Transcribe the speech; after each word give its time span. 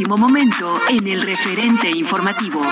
Último 0.00 0.16
momento 0.16 0.80
en 0.88 1.06
el 1.08 1.20
referente 1.20 1.90
informativo 1.90 2.62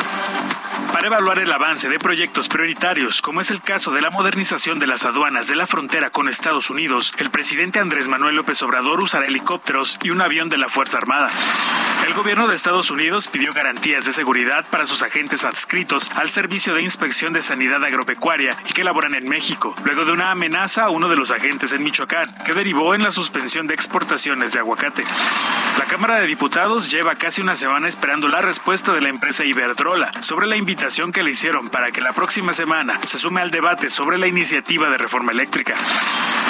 para 0.93 1.07
evaluar 1.07 1.39
el 1.39 1.53
avance 1.53 1.89
de 1.89 1.99
proyectos 1.99 2.49
prioritarios, 2.49 3.21
como 3.23 3.41
es 3.41 3.51
el 3.51 3.61
caso 3.61 3.93
de 3.93 4.01
la 4.01 4.11
modernización 4.11 4.79
de 4.79 4.87
las 4.87 5.05
aduanas 5.05 5.47
de 5.47 5.55
la 5.55 5.67
frontera 5.67 6.11
con 6.11 6.29
Estados 6.29 6.71
Unidos, 6.71 7.13
el 7.19 7.31
presidente 7.31 7.79
Andrés 7.79 8.09
Manuel 8.09 8.37
López 8.37 8.63
Obrador 8.63 9.01
usará 9.01 9.27
helicópteros 9.27 9.99
y 10.03 10.11
un 10.11 10.21
avión 10.21 10.49
de 10.49 10.59
la 10.59 10.69
Fuerza 10.69 10.97
Armada. 10.97 11.31
El 12.07 12.15
gobierno 12.15 12.49
de 12.49 12.55
Estados 12.55 12.91
Unidos 12.91 13.29
pidió 13.29 13.53
garantías 13.53 14.07
de 14.07 14.13
seguridad 14.13 14.65
para 14.71 14.87
sus 14.87 15.03
agentes 15.03 15.45
adscritos 15.45 16.11
al 16.17 16.31
Servicio 16.31 16.75
de 16.75 16.83
Inspección 16.83 17.33
de 17.33 17.43
Sanidad 17.43 17.85
Agropecuaria 17.85 18.57
y 18.69 18.73
que 18.73 18.83
laboran 18.83 19.15
en 19.15 19.29
México, 19.29 19.75
luego 19.85 20.05
de 20.05 20.13
una 20.13 20.31
amenaza 20.31 20.85
a 20.85 20.91
uno 20.91 21.09
de 21.09 21.17
los 21.17 21.31
agentes 21.31 21.73
en 21.73 21.85
Michoacán, 21.85 22.27
que 22.45 22.55
derivó 22.55 22.95
en 22.95 23.03
la 23.03 23.11
suspensión 23.11 23.67
de 23.67 23.75
exportaciones 23.75 24.53
de 24.53 24.61
aguacate. 24.61 25.05
Cámara 25.89 26.21
de 26.21 26.27
Diputados 26.27 26.91
lleva 26.91 27.15
casi 27.15 27.41
una 27.41 27.57
semana 27.57 27.89
esperando 27.89 28.29
la 28.29 28.43
respuesta 28.43 28.93
de 28.93 29.01
la 29.01 29.09
empresa 29.09 29.47
Iberdrola 29.47 30.13
sobre 30.21 30.47
la 30.47 30.57
invitación 30.57 31.13
que 31.13 31.23
le 31.23 31.31
hicieron 31.31 31.71
para 31.71 31.91
que 31.93 32.03
la 32.03 32.13
próxima 32.13 32.53
semana 32.53 33.01
se 33.05 33.17
sume 33.17 33.41
al 33.41 33.51
debate 33.51 33.89
sobre 33.89 34.19
la 34.19 34.27
iniciativa 34.27 34.91
de 34.91 34.99
reforma 34.99 35.33
eléctrica. 35.33 35.75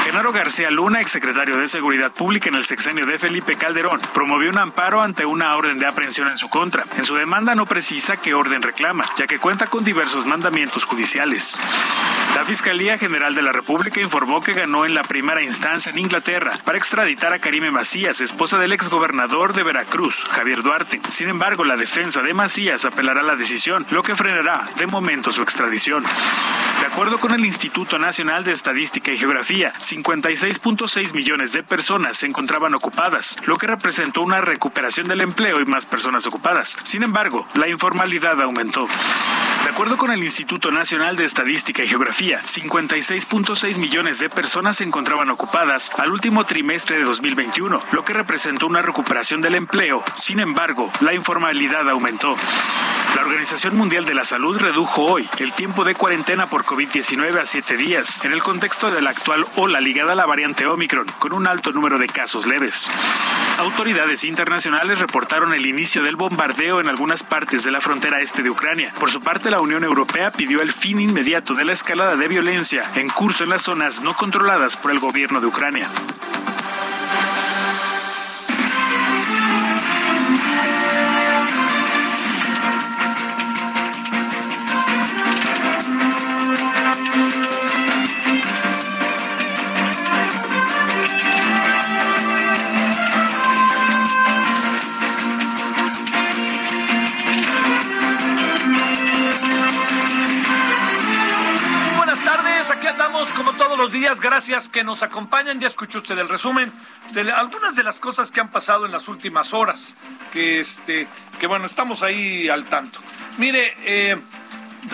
Genaro 0.02 0.32
García 0.32 0.70
Luna, 0.70 1.00
exsecretario 1.00 1.56
de 1.56 1.68
Seguridad 1.68 2.10
Pública 2.10 2.48
en 2.48 2.56
el 2.56 2.64
sexenio 2.64 3.06
de 3.06 3.18
Felipe 3.18 3.54
Calderón, 3.54 4.00
promovió 4.12 4.50
un 4.50 4.58
amparo 4.58 5.02
ante 5.02 5.24
una 5.24 5.54
orden 5.54 5.78
de 5.78 5.86
aprehensión 5.86 6.28
en 6.28 6.38
su 6.38 6.48
contra. 6.48 6.84
En 6.96 7.04
su 7.04 7.14
demanda 7.14 7.54
no 7.54 7.64
precisa 7.64 8.16
qué 8.16 8.34
orden 8.34 8.62
reclama, 8.62 9.04
ya 9.16 9.28
que 9.28 9.38
cuenta 9.38 9.68
con 9.68 9.84
diversos 9.84 10.26
mandamientos 10.26 10.84
judiciales. 10.84 11.60
La 12.34 12.44
Fiscalía 12.44 12.98
General 12.98 13.34
de 13.34 13.42
la 13.42 13.52
República 13.52 14.00
informó 14.00 14.40
que 14.40 14.52
ganó 14.52 14.84
en 14.84 14.94
la 14.94 15.02
primera 15.02 15.42
instancia 15.42 15.92
en 15.92 15.98
Inglaterra 15.98 16.52
para 16.64 16.78
extraditar 16.78 17.32
a 17.32 17.38
Karime 17.38 17.70
Macías, 17.70 18.20
esposa 18.20 18.58
del 18.58 18.72
exgobernador 18.72 19.27
de 19.28 19.62
Veracruz, 19.62 20.24
Javier 20.30 20.62
Duarte. 20.62 21.00
Sin 21.10 21.28
embargo, 21.28 21.62
la 21.62 21.76
defensa 21.76 22.22
de 22.22 22.32
Macías 22.32 22.86
apelará 22.86 23.20
a 23.20 23.24
la 23.24 23.36
decisión, 23.36 23.84
lo 23.90 24.02
que 24.02 24.16
frenará 24.16 24.66
de 24.76 24.86
momento 24.86 25.30
su 25.30 25.42
extradición. 25.42 26.02
De 26.80 26.86
acuerdo 26.86 27.18
con 27.18 27.34
el 27.34 27.44
Instituto 27.44 27.98
Nacional 27.98 28.42
de 28.42 28.52
Estadística 28.52 29.12
y 29.12 29.18
Geografía, 29.18 29.74
56.6 29.74 31.14
millones 31.14 31.52
de 31.52 31.62
personas 31.62 32.16
se 32.16 32.26
encontraban 32.26 32.74
ocupadas, 32.74 33.36
lo 33.44 33.58
que 33.58 33.66
representó 33.66 34.22
una 34.22 34.40
recuperación 34.40 35.08
del 35.08 35.20
empleo 35.20 35.60
y 35.60 35.66
más 35.66 35.84
personas 35.84 36.26
ocupadas. 36.26 36.78
Sin 36.82 37.02
embargo, 37.02 37.46
la 37.54 37.68
informalidad 37.68 38.40
aumentó. 38.40 38.88
De 39.64 39.70
acuerdo 39.70 39.98
con 39.98 40.10
el 40.10 40.22
Instituto 40.22 40.70
Nacional 40.70 41.16
de 41.16 41.24
Estadística 41.24 41.82
y 41.82 41.88
Geografía, 41.88 42.40
56.6 42.40 43.78
millones 43.78 44.18
de 44.20 44.30
personas 44.30 44.76
se 44.76 44.84
encontraban 44.84 45.30
ocupadas 45.30 45.90
al 45.98 46.12
último 46.12 46.44
trimestre 46.44 46.96
de 46.96 47.04
2021, 47.04 47.80
lo 47.92 48.04
que 48.04 48.14
representó 48.14 48.66
una 48.66 48.80
recuperación 48.80 49.17
del 49.18 49.56
empleo. 49.56 50.04
Sin 50.14 50.38
embargo, 50.38 50.92
la 51.00 51.12
informalidad 51.12 51.88
aumentó. 51.90 52.36
La 53.16 53.22
Organización 53.22 53.76
Mundial 53.76 54.04
de 54.04 54.14
la 54.14 54.22
Salud 54.22 54.56
redujo 54.56 55.02
hoy 55.02 55.28
el 55.40 55.52
tiempo 55.52 55.82
de 55.82 55.96
cuarentena 55.96 56.46
por 56.46 56.64
COVID-19 56.64 57.40
a 57.40 57.44
siete 57.44 57.76
días, 57.76 58.24
en 58.24 58.32
el 58.32 58.40
contexto 58.40 58.92
de 58.92 59.02
la 59.02 59.10
actual 59.10 59.44
ola 59.56 59.80
ligada 59.80 60.12
a 60.12 60.14
la 60.14 60.24
variante 60.24 60.66
Omicron, 60.66 61.06
con 61.18 61.32
un 61.32 61.48
alto 61.48 61.72
número 61.72 61.98
de 61.98 62.06
casos 62.06 62.46
leves. 62.46 62.88
Autoridades 63.58 64.22
internacionales 64.22 65.00
reportaron 65.00 65.52
el 65.52 65.66
inicio 65.66 66.04
del 66.04 66.14
bombardeo 66.14 66.80
en 66.80 66.88
algunas 66.88 67.24
partes 67.24 67.64
de 67.64 67.72
la 67.72 67.80
frontera 67.80 68.20
este 68.20 68.44
de 68.44 68.50
Ucrania. 68.50 68.94
Por 69.00 69.10
su 69.10 69.20
parte, 69.20 69.50
la 69.50 69.60
Unión 69.60 69.82
Europea 69.82 70.30
pidió 70.30 70.62
el 70.62 70.72
fin 70.72 71.00
inmediato 71.00 71.54
de 71.54 71.64
la 71.64 71.72
escalada 71.72 72.14
de 72.14 72.28
violencia 72.28 72.84
en 72.94 73.08
curso 73.08 73.42
en 73.42 73.50
las 73.50 73.62
zonas 73.62 74.00
no 74.00 74.14
controladas 74.14 74.76
por 74.76 74.92
el 74.92 75.00
gobierno 75.00 75.40
de 75.40 75.48
Ucrania. 75.48 75.88
Días, 103.86 104.20
gracias 104.20 104.68
que 104.68 104.82
nos 104.82 105.04
acompañan. 105.04 105.60
Ya 105.60 105.68
escuchó 105.68 105.98
usted 105.98 106.18
el 106.18 106.28
resumen 106.28 106.72
de 107.12 107.30
algunas 107.30 107.76
de 107.76 107.84
las 107.84 108.00
cosas 108.00 108.32
que 108.32 108.40
han 108.40 108.50
pasado 108.50 108.86
en 108.86 108.92
las 108.92 109.06
últimas 109.06 109.54
horas, 109.54 109.94
que 110.32 110.58
este, 110.58 111.06
que 111.38 111.46
bueno, 111.46 111.66
estamos 111.66 112.02
ahí 112.02 112.48
al 112.48 112.64
tanto. 112.64 112.98
Mire, 113.38 113.74
eh, 113.84 114.20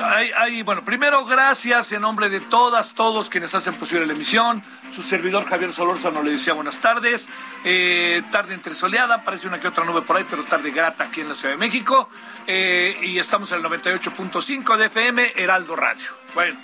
hay, 0.02 0.62
bueno, 0.62 0.84
primero 0.84 1.24
gracias 1.24 1.92
en 1.92 2.00
nombre 2.00 2.28
de 2.28 2.40
todas, 2.40 2.94
todos 2.94 3.28
quienes 3.28 3.54
hacen 3.54 3.74
posible 3.74 4.06
la 4.06 4.12
emisión. 4.12 4.62
Su 4.90 5.02
servidor 5.02 5.44
Javier 5.44 5.72
Solórzano 5.72 6.22
le 6.22 6.32
decía 6.32 6.54
buenas 6.54 6.76
tardes. 6.76 7.28
Eh, 7.64 8.22
tarde 8.30 8.54
entre 8.54 8.74
soleada, 8.74 9.22
parece 9.22 9.48
una 9.48 9.60
que 9.60 9.68
otra 9.68 9.84
nube 9.84 10.02
por 10.02 10.16
ahí, 10.16 10.24
pero 10.28 10.42
tarde 10.44 10.70
grata 10.70 11.04
aquí 11.04 11.20
en 11.20 11.28
la 11.28 11.34
Ciudad 11.34 11.54
de 11.54 11.58
México. 11.58 12.08
Eh, 12.46 12.96
y 13.02 13.18
estamos 13.18 13.52
en 13.52 13.58
el 13.58 13.64
98.5 13.64 14.76
de 14.76 14.86
FM, 14.86 15.32
Heraldo 15.36 15.76
Radio. 15.76 16.10
Bueno, 16.34 16.58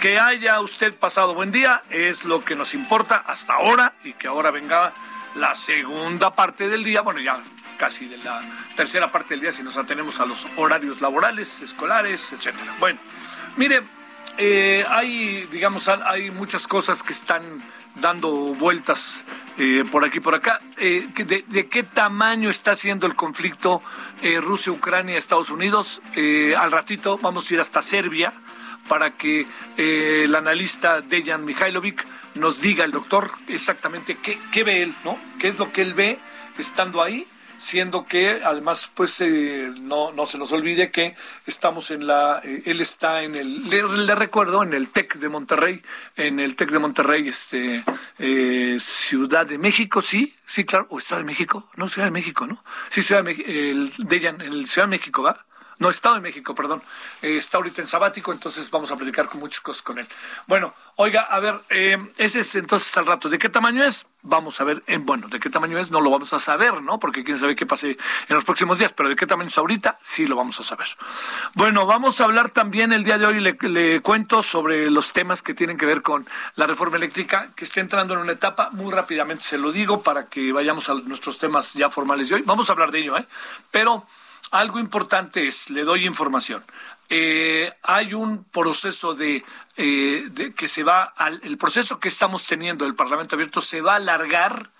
que 0.00 0.18
haya 0.18 0.60
usted 0.60 0.94
pasado 0.94 1.34
buen 1.34 1.50
día 1.50 1.82
es 1.90 2.24
lo 2.24 2.44
que 2.44 2.54
nos 2.54 2.74
importa 2.74 3.22
hasta 3.26 3.54
ahora 3.54 3.94
y 4.04 4.12
que 4.12 4.28
ahora 4.28 4.50
venga 4.50 4.92
la 5.34 5.54
segunda 5.54 6.30
parte 6.32 6.68
del 6.68 6.84
día. 6.84 7.02
Bueno, 7.02 7.20
ya 7.20 7.40
casi 7.76 8.06
de 8.06 8.18
la 8.18 8.40
tercera 8.74 9.10
parte 9.10 9.34
del 9.34 9.40
día 9.40 9.52
si 9.52 9.62
nos 9.62 9.76
atenemos 9.76 10.20
a 10.20 10.26
los 10.26 10.46
horarios 10.56 11.00
laborales, 11.00 11.60
escolares, 11.60 12.32
etcétera. 12.32 12.74
Bueno, 12.78 12.98
mire, 13.56 13.82
eh, 14.38 14.84
hay, 14.90 15.46
digamos, 15.50 15.88
hay 15.88 16.30
muchas 16.30 16.66
cosas 16.66 17.02
que 17.02 17.12
están 17.12 17.42
dando 17.94 18.30
vueltas 18.30 19.24
eh, 19.56 19.82
por 19.90 20.04
aquí 20.04 20.20
por 20.20 20.34
acá. 20.34 20.58
Eh, 20.76 21.08
de, 21.16 21.68
qué 21.68 21.82
tamaño 21.82 22.50
está 22.50 22.74
siendo 22.74 23.06
el 23.06 23.14
conflicto 23.14 23.82
Rusia, 24.40 24.72
Ucrania, 24.72 25.16
Estados 25.16 25.50
Unidos? 25.50 26.02
al 26.58 26.70
ratito 26.70 27.18
vamos 27.18 27.50
a 27.50 27.54
ir 27.54 27.60
hasta 27.60 27.82
Serbia 27.82 28.32
para 28.88 29.10
que 29.10 29.46
el 29.76 30.34
analista 30.34 31.00
Dejan 31.00 31.44
Mihailovic 31.44 32.04
nos 32.34 32.60
diga, 32.60 32.84
el 32.84 32.92
doctor, 32.92 33.30
exactamente 33.48 34.16
qué, 34.16 34.38
qué 34.52 34.62
ve 34.62 34.82
él, 34.82 34.94
¿no? 35.04 35.18
¿Qué 35.38 35.48
es 35.48 35.58
lo 35.58 35.72
que 35.72 35.82
él 35.82 35.94
ve 35.94 36.18
estando 36.58 37.02
ahí? 37.02 37.26
Siendo 37.58 38.04
que 38.04 38.42
además 38.44 38.90
pues 38.94 39.20
eh, 39.20 39.72
no, 39.80 40.12
no 40.12 40.26
se 40.26 40.38
nos 40.38 40.52
olvide 40.52 40.90
que 40.90 41.14
estamos 41.46 41.90
en 41.90 42.06
la 42.06 42.40
eh, 42.44 42.62
él 42.66 42.80
está 42.80 43.22
en 43.22 43.36
el 43.36 43.68
le, 43.68 44.14
recuerdo 44.14 44.62
en 44.62 44.74
el 44.74 44.88
TEC 44.90 45.16
de 45.16 45.28
Monterrey 45.28 45.82
en 46.16 46.40
el 46.40 46.56
TEC 46.56 46.70
de 46.70 46.78
Monterrey 46.78 47.28
este 47.28 47.84
eh, 48.18 48.76
Ciudad 48.80 49.46
de 49.46 49.58
México 49.58 50.00
sí 50.00 50.34
sí 50.44 50.64
claro 50.64 50.86
o 50.90 50.98
Estado 50.98 51.20
de 51.20 51.26
México 51.26 51.68
no 51.76 51.88
Ciudad 51.88 52.08
de 52.08 52.12
México 52.12 52.46
no 52.46 52.62
sí 52.88 53.02
Ciudad 53.02 53.22
de 53.22 53.30
México 53.30 53.48
el 53.48 53.90
de 54.08 54.16
en 54.26 54.40
el 54.40 54.66
Ciudad 54.66 54.86
de 54.86 54.90
México 54.90 55.22
va 55.22 55.46
no, 55.78 55.90
Estado 55.90 56.16
de 56.16 56.20
México, 56.22 56.54
perdón. 56.54 56.82
Eh, 57.22 57.36
está 57.36 57.58
ahorita 57.58 57.82
en 57.82 57.88
sabático, 57.88 58.32
entonces 58.32 58.70
vamos 58.70 58.90
a 58.90 58.96
platicar 58.96 59.28
con 59.28 59.40
muchas 59.40 59.60
cosas 59.60 59.82
con 59.82 59.98
él. 59.98 60.08
Bueno, 60.46 60.74
oiga, 60.96 61.22
a 61.22 61.38
ver, 61.38 61.60
eh, 61.68 61.98
ese 62.16 62.40
es 62.40 62.54
entonces 62.54 62.96
al 62.96 63.06
rato. 63.06 63.28
¿De 63.28 63.38
qué 63.38 63.48
tamaño 63.48 63.84
es? 63.84 64.06
Vamos 64.22 64.60
a 64.60 64.64
ver, 64.64 64.82
en, 64.86 65.04
bueno, 65.06 65.28
de 65.28 65.38
qué 65.38 65.50
tamaño 65.50 65.78
es 65.78 65.90
no 65.90 66.00
lo 66.00 66.10
vamos 66.10 66.32
a 66.32 66.40
saber, 66.40 66.82
¿no? 66.82 66.98
Porque 66.98 67.22
quién 67.22 67.38
sabe 67.38 67.54
qué 67.54 67.66
pase 67.66 67.90
en 67.90 68.34
los 68.34 68.44
próximos 68.44 68.78
días, 68.78 68.92
pero 68.92 69.08
de 69.08 69.16
qué 69.16 69.26
tamaño 69.26 69.48
es 69.48 69.58
ahorita 69.58 69.98
sí 70.02 70.26
lo 70.26 70.34
vamos 70.34 70.58
a 70.58 70.64
saber. 70.64 70.88
Bueno, 71.54 71.86
vamos 71.86 72.20
a 72.20 72.24
hablar 72.24 72.50
también 72.50 72.92
el 72.92 73.04
día 73.04 73.18
de 73.18 73.26
hoy, 73.26 73.40
le, 73.40 73.56
le 73.60 74.00
cuento 74.00 74.42
sobre 74.42 74.90
los 74.90 75.12
temas 75.12 75.42
que 75.42 75.54
tienen 75.54 75.76
que 75.76 75.86
ver 75.86 76.02
con 76.02 76.26
la 76.56 76.66
reforma 76.66 76.96
eléctrica, 76.96 77.50
que 77.54 77.64
está 77.64 77.80
entrando 77.80 78.14
en 78.14 78.20
una 78.20 78.32
etapa, 78.32 78.70
muy 78.72 78.92
rápidamente 78.92 79.44
se 79.44 79.58
lo 79.58 79.72
digo 79.72 80.02
para 80.02 80.26
que 80.26 80.52
vayamos 80.52 80.88
a 80.88 80.94
nuestros 80.94 81.38
temas 81.38 81.74
ya 81.74 81.90
formales 81.90 82.28
de 82.28 82.36
hoy. 82.36 82.42
Vamos 82.44 82.68
a 82.68 82.72
hablar 82.72 82.90
de 82.90 83.00
ello, 83.00 83.16
¿eh? 83.16 83.26
Pero 83.70 84.06
algo 84.50 84.78
importante 84.78 85.46
es, 85.46 85.70
le 85.70 85.84
doy 85.84 86.06
información. 86.06 86.64
Eh, 87.08 87.70
hay 87.82 88.14
un 88.14 88.44
proceso 88.44 89.16
eh, 89.18 89.42
de, 90.30 90.54
que 90.54 90.68
se 90.68 90.82
va 90.82 91.04
al, 91.04 91.40
el 91.44 91.56
proceso 91.56 92.00
que 92.00 92.08
estamos 92.08 92.46
teniendo 92.46 92.84
del 92.84 92.94
Parlamento 92.94 93.36
abierto 93.36 93.60
se 93.60 93.80
va 93.80 93.92
a 93.92 93.96
alargar 93.96 94.70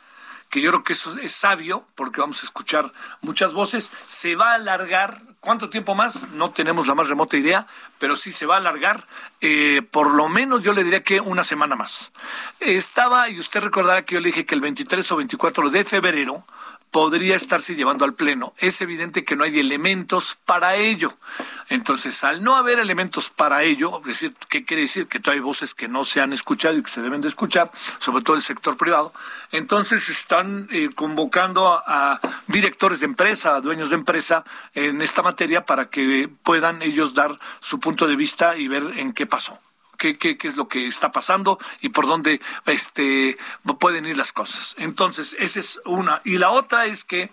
que 0.51 0.61
yo 0.61 0.71
creo 0.71 0.85
que 0.85 0.93
eso 0.93 1.17
es 1.19 1.33
sabio, 1.33 1.85
porque 1.95 2.21
vamos 2.21 2.43
a 2.43 2.47
escuchar 2.47 2.93
muchas 3.21 3.53
voces, 3.53 3.91
se 4.07 4.37
va 4.37 4.53
a 4.53 4.55
alargar, 4.55 5.21
¿cuánto 5.41 5.71
tiempo 5.71 5.95
más? 5.95 6.29
No 6.31 6.51
tenemos 6.51 6.87
la 6.87 6.95
más 6.95 7.09
remota 7.09 7.37
idea, 7.37 7.67
pero 7.99 8.17
sí 8.17 8.31
se 8.31 8.47
va 8.47 8.55
a 8.55 8.59
alargar, 8.59 9.07
eh, 9.41 9.83
por 9.91 10.13
lo 10.13 10.29
menos 10.29 10.63
yo 10.63 10.73
le 10.73 10.85
diría 10.85 11.03
que 11.03 11.21
una 11.21 11.43
semana 11.43 11.75
más. 11.75 12.13
Estaba, 12.61 13.29
y 13.29 13.41
usted 13.41 13.61
recordará 13.61 14.03
que 14.03 14.15
yo 14.15 14.21
le 14.21 14.29
dije 14.29 14.47
que 14.47 14.55
el 14.55 14.61
23 14.61 15.11
o 15.13 15.17
24 15.17 15.71
de 15.71 15.85
febrero 15.85 16.45
podría 16.91 17.37
estarse 17.37 17.75
llevando 17.75 18.05
al 18.05 18.15
Pleno. 18.15 18.55
Es 18.59 18.81
evidente 18.81 19.25
que 19.25 19.37
no 19.37 19.45
hay 19.45 19.59
elementos 19.59 20.39
para 20.45 20.77
ello. 20.77 21.17
Entonces, 21.69 22.23
al 22.25 22.43
no 22.43 22.57
haber 22.57 22.79
elementos 22.79 23.31
para 23.31 23.63
ello, 23.63 24.01
decir, 24.05 24.35
¿qué 24.49 24.65
quiere 24.65 24.83
decir? 24.83 25.07
Que 25.07 25.21
hay 25.31 25.41
voces 25.41 25.75
que 25.75 25.89
no 25.89 26.05
se 26.05 26.21
han 26.21 26.33
escuchado 26.33 26.77
y 26.77 26.83
que 26.83 26.91
se 26.91 27.03
deben 27.03 27.21
de 27.21 27.29
escuchar, 27.29 27.71
sobre 27.99 28.23
todo 28.23 28.37
el 28.37 28.43
sector 28.43 28.77
privado. 28.77 29.13
Entonces, 29.53 30.09
están 30.09 30.69
eh, 30.71 30.91
convocando 30.95 31.69
a, 31.69 32.21
directores 32.47 33.01
de 33.01 33.07
empresa, 33.07 33.57
a 33.57 33.61
dueños 33.61 33.91
de 33.91 33.97
empresa 33.97 34.45
en 34.75 35.03
esta 35.03 35.23
materia 35.23 35.65
para 35.65 35.91
que 35.91 36.31
puedan 36.43 36.83
ellos 36.83 37.15
dar 37.15 37.39
su 37.61 37.81
punto 37.81 38.07
de 38.07 38.17
vista 38.17 38.57
y 38.57 38.69
ver 38.69 38.85
en 38.97 39.13
qué 39.13 39.27
pasó 39.27 39.59
qué, 39.97 40.19
qué, 40.19 40.37
qué 40.37 40.49
es 40.49 40.57
lo 40.57 40.69
que 40.69 40.87
está 40.87 41.13
pasando 41.13 41.59
y 41.81 41.91
por 41.91 42.07
dónde 42.07 42.41
este, 42.67 43.37
pueden 43.79 44.07
ir 44.07 44.17
las 44.17 44.33
cosas. 44.33 44.75
Entonces, 44.79 45.37
esa 45.39 45.61
es 45.61 45.81
una. 45.85 46.21
Y 46.25 46.39
la 46.39 46.51
otra 46.51 46.87
es 46.87 47.05
que 47.05 47.31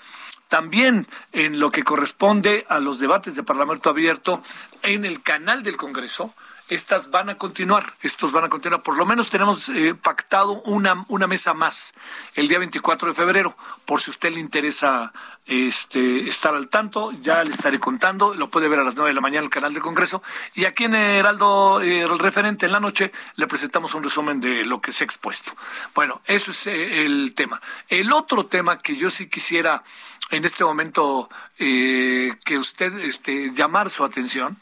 también 0.48 1.08
en 1.32 1.60
lo 1.60 1.72
que 1.72 1.84
corresponde 1.84 2.66
a 2.70 2.80
los 2.80 3.00
debates 3.00 3.36
de 3.36 3.44
Parlamento 3.44 3.90
abierto 3.90 4.42
en 4.84 5.04
el 5.04 5.24
canal 5.24 5.64
del 5.64 5.78
Congreso, 5.78 6.34
estas 6.70 7.12
van 7.12 7.30
a 7.30 7.38
continuar, 7.38 7.84
estos 8.02 8.32
van 8.32 8.46
a 8.46 8.50
continuar. 8.50 8.84
Por 8.84 8.98
lo 8.98 9.06
menos 9.06 9.30
tenemos 9.30 9.70
eh, 9.70 9.96
pactado 9.96 10.62
una, 10.62 11.06
una 11.08 11.28
mesa 11.28 11.54
más 11.54 11.94
el 12.36 12.48
día 12.48 12.60
24 12.60 13.10
de 13.10 13.14
febrero, 13.14 13.58
por 13.86 14.00
si 14.00 14.12
usted 14.12 14.32
le 14.32 14.40
interesa 14.40 15.12
este, 15.46 16.28
estar 16.28 16.56
al 16.56 16.70
tanto, 16.70 17.12
ya 17.22 17.44
le 17.44 17.52
estaré 17.52 17.80
contando, 17.80 18.34
lo 18.34 18.50
puede 18.50 18.68
ver 18.68 18.80
a 18.80 18.84
las 18.84 18.96
9 18.96 19.10
de 19.10 19.14
la 19.14 19.22
mañana 19.22 19.40
en 19.40 19.46
el 19.46 19.50
canal 19.50 19.74
del 19.74 19.82
Congreso. 19.82 20.24
Y 20.56 20.66
aquí 20.66 20.86
en 20.86 20.96
Heraldo, 20.96 21.82
eh, 21.82 22.02
el 22.02 22.20
referente 22.20 22.66
en 22.66 22.72
la 22.72 22.80
noche, 22.80 23.12
le 23.36 23.48
presentamos 23.48 23.94
un 23.96 24.04
resumen 24.04 24.40
de 24.40 24.64
lo 24.64 24.82
que 24.82 24.92
se 24.92 25.04
ha 25.04 25.06
expuesto. 25.06 25.54
Bueno, 25.94 26.22
eso 26.26 26.52
es 26.52 26.68
eh, 26.68 27.06
el 27.06 27.34
tema. 27.36 27.62
El 27.90 28.14
otro 28.14 28.46
tema 28.46 28.78
que 28.78 28.96
yo 28.96 29.10
sí 29.10 29.28
quisiera 29.28 29.84
en 30.34 30.46
este 30.46 30.64
momento 30.64 31.30
eh, 31.60 32.34
que 32.44 32.58
usted 32.58 32.98
este, 33.00 33.52
llamar 33.54 33.92
su 33.92 34.04
atención 34.04 34.58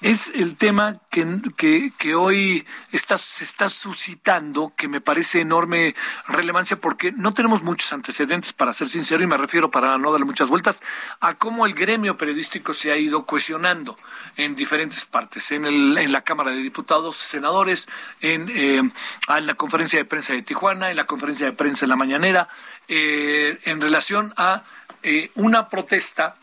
es 0.00 0.30
el 0.34 0.56
tema 0.56 1.00
que, 1.10 1.90
que, 1.98 2.14
hoy 2.14 2.64
está, 2.92 3.18
se 3.18 3.42
está 3.42 3.68
suscitando, 3.68 4.72
que 4.76 4.86
me 4.86 5.00
parece 5.00 5.40
enorme 5.40 5.96
relevancia 6.28 6.76
porque 6.76 7.10
no 7.10 7.34
tenemos 7.34 7.62
muchos 7.62 7.92
antecedentes, 7.92 8.52
para 8.52 8.72
ser 8.72 8.88
sincero, 8.88 9.24
y 9.24 9.26
me 9.26 9.36
refiero 9.36 9.70
para 9.70 9.98
no 9.98 10.12
darle 10.12 10.25
muchas 10.26 10.48
vueltas, 10.48 10.82
a 11.20 11.34
cómo 11.34 11.66
el 11.66 11.74
gremio 11.74 12.16
periodístico 12.16 12.74
se 12.74 12.92
ha 12.92 12.96
ido 12.96 13.24
cohesionando 13.24 13.96
en 14.36 14.54
diferentes 14.54 15.06
partes, 15.06 15.50
en, 15.52 15.64
el, 15.64 15.96
en 15.96 16.12
la 16.12 16.22
Cámara 16.22 16.50
de 16.50 16.58
Diputados, 16.58 17.16
senadores, 17.16 17.88
en, 18.20 18.48
eh, 18.50 18.78
en 18.78 19.46
la 19.46 19.54
conferencia 19.54 19.98
de 19.98 20.04
prensa 20.04 20.34
de 20.34 20.42
Tijuana, 20.42 20.90
en 20.90 20.96
la 20.96 21.06
conferencia 21.06 21.46
de 21.46 21.52
prensa 21.52 21.84
en 21.84 21.90
la 21.90 21.96
mañanera, 21.96 22.48
eh, 22.88 23.58
en 23.64 23.80
relación 23.80 24.34
a 24.36 24.62
eh, 25.02 25.30
una 25.34 25.68
protesta 25.68 26.36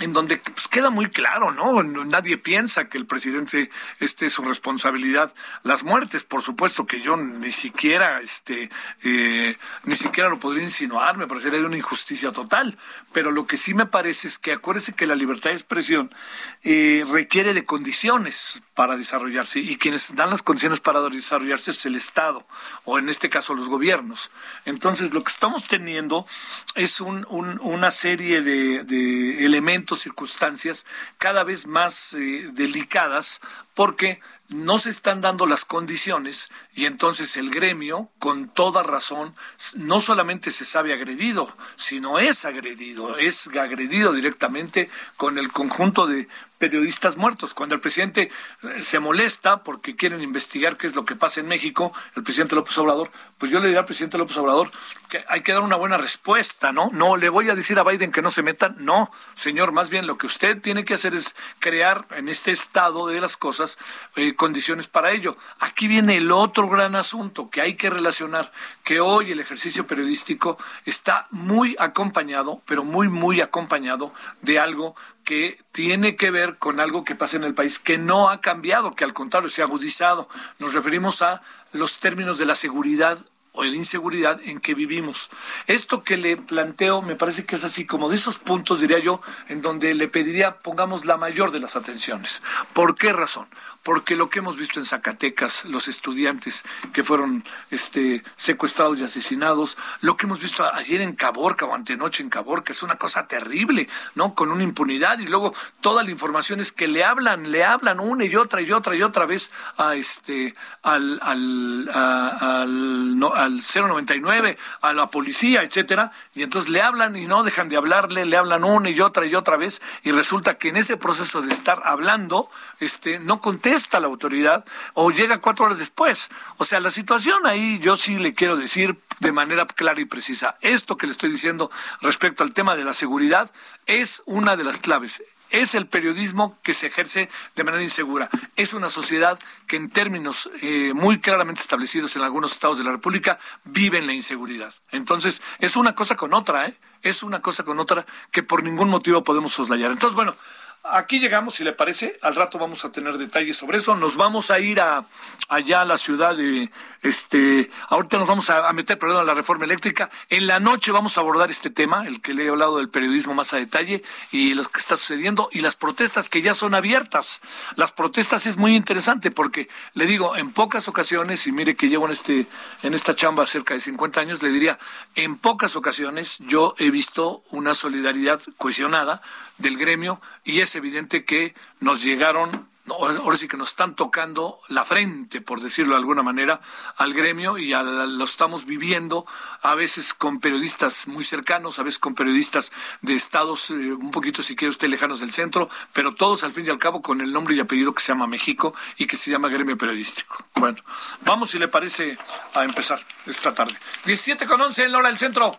en 0.00 0.12
donde 0.12 0.36
pues, 0.36 0.68
queda 0.68 0.90
muy 0.90 1.10
claro, 1.10 1.52
¿no? 1.52 1.82
Nadie 1.82 2.38
piensa 2.38 2.88
que 2.88 2.98
el 2.98 3.06
presidente 3.06 3.70
este 3.98 4.26
es 4.26 4.32
su 4.32 4.42
responsabilidad. 4.42 5.34
Las 5.62 5.82
muertes, 5.82 6.24
por 6.24 6.42
supuesto 6.42 6.86
que 6.86 7.00
yo 7.00 7.16
ni 7.16 7.52
siquiera, 7.52 8.20
este, 8.20 8.70
eh, 9.02 9.56
ni 9.84 9.94
siquiera 9.94 10.28
lo 10.28 10.38
podría 10.38 10.64
insinuar, 10.64 11.16
me 11.16 11.26
parecería 11.26 11.60
una 11.60 11.76
injusticia 11.76 12.32
total. 12.32 12.78
Pero 13.12 13.30
lo 13.30 13.46
que 13.46 13.56
sí 13.56 13.74
me 13.74 13.86
parece 13.86 14.28
es 14.28 14.38
que 14.38 14.52
acuérdese 14.52 14.92
que 14.92 15.06
la 15.06 15.16
libertad 15.16 15.50
de 15.50 15.56
expresión 15.56 16.14
eh, 16.62 17.04
requiere 17.10 17.54
de 17.54 17.64
condiciones 17.64 18.60
para 18.74 18.96
desarrollarse 18.96 19.60
y 19.60 19.76
quienes 19.78 20.14
dan 20.14 20.30
las 20.30 20.42
condiciones 20.42 20.80
para 20.80 21.00
desarrollarse 21.08 21.70
es 21.70 21.86
el 21.86 21.96
Estado 21.96 22.46
o 22.84 22.98
en 22.98 23.08
este 23.08 23.30
caso 23.30 23.54
los 23.54 23.68
gobiernos. 23.68 24.30
Entonces 24.64 25.12
lo 25.12 25.24
que 25.24 25.32
estamos 25.32 25.66
teniendo 25.66 26.26
es 26.74 27.00
un, 27.00 27.26
una 27.28 27.90
serie 27.90 28.42
de, 28.42 28.84
de 28.84 29.44
elementos 29.44 29.87
circunstancias 29.96 30.86
cada 31.18 31.44
vez 31.44 31.66
más 31.66 32.14
eh, 32.14 32.50
delicadas 32.52 33.40
porque 33.74 34.20
no 34.48 34.78
se 34.78 34.88
están 34.90 35.20
dando 35.20 35.46
las 35.46 35.64
condiciones 35.64 36.48
y 36.74 36.86
entonces 36.86 37.36
el 37.36 37.50
gremio, 37.50 38.08
con 38.18 38.48
toda 38.48 38.82
razón, 38.82 39.34
no 39.76 40.00
solamente 40.00 40.50
se 40.50 40.64
sabe 40.64 40.94
agredido, 40.94 41.54
sino 41.76 42.18
es 42.18 42.44
agredido, 42.44 43.18
es 43.18 43.46
agredido 43.48 44.12
directamente 44.12 44.90
con 45.16 45.38
el 45.38 45.52
conjunto 45.52 46.06
de 46.06 46.28
periodistas 46.58 47.16
muertos. 47.16 47.54
Cuando 47.54 47.74
el 47.74 47.80
presidente 47.80 48.30
eh, 48.62 48.82
se 48.82 48.98
molesta 48.98 49.62
porque 49.62 49.96
quieren 49.96 50.20
investigar 50.20 50.76
qué 50.76 50.86
es 50.86 50.94
lo 50.94 51.04
que 51.04 51.16
pasa 51.16 51.40
en 51.40 51.48
México, 51.48 51.92
el 52.16 52.22
presidente 52.22 52.54
López 52.54 52.76
Obrador, 52.78 53.10
pues 53.38 53.50
yo 53.50 53.60
le 53.60 53.66
diría 53.66 53.80
al 53.80 53.86
presidente 53.86 54.18
López 54.18 54.36
Obrador 54.36 54.70
que 55.08 55.24
hay 55.28 55.42
que 55.42 55.52
dar 55.52 55.62
una 55.62 55.76
buena 55.76 55.96
respuesta, 55.96 56.72
¿no? 56.72 56.90
No 56.92 57.16
le 57.16 57.28
voy 57.28 57.48
a 57.48 57.54
decir 57.54 57.78
a 57.78 57.84
Biden 57.84 58.12
que 58.12 58.22
no 58.22 58.30
se 58.30 58.42
metan, 58.42 58.76
no, 58.78 59.10
señor, 59.34 59.72
más 59.72 59.88
bien 59.88 60.06
lo 60.06 60.18
que 60.18 60.26
usted 60.26 60.60
tiene 60.60 60.84
que 60.84 60.94
hacer 60.94 61.14
es 61.14 61.34
crear 61.60 62.06
en 62.10 62.28
este 62.28 62.50
estado 62.50 63.06
de 63.06 63.20
las 63.20 63.36
cosas 63.36 63.78
eh, 64.16 64.34
condiciones 64.34 64.88
para 64.88 65.12
ello. 65.12 65.36
Aquí 65.60 65.88
viene 65.88 66.16
el 66.16 66.30
otro 66.32 66.68
gran 66.68 66.96
asunto 66.96 67.48
que 67.50 67.60
hay 67.60 67.74
que 67.74 67.90
relacionar, 67.90 68.52
que 68.84 69.00
hoy 69.00 69.32
el 69.32 69.40
ejercicio 69.40 69.86
periodístico 69.86 70.58
está 70.84 71.26
muy 71.30 71.76
acompañado, 71.78 72.60
pero 72.66 72.84
muy, 72.84 73.08
muy 73.08 73.40
acompañado 73.40 74.12
de 74.42 74.58
algo 74.58 74.96
que 75.28 75.58
tiene 75.72 76.16
que 76.16 76.30
ver 76.30 76.56
con 76.56 76.80
algo 76.80 77.04
que 77.04 77.14
pasa 77.14 77.36
en 77.36 77.44
el 77.44 77.52
país 77.52 77.78
que 77.78 77.98
no 77.98 78.30
ha 78.30 78.40
cambiado, 78.40 78.94
que 78.94 79.04
al 79.04 79.12
contrario 79.12 79.50
se 79.50 79.60
ha 79.60 79.66
agudizado. 79.66 80.26
Nos 80.58 80.72
referimos 80.72 81.20
a 81.20 81.42
los 81.70 82.00
términos 82.00 82.38
de 82.38 82.46
la 82.46 82.54
seguridad 82.54 83.18
o 83.58 83.64
de 83.64 83.70
la 83.70 83.76
inseguridad 83.76 84.40
en 84.44 84.60
que 84.60 84.74
vivimos. 84.74 85.30
Esto 85.66 86.04
que 86.04 86.16
le 86.16 86.36
planteo 86.36 87.02
me 87.02 87.16
parece 87.16 87.44
que 87.44 87.56
es 87.56 87.64
así 87.64 87.86
como 87.86 88.08
de 88.08 88.14
esos 88.14 88.38
puntos, 88.38 88.80
diría 88.80 89.00
yo, 89.00 89.20
en 89.48 89.62
donde 89.62 89.94
le 89.94 90.06
pediría 90.06 90.58
pongamos 90.58 91.04
la 91.04 91.16
mayor 91.16 91.50
de 91.50 91.58
las 91.58 91.74
atenciones. 91.74 92.40
¿Por 92.72 92.94
qué 92.94 93.12
razón? 93.12 93.48
porque 93.88 94.16
lo 94.16 94.28
que 94.28 94.40
hemos 94.40 94.58
visto 94.58 94.78
en 94.78 94.84
Zacatecas, 94.84 95.64
los 95.64 95.88
estudiantes 95.88 96.62
que 96.92 97.02
fueron 97.02 97.42
este, 97.70 98.22
secuestrados 98.36 99.00
y 99.00 99.04
asesinados, 99.04 99.78
lo 100.02 100.14
que 100.14 100.26
hemos 100.26 100.40
visto 100.40 100.62
ayer 100.74 101.00
en 101.00 101.14
Caborca 101.14 101.64
o 101.64 101.74
antenoche 101.74 102.22
en 102.22 102.28
Caborca, 102.28 102.74
es 102.74 102.82
una 102.82 102.96
cosa 102.96 103.26
terrible, 103.26 103.88
¿no? 104.14 104.34
Con 104.34 104.50
una 104.50 104.62
impunidad 104.62 105.18
y 105.20 105.26
luego 105.26 105.54
toda 105.80 106.02
la 106.02 106.10
información 106.10 106.60
es 106.60 106.70
que 106.70 106.86
le 106.86 107.02
hablan, 107.02 107.50
le 107.50 107.64
hablan 107.64 107.98
una 107.98 108.26
y 108.26 108.36
otra 108.36 108.60
y 108.60 108.70
otra 108.72 108.94
y 108.94 109.02
otra 109.02 109.24
vez 109.24 109.50
a 109.78 109.94
este, 109.94 110.54
al, 110.82 111.18
al, 111.22 111.88
al, 111.94 113.22
al 113.34 113.47
099, 113.56 114.58
a 114.82 114.92
la 114.92 115.06
policía, 115.08 115.62
etcétera, 115.62 116.12
y 116.34 116.42
entonces 116.42 116.70
le 116.70 116.82
hablan 116.82 117.16
y 117.16 117.26
no 117.26 117.42
dejan 117.42 117.68
de 117.68 117.76
hablarle, 117.76 118.24
le 118.24 118.36
hablan 118.36 118.64
una 118.64 118.90
y 118.90 119.00
otra 119.00 119.26
y 119.26 119.34
otra 119.34 119.56
vez, 119.56 119.80
y 120.02 120.12
resulta 120.12 120.58
que 120.58 120.68
en 120.68 120.76
ese 120.76 120.96
proceso 120.96 121.42
de 121.42 121.52
estar 121.52 121.82
hablando, 121.84 122.50
este, 122.80 123.18
no 123.18 123.40
contesta 123.40 124.00
la 124.00 124.06
autoridad 124.06 124.64
o 124.94 125.10
llega 125.10 125.40
cuatro 125.40 125.66
horas 125.66 125.78
después. 125.78 126.30
O 126.56 126.64
sea, 126.64 126.80
la 126.80 126.90
situación 126.90 127.46
ahí 127.46 127.78
yo 127.80 127.96
sí 127.96 128.18
le 128.18 128.34
quiero 128.34 128.56
decir 128.56 128.96
de 129.20 129.32
manera 129.32 129.66
clara 129.66 130.00
y 130.00 130.04
precisa, 130.04 130.56
esto 130.60 130.96
que 130.96 131.06
le 131.06 131.12
estoy 131.12 131.30
diciendo 131.30 131.70
respecto 132.00 132.44
al 132.44 132.52
tema 132.52 132.76
de 132.76 132.84
la 132.84 132.94
seguridad 132.94 133.50
es 133.86 134.22
una 134.26 134.56
de 134.56 134.64
las 134.64 134.78
claves 134.78 135.22
es 135.50 135.74
el 135.74 135.86
periodismo 135.86 136.58
que 136.62 136.74
se 136.74 136.88
ejerce 136.88 137.28
de 137.56 137.64
manera 137.64 137.82
insegura. 137.82 138.28
Es 138.56 138.74
una 138.74 138.88
sociedad 138.88 139.38
que 139.66 139.76
en 139.76 139.90
términos 139.90 140.50
eh, 140.62 140.92
muy 140.94 141.20
claramente 141.20 141.60
establecidos 141.60 142.14
en 142.16 142.22
algunos 142.22 142.52
estados 142.52 142.78
de 142.78 142.84
la 142.84 142.92
República 142.92 143.38
vive 143.64 143.98
en 143.98 144.06
la 144.06 144.12
inseguridad. 144.12 144.74
Entonces, 144.90 145.42
es 145.58 145.76
una 145.76 145.94
cosa 145.94 146.16
con 146.16 146.34
otra, 146.34 146.66
¿eh? 146.66 146.74
Es 147.02 147.22
una 147.22 147.40
cosa 147.40 147.62
con 147.64 147.78
otra 147.78 148.06
que 148.32 148.42
por 148.42 148.62
ningún 148.62 148.88
motivo 148.88 149.22
podemos 149.24 149.52
soslayar. 149.52 149.90
Entonces, 149.90 150.16
bueno, 150.16 150.36
aquí 150.84 151.20
llegamos, 151.20 151.54
si 151.54 151.64
le 151.64 151.72
parece, 151.72 152.18
al 152.22 152.34
rato 152.34 152.58
vamos 152.58 152.84
a 152.84 152.92
tener 152.92 153.18
detalles 153.18 153.56
sobre 153.56 153.78
eso. 153.78 153.94
Nos 153.94 154.16
vamos 154.16 154.50
a 154.50 154.58
ir 154.58 154.80
a 154.80 155.04
allá 155.48 155.82
a 155.82 155.84
la 155.84 155.98
ciudad 155.98 156.36
de 156.36 156.70
este, 157.02 157.70
ahorita 157.88 158.18
nos 158.18 158.28
vamos 158.28 158.50
a, 158.50 158.72
meter, 158.72 158.98
perdón, 158.98 159.20
a 159.20 159.24
la 159.24 159.34
reforma 159.34 159.64
eléctrica. 159.64 160.10
En 160.28 160.46
la 160.46 160.60
noche 160.60 160.92
vamos 160.92 161.16
a 161.16 161.20
abordar 161.20 161.50
este 161.50 161.70
tema, 161.70 162.06
el 162.06 162.20
que 162.20 162.34
le 162.34 162.46
he 162.46 162.48
hablado 162.48 162.78
del 162.78 162.88
periodismo 162.88 163.34
más 163.34 163.52
a 163.52 163.56
detalle 163.56 164.02
y 164.32 164.54
lo 164.54 164.64
que 164.64 164.80
está 164.80 164.96
sucediendo 164.96 165.48
y 165.52 165.60
las 165.60 165.76
protestas 165.76 166.28
que 166.28 166.42
ya 166.42 166.54
son 166.54 166.74
abiertas. 166.74 167.40
Las 167.76 167.92
protestas 167.92 168.46
es 168.46 168.56
muy 168.56 168.76
interesante 168.76 169.30
porque 169.30 169.68
le 169.94 170.06
digo, 170.06 170.36
en 170.36 170.52
pocas 170.52 170.88
ocasiones, 170.88 171.46
y 171.46 171.52
mire 171.52 171.76
que 171.76 171.88
llevo 171.88 172.06
en 172.06 172.12
este, 172.12 172.46
en 172.82 172.94
esta 172.94 173.14
chamba 173.14 173.46
cerca 173.46 173.74
de 173.74 173.80
50 173.80 174.20
años, 174.20 174.42
le 174.42 174.50
diría, 174.50 174.78
en 175.14 175.36
pocas 175.36 175.76
ocasiones 175.76 176.36
yo 176.40 176.74
he 176.78 176.90
visto 176.90 177.42
una 177.50 177.74
solidaridad 177.74 178.40
cohesionada 178.56 179.22
del 179.58 179.76
gremio 179.76 180.20
y 180.44 180.60
es 180.60 180.74
evidente 180.74 181.24
que 181.24 181.54
nos 181.80 182.02
llegaron 182.02 182.67
ahora 182.94 183.36
sí 183.36 183.48
que 183.48 183.56
nos 183.56 183.70
están 183.70 183.94
tocando 183.94 184.58
la 184.68 184.84
frente, 184.84 185.40
por 185.40 185.60
decirlo 185.60 185.94
de 185.94 186.00
alguna 186.00 186.22
manera, 186.22 186.60
al 186.96 187.12
gremio 187.14 187.58
y 187.58 187.72
lo 187.72 188.24
estamos 188.24 188.64
viviendo 188.64 189.26
a 189.62 189.74
veces 189.74 190.14
con 190.14 190.40
periodistas 190.40 191.08
muy 191.08 191.24
cercanos, 191.24 191.78
a 191.78 191.82
veces 191.82 191.98
con 191.98 192.14
periodistas 192.14 192.72
de 193.02 193.14
estados 193.14 193.70
eh, 193.70 193.74
un 193.74 194.10
poquito, 194.10 194.42
si 194.42 194.56
quiere 194.56 194.70
usted, 194.70 194.88
lejanos 194.88 195.20
del 195.20 195.32
centro, 195.32 195.68
pero 195.92 196.14
todos 196.14 196.44
al 196.44 196.52
fin 196.52 196.66
y 196.66 196.70
al 196.70 196.78
cabo 196.78 197.02
con 197.02 197.20
el 197.20 197.32
nombre 197.32 197.54
y 197.54 197.60
apellido 197.60 197.94
que 197.94 198.02
se 198.02 198.12
llama 198.12 198.26
México 198.26 198.74
y 198.96 199.06
que 199.06 199.16
se 199.16 199.30
llama 199.30 199.48
gremio 199.48 199.76
periodístico. 199.76 200.44
Bueno, 200.56 200.78
vamos 201.22 201.50
si 201.50 201.58
le 201.58 201.68
parece 201.68 202.16
a 202.54 202.64
empezar 202.64 203.00
esta 203.26 203.54
tarde. 203.54 203.74
17 204.04 204.46
con 204.46 204.60
11 204.60 204.84
en 204.84 204.92
la 204.92 204.98
hora 204.98 205.08
del 205.08 205.18
centro. 205.18 205.58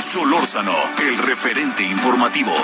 Solórzano, 0.00 0.74
el 0.98 1.18
referente 1.18 1.82
informativo. 1.82 2.54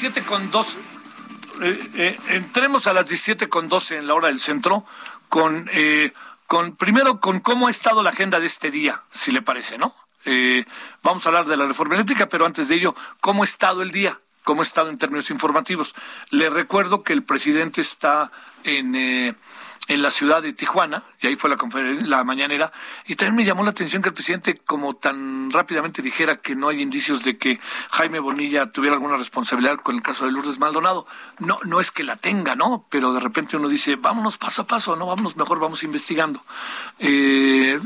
17 0.00 0.24
con 0.28 0.48
2. 0.52 0.76
Eh, 1.60 1.90
eh, 1.94 2.16
entremos 2.28 2.86
a 2.86 2.92
las 2.92 3.06
17 3.06 3.48
con 3.48 3.66
12 3.66 3.96
en 3.96 4.06
la 4.06 4.14
hora 4.14 4.28
del 4.28 4.38
centro 4.38 4.84
con, 5.28 5.68
eh, 5.72 6.12
con 6.46 6.76
primero 6.76 7.18
con 7.18 7.40
cómo 7.40 7.66
ha 7.66 7.70
estado 7.70 8.04
la 8.04 8.10
agenda 8.10 8.38
de 8.38 8.46
este 8.46 8.70
día, 8.70 9.02
si 9.12 9.32
le 9.32 9.42
parece, 9.42 9.76
¿no? 9.76 9.94
vamos 11.02 11.24
a 11.24 11.30
hablar 11.30 11.46
de 11.46 11.56
la 11.56 11.64
reforma 11.64 11.94
eléctrica, 11.94 12.28
pero 12.28 12.44
antes 12.44 12.68
de 12.68 12.74
ello, 12.74 12.94
¿cómo 13.20 13.42
ha 13.42 13.46
estado 13.46 13.80
el 13.80 13.90
día? 13.92 14.20
¿Cómo 14.44 14.60
ha 14.60 14.64
estado 14.64 14.90
en 14.90 14.98
términos 14.98 15.30
informativos? 15.30 15.94
Le 16.30 16.50
recuerdo 16.50 17.02
que 17.02 17.14
el 17.14 17.22
presidente 17.22 17.80
está 17.80 18.30
en 18.62 19.34
en 19.88 20.02
la 20.02 20.10
ciudad 20.10 20.42
de 20.42 20.52
Tijuana, 20.52 21.02
y 21.20 21.26
ahí 21.26 21.36
fue 21.36 21.48
la 21.48 21.56
conferencia, 21.56 22.06
la 22.06 22.22
mañanera, 22.22 22.70
y 23.06 23.16
también 23.16 23.36
me 23.36 23.44
llamó 23.44 23.64
la 23.64 23.70
atención 23.70 24.02
que 24.02 24.10
el 24.10 24.14
presidente 24.14 24.58
como 24.58 24.96
tan 24.96 25.50
rápidamente 25.50 26.02
dijera 26.02 26.36
que 26.36 26.54
no 26.54 26.68
hay 26.68 26.82
indicios 26.82 27.24
de 27.24 27.38
que 27.38 27.58
Jaime 27.90 28.20
Bonilla 28.20 28.70
tuviera 28.70 28.96
alguna 28.96 29.16
responsabilidad 29.16 29.78
con 29.78 29.96
el 29.96 30.02
caso 30.02 30.26
de 30.26 30.32
Lourdes 30.32 30.58
Maldonado. 30.58 31.06
No, 31.38 31.56
no 31.64 31.80
es 31.80 31.90
que 31.90 32.02
la 32.02 32.16
tenga, 32.16 32.54
¿no? 32.54 32.84
Pero 32.90 33.14
de 33.14 33.20
repente 33.20 33.56
uno 33.56 33.68
dice, 33.68 33.96
vámonos 33.96 34.36
paso 34.36 34.62
a 34.62 34.66
paso, 34.66 34.94
no, 34.94 35.06
vámonos 35.06 35.36
mejor, 35.36 35.58
vamos 35.58 35.82
investigando. 35.82 36.42
Eh, 36.98 37.80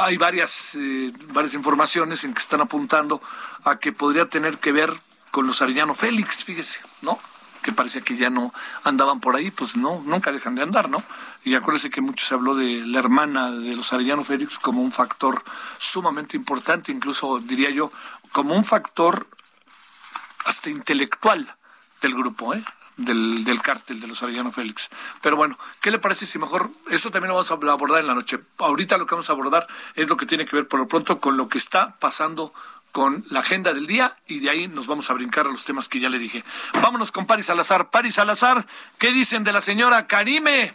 hay 0.00 0.16
varias, 0.18 0.76
eh, 0.76 1.12
varias 1.32 1.54
informaciones 1.54 2.22
en 2.22 2.32
que 2.32 2.40
están 2.40 2.60
apuntando 2.60 3.20
a 3.64 3.80
que 3.80 3.92
podría 3.92 4.26
tener 4.26 4.58
que 4.58 4.70
ver 4.70 4.92
con 5.32 5.48
los 5.48 5.60
Arellano 5.62 5.94
Félix, 5.94 6.44
fíjese, 6.44 6.80
¿no? 7.02 7.18
Que 7.62 7.72
parecía 7.72 8.00
que 8.00 8.16
ya 8.16 8.30
no 8.30 8.52
andaban 8.84 9.20
por 9.20 9.36
ahí, 9.36 9.50
pues 9.50 9.76
no, 9.76 10.02
nunca 10.04 10.32
dejan 10.32 10.54
de 10.54 10.62
andar, 10.62 10.88
¿no? 10.88 11.02
Y 11.44 11.54
acuérdese 11.54 11.90
que 11.90 12.00
mucho 12.00 12.24
se 12.26 12.34
habló 12.34 12.54
de 12.54 12.86
la 12.86 12.98
hermana 12.98 13.50
de 13.50 13.74
los 13.74 13.92
Arellano 13.92 14.24
Félix 14.24 14.58
como 14.58 14.82
un 14.82 14.92
factor 14.92 15.42
sumamente 15.78 16.36
importante, 16.36 16.92
incluso 16.92 17.38
diría 17.40 17.70
yo, 17.70 17.90
como 18.32 18.54
un 18.54 18.64
factor 18.64 19.26
hasta 20.44 20.70
intelectual 20.70 21.54
del 22.00 22.14
grupo, 22.14 22.54
¿eh? 22.54 22.62
Del, 22.96 23.44
del 23.44 23.62
cártel 23.62 23.98
de 23.98 24.06
los 24.06 24.22
Arellano 24.22 24.52
Félix. 24.52 24.90
Pero 25.22 25.34
bueno, 25.34 25.56
¿qué 25.80 25.90
le 25.90 25.98
parece 25.98 26.26
si 26.26 26.38
mejor, 26.38 26.70
eso 26.90 27.10
también 27.10 27.28
lo 27.28 27.34
vamos 27.34 27.50
a 27.50 27.54
abordar 27.54 28.00
en 28.00 28.06
la 28.06 28.14
noche. 28.14 28.38
Ahorita 28.58 28.98
lo 28.98 29.06
que 29.06 29.14
vamos 29.14 29.30
a 29.30 29.32
abordar 29.32 29.66
es 29.94 30.08
lo 30.08 30.18
que 30.18 30.26
tiene 30.26 30.44
que 30.44 30.56
ver 30.56 30.68
por 30.68 30.80
lo 30.80 30.86
pronto 30.86 31.18
con 31.18 31.38
lo 31.38 31.48
que 31.48 31.56
está 31.56 31.96
pasando 31.98 32.52
con 32.92 33.24
la 33.30 33.40
agenda 33.40 33.72
del 33.72 33.86
día 33.86 34.16
y 34.26 34.40
de 34.40 34.50
ahí 34.50 34.68
nos 34.68 34.86
vamos 34.86 35.10
a 35.10 35.14
brincar 35.14 35.46
a 35.46 35.50
los 35.50 35.64
temas 35.64 35.88
que 35.88 36.00
ya 36.00 36.08
le 36.08 36.18
dije. 36.18 36.44
Vámonos 36.82 37.12
con 37.12 37.26
Paris 37.26 37.46
Salazar. 37.46 37.90
Paris 37.90 38.16
Salazar, 38.16 38.66
¿qué 38.98 39.12
dicen 39.12 39.44
de 39.44 39.52
la 39.52 39.60
señora 39.60 40.06
Karime? 40.06 40.74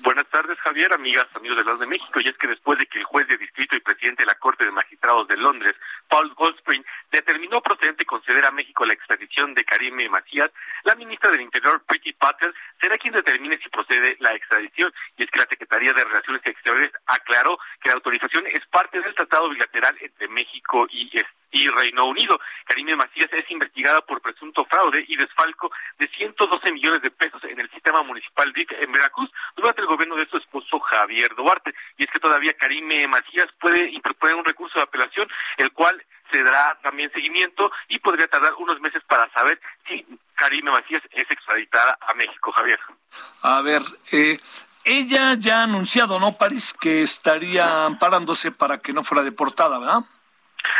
Buenas 0.00 0.28
tardes, 0.28 0.56
Javier, 0.60 0.92
amigas, 0.92 1.26
amigos 1.34 1.58
de 1.58 1.64
los 1.64 1.80
de 1.80 1.86
México. 1.86 2.20
Y 2.20 2.28
es 2.28 2.38
que 2.38 2.46
después 2.46 2.78
de 2.78 2.86
que 2.86 2.98
el 2.98 3.04
juez 3.04 3.26
de 3.26 3.36
distrito 3.36 3.74
y 3.74 3.80
presidente 3.80 4.22
de 4.22 4.26
la 4.26 4.36
Corte 4.36 4.64
de 4.64 4.70
Magistrados 4.70 5.26
de 5.26 5.36
Londres, 5.36 5.74
Paul 6.08 6.32
Goldspring, 6.34 6.84
determinó 7.10 7.60
procedente 7.60 8.06
conceder 8.06 8.46
a 8.46 8.52
México 8.52 8.86
la 8.86 8.94
extradición 8.94 9.54
de 9.54 9.64
Karime 9.64 10.08
Macías, 10.08 10.52
la 10.84 10.94
ministra 10.94 11.32
del 11.32 11.40
Interior, 11.40 11.82
Pretty 11.84 12.12
Patel, 12.12 12.54
será 12.80 12.96
quien 12.96 13.12
determine 13.12 13.58
si 13.58 13.68
procede 13.70 14.16
la 14.20 14.34
extradición. 14.34 14.92
Y 15.16 15.24
es 15.24 15.30
que 15.30 15.40
la 15.40 15.46
Secretaría 15.46 15.92
de 15.92 16.04
Relaciones 16.04 16.46
Exteriores 16.46 16.92
aclaró 17.06 17.58
que 17.82 17.88
la 17.88 17.96
autorización 17.96 18.46
es 18.46 18.64
parte 18.68 19.00
del 19.00 19.14
tratado 19.16 19.48
bilateral 19.48 19.96
entre 20.00 20.28
México 20.28 20.86
y 20.90 21.10
y 21.50 21.68
Reino 21.68 22.06
Unido. 22.06 22.38
Karime 22.64 22.96
Macías 22.96 23.32
es 23.32 23.50
investigada 23.50 24.00
por 24.02 24.20
presunto 24.20 24.64
fraude 24.64 25.04
y 25.06 25.16
desfalco 25.16 25.70
de 25.98 26.08
112 26.08 26.72
millones 26.72 27.02
de 27.02 27.10
pesos 27.10 27.42
en 27.44 27.60
el 27.60 27.70
sistema 27.70 28.02
municipal 28.02 28.52
DIC 28.52 28.72
en 28.72 28.92
Veracruz 28.92 29.30
durante 29.56 29.80
el 29.80 29.86
gobierno 29.86 30.16
de 30.16 30.28
su 30.28 30.36
esposo 30.36 30.78
Javier 30.80 31.34
Duarte. 31.34 31.74
Y 31.96 32.04
es 32.04 32.10
que 32.10 32.20
todavía 32.20 32.54
Karime 32.54 33.06
Macías 33.08 33.48
puede 33.60 33.90
interponer 33.90 34.36
un 34.36 34.44
recurso 34.44 34.78
de 34.78 34.84
apelación, 34.84 35.28
el 35.56 35.72
cual 35.72 36.02
se 36.30 36.42
dará 36.42 36.78
también 36.82 37.10
seguimiento 37.12 37.70
y 37.88 37.98
podría 37.98 38.26
tardar 38.26 38.52
unos 38.58 38.80
meses 38.80 39.02
para 39.06 39.30
saber 39.32 39.60
si 39.86 40.04
Karime 40.34 40.70
Macías 40.70 41.02
es 41.10 41.30
extraditada 41.30 41.98
a 42.00 42.14
México, 42.14 42.52
Javier. 42.52 42.78
A 43.42 43.62
ver, 43.62 43.82
eh, 44.12 44.38
ella 44.84 45.34
ya 45.38 45.60
ha 45.60 45.64
anunciado, 45.64 46.18
¿no, 46.18 46.36
París, 46.36 46.74
que 46.78 47.02
estaría 47.02 47.84
amparándose 47.84 48.52
para 48.52 48.78
que 48.78 48.92
no 48.92 49.04
fuera 49.04 49.22
deportada, 49.22 49.78
¿verdad? 49.78 50.04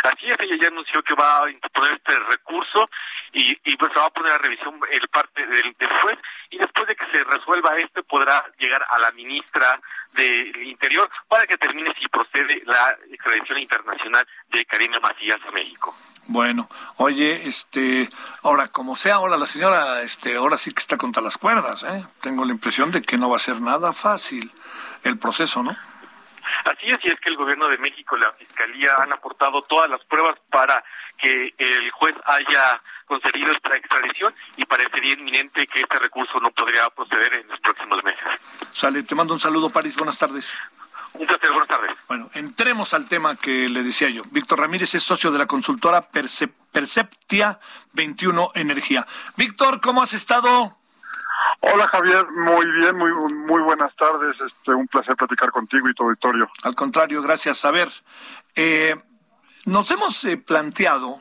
Así 0.05 0.31
es, 0.31 0.37
ella 0.41 0.57
ya 0.61 0.69
anunció 0.69 1.03
que 1.03 1.15
va 1.15 1.45
a 1.45 1.51
interponer 1.51 1.93
este 1.95 2.19
recurso 2.31 2.89
y, 3.33 3.57
y 3.65 3.77
pues 3.77 3.93
va 3.97 4.07
a 4.07 4.11
poner 4.11 4.33
a 4.33 4.39
revisión 4.39 4.81
el 4.91 5.09
parte 5.09 5.47
del, 5.47 5.75
juez 6.03 6.19
y 6.51 6.59
después 6.59 6.87
de 6.87 6.97
que 6.97 7.07
se 7.11 7.25
resuelva 7.25 7.79
este 7.79 8.03
podrá 8.03 8.45
llegar 8.59 8.85
a 8.89 8.99
la 8.99 9.11
ministra 9.13 9.81
del 10.13 10.63
Interior 10.63 11.09
para 11.29 11.47
que 11.47 11.57
termine 11.57 11.93
si 12.01 12.09
procede 12.09 12.63
la 12.65 12.97
extradición 13.11 13.59
internacional 13.59 14.27
de 14.51 14.65
Karina 14.65 14.99
Macías 15.01 15.39
a 15.47 15.51
México. 15.51 15.95
Bueno, 16.27 16.69
oye, 16.97 17.47
este, 17.47 18.09
ahora 18.43 18.69
como 18.69 18.97
sea, 18.97 19.15
ahora 19.15 19.39
la 19.39 19.47
señora, 19.47 20.03
este, 20.03 20.37
ahora 20.37 20.59
sí 20.59 20.73
que 20.73 20.81
está 20.81 20.97
contra 20.97 21.23
las 21.23 21.39
cuerdas, 21.39 21.85
¿eh? 21.85 22.05
Tengo 22.21 22.45
la 22.45 22.53
impresión 22.53 22.91
de 22.91 23.01
que 23.01 23.17
no 23.17 23.31
va 23.31 23.37
a 23.37 23.41
ser 23.41 23.61
nada 23.63 23.93
fácil 23.93 24.53
el 25.05 25.19
proceso, 25.19 25.63
¿no? 25.63 25.75
Así 26.65 26.91
es, 26.91 27.01
y 27.05 27.09
es 27.09 27.21
que 27.21 27.29
el 27.29 27.37
gobierno 27.37 27.69
de 27.69 27.79
México 27.79 28.17
y 28.17 28.21
la 28.21 28.33
Fiscalía 28.33 28.95
han 28.99 29.13
aportado 29.13 29.63
todas 29.63 29.89
las 29.89 30.05
pruebas 30.05 30.39
para 30.51 30.83
que 31.17 31.55
el 31.59 31.91
juez 31.93 32.15
haya 32.25 32.81
concedido 33.07 33.53
esta 33.53 33.77
extradición 33.77 34.33
y 34.57 34.65
parecería 34.65 35.15
inminente 35.15 35.67
que 35.67 35.81
este 35.81 35.99
recurso 35.99 36.39
no 36.41 36.51
podría 36.51 36.89
proceder 36.91 37.35
en 37.35 37.49
los 37.49 37.61
próximos 37.61 38.03
meses. 38.05 38.25
Sale, 38.73 39.03
te 39.03 39.15
mando 39.15 39.35
un 39.35 39.41
saludo, 39.41 39.71
París. 39.71 39.97
Buenas 39.97 40.19
tardes. 40.19 40.55
Un 41.15 41.27
placer, 41.27 41.51
buenas 41.51 41.69
tardes. 41.69 41.97
Bueno, 42.07 42.31
entremos 42.35 42.95
al 42.95 43.09
tema 43.09 43.35
que 43.35 43.69
le 43.69 43.83
decía 43.83 44.09
yo. 44.09 44.23
Víctor 44.31 44.61
Ramírez 44.61 44.95
es 44.95 45.03
socio 45.03 45.33
de 45.33 45.39
la 45.39 45.47
consultora 45.47 46.09
Perceptia 46.11 47.59
21 47.95 48.53
Energía. 48.55 49.07
Víctor, 49.37 49.81
¿cómo 49.81 50.03
has 50.03 50.13
estado? 50.13 50.78
Hola 51.61 51.89
Javier, 51.89 52.27
muy 52.31 52.67
bien, 52.73 52.97
muy 52.97 53.11
muy 53.13 53.63
buenas 53.63 53.95
tardes. 53.97 54.37
Este, 54.41 54.73
un 54.73 54.87
placer 54.89 55.17
platicar 55.17 55.51
contigo 55.51 55.89
y 55.89 55.95
tu 55.95 56.05
auditorio. 56.05 56.49
Al 56.63 56.75
contrario, 56.75 57.23
gracias. 57.23 57.65
A 57.65 57.71
ver, 57.71 57.89
eh, 58.55 58.97
nos 59.65 59.91
hemos 59.91 60.25
eh, 60.25 60.37
planteado 60.37 61.21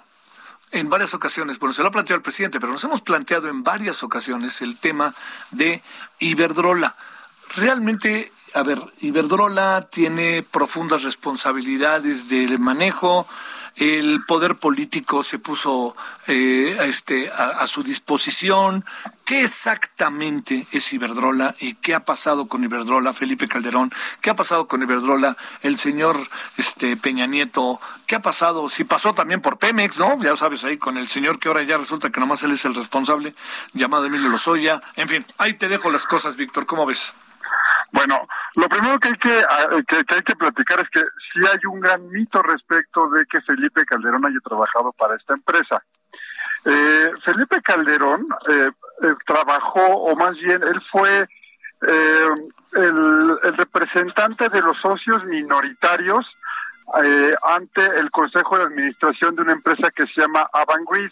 en 0.71 0.89
varias 0.89 1.13
ocasiones, 1.13 1.59
bueno, 1.59 1.73
se 1.73 1.81
lo 1.81 1.89
ha 1.89 1.91
planteado 1.91 2.17
el 2.17 2.23
presidente, 2.23 2.59
pero 2.59 2.73
nos 2.73 2.83
hemos 2.83 3.01
planteado 3.01 3.47
en 3.47 3.63
varias 3.63 4.03
ocasiones 4.03 4.61
el 4.61 4.77
tema 4.77 5.13
de 5.51 5.81
Iberdrola. 6.19 6.95
Realmente, 7.55 8.31
a 8.53 8.63
ver, 8.63 8.79
Iberdrola 8.99 9.87
tiene 9.89 10.43
profundas 10.43 11.03
responsabilidades 11.03 12.27
del 12.27 12.59
manejo 12.59 13.27
el 13.77 14.25
poder 14.25 14.55
político 14.55 15.23
se 15.23 15.37
puso 15.37 15.95
eh, 16.27 16.75
este, 16.81 17.29
a, 17.31 17.65
su 17.67 17.83
disposición. 17.83 18.83
¿Qué 19.23 19.43
exactamente 19.43 20.67
es 20.71 20.91
Iberdrola 20.93 21.55
y 21.59 21.75
qué 21.75 21.93
ha 21.93 21.99
pasado 21.99 22.47
con 22.47 22.63
Iberdrola, 22.63 23.13
Felipe 23.13 23.47
Calderón? 23.47 23.91
¿Qué 24.21 24.31
ha 24.31 24.35
pasado 24.35 24.67
con 24.67 24.81
Iberdrola, 24.81 25.37
el 25.61 25.77
señor 25.77 26.17
este, 26.57 26.97
Peña 26.97 27.27
Nieto? 27.27 27.79
¿Qué 28.07 28.15
ha 28.15 28.21
pasado? 28.21 28.67
Si 28.69 28.83
pasó 28.83 29.13
también 29.13 29.41
por 29.41 29.57
Pemex, 29.57 29.99
¿no? 29.99 30.21
Ya 30.23 30.35
sabes 30.35 30.63
ahí 30.63 30.77
con 30.77 30.97
el 30.97 31.07
señor 31.07 31.39
que 31.39 31.49
ahora 31.49 31.61
ya 31.63 31.77
resulta 31.77 32.09
que 32.09 32.19
nomás 32.19 32.41
él 32.43 32.51
es 32.53 32.65
el 32.65 32.73
responsable, 32.73 33.35
llamado 33.73 34.05
Emilio 34.05 34.29
Lozoya. 34.29 34.81
En 34.95 35.07
fin, 35.07 35.25
ahí 35.37 35.53
te 35.53 35.67
dejo 35.67 35.91
las 35.91 36.07
cosas, 36.07 36.35
Víctor. 36.35 36.65
¿Cómo 36.65 36.85
ves? 36.85 37.13
Bueno, 37.91 38.27
lo 38.55 38.67
primero 38.67 38.99
que 38.99 39.09
hay 39.09 39.17
que, 39.17 39.43
ah, 39.49 39.67
que, 39.87 40.15
hay 40.15 40.21
que 40.21 40.35
platicar 40.35 40.79
es 40.79 40.89
que 40.89 41.01
sí 41.01 41.39
hay 41.45 41.59
un 41.71 41.79
gran 41.79 42.07
mito 42.09 42.41
respecto 42.41 43.09
de 43.09 43.25
que 43.25 43.41
Felipe 43.41 43.85
Calderón 43.85 44.25
haya 44.25 44.39
trabajado 44.43 44.91
para 44.93 45.15
esta 45.15 45.33
empresa. 45.33 45.81
Eh, 46.65 47.11
Felipe 47.23 47.61
Calderón 47.61 48.27
eh, 48.49 48.71
eh, 49.03 49.15
trabajó, 49.25 49.85
o 49.85 50.15
más 50.15 50.33
bien, 50.33 50.61
él 50.63 50.81
fue 50.91 51.27
el, 51.81 53.39
el, 53.43 53.57
representante 53.57 54.49
de 54.49 54.61
los 54.61 54.75
socios 54.81 55.23
minoritarios 55.25 56.25
ante 57.43 57.85
el 57.99 58.09
Consejo 58.09 58.57
de 58.57 58.63
Administración 58.63 59.35
de 59.35 59.43
una 59.43 59.51
empresa 59.53 59.91
que 59.91 60.03
se 60.07 60.21
llama 60.21 60.49
Avangrid. 60.51 61.11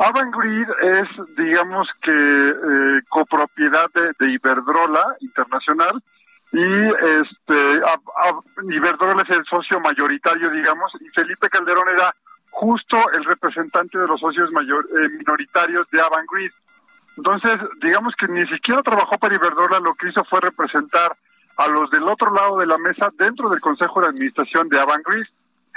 Avangrid 0.00 0.66
es, 0.80 1.08
digamos 1.36 1.86
que, 2.00 2.10
eh, 2.10 3.02
copropiedad 3.10 3.86
de, 3.92 4.30
Iberdrola 4.30 5.16
Internacional 5.20 6.02
y 6.52 6.86
este 6.86 7.82
Iberdrola 8.62 9.22
es 9.28 9.36
el 9.36 9.44
socio 9.44 9.78
mayoritario, 9.78 10.48
digamos, 10.50 10.90
y 11.00 11.08
Felipe 11.10 11.50
Calderón 11.50 11.86
era 11.92 12.14
justo 12.48 12.96
el 13.12 13.24
representante 13.24 13.98
de 13.98 14.06
los 14.06 14.18
socios 14.18 14.50
mayor, 14.52 14.88
eh, 14.90 15.08
minoritarios 15.10 15.86
de 15.92 16.00
Avangrid. 16.00 16.50
Entonces, 17.18 17.58
digamos 17.82 18.14
que 18.18 18.26
ni 18.26 18.46
siquiera 18.46 18.82
trabajó 18.82 19.18
para 19.18 19.34
Iberdrola, 19.34 19.80
lo 19.80 19.94
que 19.94 20.08
hizo 20.08 20.24
fue 20.24 20.40
representar 20.40 21.14
a 21.58 21.68
los 21.68 21.90
del 21.90 22.04
otro 22.04 22.32
lado 22.32 22.56
de 22.56 22.66
la 22.66 22.78
mesa 22.78 23.10
dentro 23.18 23.50
del 23.50 23.60
Consejo 23.60 24.00
de 24.00 24.08
Administración 24.08 24.66
de 24.70 24.80
Avangrid. 24.80 25.26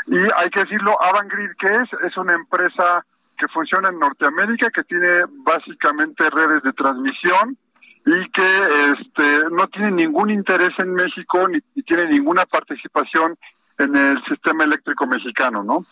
Y 0.08 0.18
hay 0.38 0.50
que 0.50 0.62
decirlo, 0.62 0.98
Avangrid, 1.04 1.52
¿qué 1.60 1.68
es? 1.68 1.90
Es 2.06 2.16
una 2.16 2.36
empresa 2.36 3.06
que 3.38 3.48
funciona 3.48 3.90
en 3.90 4.00
Norteamérica, 4.00 4.70
que 4.70 4.84
tiene 4.84 5.26
básicamente 5.44 6.30
redes 6.30 6.64
de 6.64 6.74
transmisión 6.74 7.58
y 8.06 8.32
que 8.32 8.94
este, 8.98 9.50
no 9.52 9.68
tiene 9.68 9.92
ningún 9.92 10.30
interés 10.30 10.72
en 10.78 10.94
México 10.94 11.48
ni, 11.48 11.62
tiene 11.84 12.06
ninguna 12.08 12.46
participación 12.46 13.38
en 13.78 13.96
el 13.96 14.24
sistema 14.26 14.66
eléctrico 14.66 15.08
mexicano, 15.08 15.64
¿no? 15.64 15.86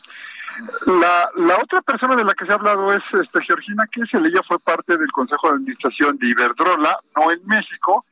La, 0.86 1.30
la 1.38 1.58
otra 1.58 1.82
persona 1.82 2.16
de 2.16 2.26
la 2.26 2.34
que 2.34 2.46
se 2.46 2.52
ha 2.52 2.56
hablado 2.56 2.94
es 2.94 3.02
este, 3.14 3.42
Georgina 3.44 3.88
Kessel, 3.90 4.26
ella 4.26 4.42
fue 4.48 4.60
parte 4.60 4.98
del 4.98 5.12
Consejo 5.12 5.48
de 5.48 5.56
Administración 5.56 6.18
de 6.18 6.28
Iberdrola, 6.28 7.00
no 7.16 7.32
en 7.32 7.40
México, 7.46 8.06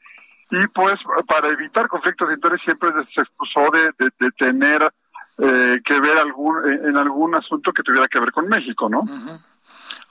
y 0.50 0.66
pues 0.68 0.96
para 1.28 1.50
evitar 1.50 1.88
conflictos 1.90 2.30
de 2.30 2.36
interés 2.36 2.62
siempre 2.64 2.90
se 3.14 3.22
excusó 3.22 3.70
de, 3.72 3.92
de 4.20 4.32
tener 4.32 4.90
eh, 5.42 5.80
que 5.86 6.00
ver 6.00 6.18
algún, 6.18 6.58
en 6.70 6.98
algún 6.98 7.36
asunto 7.36 7.72
que 7.72 7.84
tuviera 7.84 8.08
que 8.08 8.20
ver 8.20 8.32
con 8.32 8.48
México, 8.48 8.90
¿no? 8.90 9.04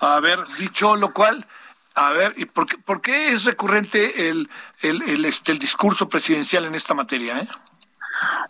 A 0.01 0.21
ver, 0.21 0.38
dicho 0.59 0.97
lo 0.97 1.12
cual, 1.12 1.47
a 1.95 2.12
ver, 2.12 2.35
¿y 2.37 2.47
por 2.47 2.67
qué, 2.67 2.79
por 2.79 3.01
qué 3.01 3.33
es 3.33 3.45
recurrente 3.45 4.29
el, 4.29 4.49
el, 4.81 5.03
el, 5.03 5.25
este, 5.25 5.53
el 5.53 5.59
discurso 5.59 6.09
presidencial 6.09 6.64
en 6.64 6.75
esta 6.75 6.95
materia? 6.95 7.41
Eh? 7.41 7.49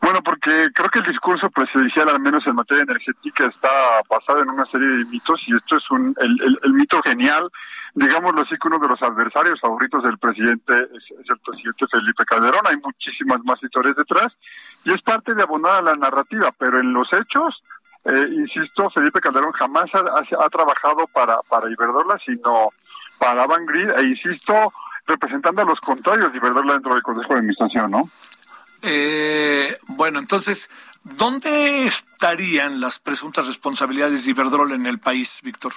Bueno, 0.01 0.21
porque 0.23 0.69
creo 0.73 0.89
que 0.89 1.01
el 1.01 1.07
discurso 1.07 1.51
presidencial, 1.51 2.09
al 2.09 2.21
menos 2.21 2.47
en 2.47 2.55
materia 2.55 2.85
energética, 2.85 3.47
está 3.47 3.69
basado 4.09 4.43
en 4.43 4.51
una 4.51 4.65
serie 4.67 4.87
de 4.89 5.05
mitos 5.07 5.41
y 5.47 5.57
esto 5.57 5.77
es 5.77 5.91
un, 5.91 6.15
el, 6.21 6.59
el, 6.63 6.73
mito 6.73 7.01
genial 7.03 7.51
digámoslo 7.95 8.43
así 8.43 8.57
que 8.61 8.69
uno 8.69 8.79
de 8.79 8.89
los 8.89 9.03
adversarios 9.03 9.61
favoritos 9.61 10.03
del 10.05 10.19
presidente 10.19 10.73
es, 10.79 11.05
el 11.29 11.39
presidente 11.39 11.87
Felipe 11.91 12.25
Calderón. 12.25 12.63
Hay 12.67 12.77
muchísimas 12.77 13.43
más 13.45 13.63
historias 13.63 13.97
detrás 13.97 14.29
y 14.89 14.93
es 14.93 15.03
parte 15.03 15.35
de 15.35 15.43
abonar 15.43 15.77
a 15.77 15.83
la 15.83 15.95
narrativa, 15.97 16.51
pero 16.57 16.81
en 16.81 16.95
los 16.95 17.07
hechos, 17.13 17.63
eh, 18.07 18.27
insisto, 18.33 18.89
Felipe 18.89 19.21
Calderón 19.21 19.53
jamás 19.53 19.85
ha, 19.93 20.49
trabajado 20.49 21.07
para, 21.09 21.43
para 21.43 21.71
Iberdrola, 21.71 22.19
sino 22.25 22.71
para 23.19 23.43
Avangrid, 23.43 23.91
e 23.99 24.07
insisto, 24.07 24.73
representando 25.07 25.61
a 25.61 25.67
los 25.67 25.79
contrarios 25.81 26.33
de 26.33 26.39
Iberdrola 26.39 26.73
dentro 26.73 26.95
del 26.95 27.03
Consejo 27.03 27.35
de 27.35 27.39
Administración, 27.41 27.91
¿no? 27.91 28.09
Eh, 28.81 29.77
bueno, 29.89 30.21
entonces, 30.21 30.71
¿dónde 31.03 31.85
estarían 31.85 32.81
las 32.81 32.99
presuntas 32.99 33.47
responsabilidades 33.47 34.25
de 34.25 34.31
Iberdrola 34.31 34.75
en 34.75 34.87
el 34.87 35.01
país, 35.01 35.41
Víctor? 35.43 35.75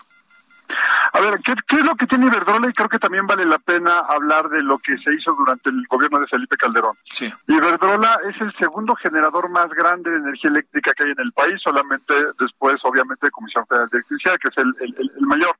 A 1.14 1.20
ver, 1.20 1.40
¿qué, 1.44 1.54
es 1.76 1.84
lo 1.84 1.96
que 1.96 2.08
tiene 2.08 2.28
Iberdrola? 2.28 2.70
Y 2.70 2.74
creo 2.74 2.88
que 2.88 3.00
también 3.00 3.28
vale 3.28 3.46
la 3.46 3.60
pena 3.60 4.00
hablar 4.00 4.48
de 4.50 4.62
lo 4.64 4.80
que 4.80 4.98
se 5.00 5.14
hizo 5.14 5.34
durante 5.34 5.70
el 5.70 5.86
gobierno 5.88 6.20
de 6.20 6.28
Felipe 6.28 6.56
Calderón. 6.56 6.98
Sí. 7.12 7.32
Iberdrola 7.48 8.20
es 8.30 8.40
el 8.42 8.54
segundo 8.58 8.96
generador 8.96 9.50
más 9.50 9.68
grande 9.70 10.10
de 10.10 10.18
energía 10.18 10.52
eléctrica 10.52 10.94
que 10.94 11.04
hay 11.04 11.12
en 11.12 11.20
el 11.20 11.34
país, 11.34 11.56
solamente 11.62 12.14
después, 12.40 12.78
obviamente, 12.84 13.28
de 13.28 13.32
Comisión 13.32 13.66
Federal 13.68 13.90
de 13.90 13.98
Electricidad, 13.98 14.38
que 14.38 14.48
es 14.48 14.58
el, 14.58 14.96
el, 14.98 15.28
mayor. 15.28 15.56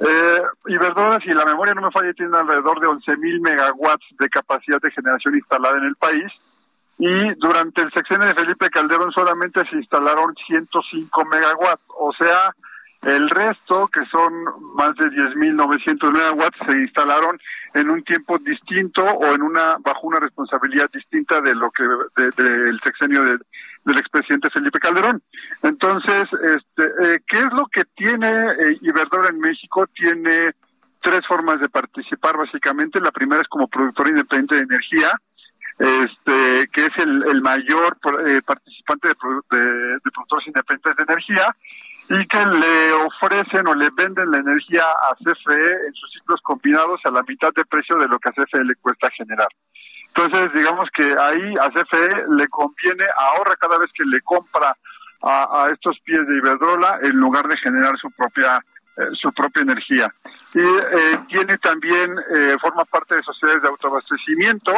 Eh, 0.00 0.42
Iberdrola, 0.66 1.20
si 1.20 1.30
la 1.30 1.46
memoria 1.46 1.72
no 1.72 1.80
me 1.80 1.90
falla, 1.90 2.12
tiene 2.12 2.36
alrededor 2.36 2.78
de 2.80 2.86
11.000 2.86 3.40
megawatts 3.40 4.06
de 4.18 4.28
capacidad 4.28 4.80
de 4.80 4.90
generación 4.90 5.36
instalada 5.36 5.78
en 5.78 5.84
el 5.84 5.96
país 5.96 6.30
y 6.98 7.34
durante 7.34 7.82
el 7.82 7.92
sexenio 7.92 8.26
de 8.26 8.34
Felipe 8.34 8.70
Calderón 8.70 9.12
solamente 9.12 9.62
se 9.68 9.76
instalaron 9.76 10.34
105 10.46 11.24
megawatts, 11.26 11.82
o 11.88 12.12
sea, 12.18 12.54
el 13.06 13.30
resto, 13.30 13.88
que 13.88 14.04
son 14.06 14.32
más 14.74 14.94
de 14.96 15.06
10.900 15.06 16.12
megawatts, 16.12 16.58
se 16.66 16.72
instalaron 16.72 17.38
en 17.74 17.88
un 17.88 18.02
tiempo 18.02 18.36
distinto 18.38 19.04
o 19.04 19.26
en 19.32 19.42
una 19.42 19.76
bajo 19.78 20.08
una 20.08 20.18
responsabilidad 20.18 20.90
distinta 20.92 21.40
de 21.40 21.54
lo 21.54 21.70
que 21.70 21.84
del 22.36 22.80
sexenio 22.82 23.22
del 23.24 23.98
expresidente 23.98 24.50
Felipe 24.50 24.80
Calderón. 24.80 25.22
Entonces, 25.62 26.24
este, 26.42 26.84
eh, 26.84 27.20
¿qué 27.28 27.38
es 27.38 27.52
lo 27.52 27.66
que 27.66 27.84
tiene 27.94 28.28
eh, 28.28 28.78
Iberdrola 28.80 29.28
en 29.28 29.38
México? 29.38 29.86
Tiene 29.94 30.52
tres 31.00 31.20
formas 31.28 31.60
de 31.60 31.68
participar 31.68 32.36
básicamente. 32.36 33.00
La 33.00 33.12
primera 33.12 33.40
es 33.40 33.48
como 33.48 33.68
productor 33.68 34.08
independiente 34.08 34.56
de 34.56 34.62
energía, 34.62 35.12
este, 35.78 36.68
que 36.72 36.86
es 36.86 36.96
el, 36.98 37.40
mayor 37.40 37.98
eh, 38.26 38.40
participante 38.44 39.08
de, 39.08 39.14
de, 39.14 40.10
productores 40.12 40.48
independientes 40.48 40.96
de 40.96 41.02
energía 41.04 41.54
y 42.08 42.26
que 42.26 42.46
le 42.46 42.92
ofrecen 42.92 43.66
o 43.66 43.74
le 43.74 43.90
venden 43.90 44.30
la 44.30 44.38
energía 44.38 44.82
a 44.82 45.14
CFE 45.16 45.86
en 45.86 45.94
sus 45.94 46.12
ciclos 46.12 46.40
combinados 46.42 47.00
a 47.04 47.10
la 47.10 47.22
mitad 47.22 47.52
de 47.54 47.64
precio 47.64 47.96
de 47.96 48.08
lo 48.08 48.18
que 48.18 48.28
a 48.28 48.32
CFE 48.32 48.64
le 48.64 48.74
cuesta 48.76 49.10
generar. 49.10 49.48
Entonces, 50.14 50.52
digamos 50.54 50.88
que 50.94 51.02
ahí 51.02 51.54
a 51.60 51.68
CFE 51.70 52.24
le 52.36 52.48
conviene, 52.48 53.04
ahorra 53.16 53.56
cada 53.56 53.78
vez 53.78 53.90
que 53.92 54.04
le 54.04 54.20
compra 54.22 54.76
a, 55.22 55.68
estos 55.72 55.98
pies 56.04 56.26
de 56.26 56.36
Iberdrola 56.36 57.00
en 57.02 57.16
lugar 57.16 57.48
de 57.48 57.56
generar 57.56 57.96
su 57.98 58.10
propia 58.12 58.60
eh, 58.96 59.08
su 59.20 59.32
propia 59.32 59.62
energía. 59.62 60.14
Y 60.54 60.60
eh, 60.60 61.18
tiene 61.28 61.58
también, 61.58 62.14
forma 62.62 62.84
parte 62.84 63.16
de 63.16 63.22
sociedades 63.22 63.62
de 63.62 63.68
autoabastecimiento, 63.68 64.72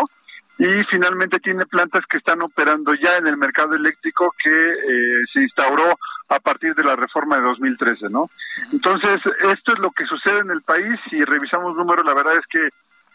y 0.59 0.83
finalmente 0.91 1.39
tiene 1.39 1.65
plantas 1.67 2.03
que 2.11 2.19
están 2.19 2.43
operando 2.43 2.93
ya 2.95 3.17
en 3.17 3.29
el 3.29 3.37
mercado 3.37 3.75
eléctrico 3.75 4.35
que 4.43 4.51
eh, 4.51 5.25
se 5.33 5.43
instauró 5.43 5.97
a 6.29 6.41
partir 6.41 6.75
de 6.75 6.85
la 6.85 6.97
reforma 6.97 7.37
de 7.37 7.43
2013, 7.43 8.09
¿no? 8.11 8.31
Entonces, 8.73 9.19
esto 9.41 9.73
es 9.73 9.79
lo 9.79 9.91
que 9.91 10.05
sucede 10.05 10.41
en 10.41 10.51
el 10.51 10.63
país. 10.63 10.99
Si 11.09 11.25
revisamos 11.25 11.75
números, 11.75 12.05
la 12.05 12.15
verdad 12.15 12.35
es 12.35 12.47
que 12.51 12.69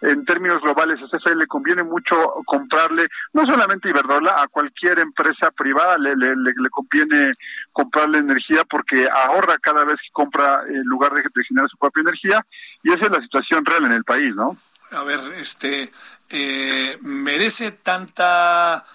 en 0.03 0.25
términos 0.25 0.61
globales 0.61 0.99
a 1.01 1.17
CFE 1.17 1.35
le 1.35 1.47
conviene 1.47 1.83
mucho 1.83 2.15
comprarle, 2.45 3.07
no 3.31 3.45
solamente 3.45 3.89
Iberdrola, 3.89 4.41
a 4.41 4.47
cualquier 4.47 4.99
empresa 4.99 5.49
privada 5.51 5.97
le, 5.97 6.15
le, 6.15 6.35
le, 6.35 6.69
conviene 6.69 7.31
comprarle 7.71 8.17
energía 8.17 8.63
porque 8.69 9.07
ahorra 9.09 9.57
cada 9.59 9.85
vez 9.85 9.95
que 9.95 10.11
compra 10.11 10.63
en 10.67 10.83
lugar 10.83 11.13
de, 11.13 11.21
de 11.21 11.43
generar 11.45 11.69
su 11.69 11.77
propia 11.77 12.01
energía 12.01 12.45
y 12.83 12.91
esa 12.91 13.05
es 13.05 13.11
la 13.11 13.21
situación 13.21 13.63
real 13.63 13.85
en 13.85 13.93
el 13.93 14.03
país, 14.03 14.35
¿no? 14.35 14.57
A 14.91 15.03
ver, 15.03 15.19
este, 15.37 15.91
eh, 16.29 16.97
merece 17.01 17.71
tanta, 17.71 18.85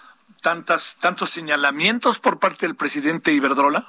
tantas, 0.41 0.97
tantos 0.97 1.29
señalamientos 1.31 2.19
por 2.19 2.39
parte 2.39 2.67
del 2.67 2.75
presidente 2.75 3.33
Iberdrola? 3.33 3.85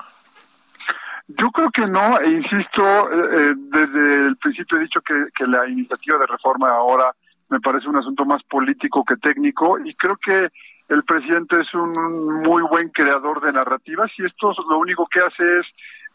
Yo 1.39 1.51
creo 1.51 1.71
que 1.71 1.87
no, 1.87 2.19
e 2.21 2.31
insisto, 2.31 2.83
eh, 3.13 3.29
eh, 3.33 3.55
desde 3.57 4.27
el 4.27 4.37
principio 4.37 4.79
he 4.79 4.83
dicho 4.83 5.01
que, 5.01 5.27
que 5.35 5.47
la 5.47 5.69
iniciativa 5.69 6.19
de 6.19 6.27
reforma 6.27 6.71
ahora 6.71 7.15
me 7.49 7.61
parece 7.61 7.89
un 7.89 7.97
asunto 7.97 8.25
más 8.25 8.43
político 8.45 9.05
que 9.05 9.17
técnico 9.17 9.79
y 9.79 9.95
creo 9.95 10.17
que 10.17 10.49
el 10.89 11.05
presidente 11.05 11.61
es 11.61 11.73
un 11.75 12.43
muy 12.43 12.63
buen 12.63 12.89
creador 12.89 13.41
de 13.41 13.53
narrativas 13.53 14.11
y 14.19 14.25
esto 14.25 14.53
lo 14.69 14.79
único 14.79 15.07
que 15.07 15.21
hace 15.21 15.59
es 15.61 15.67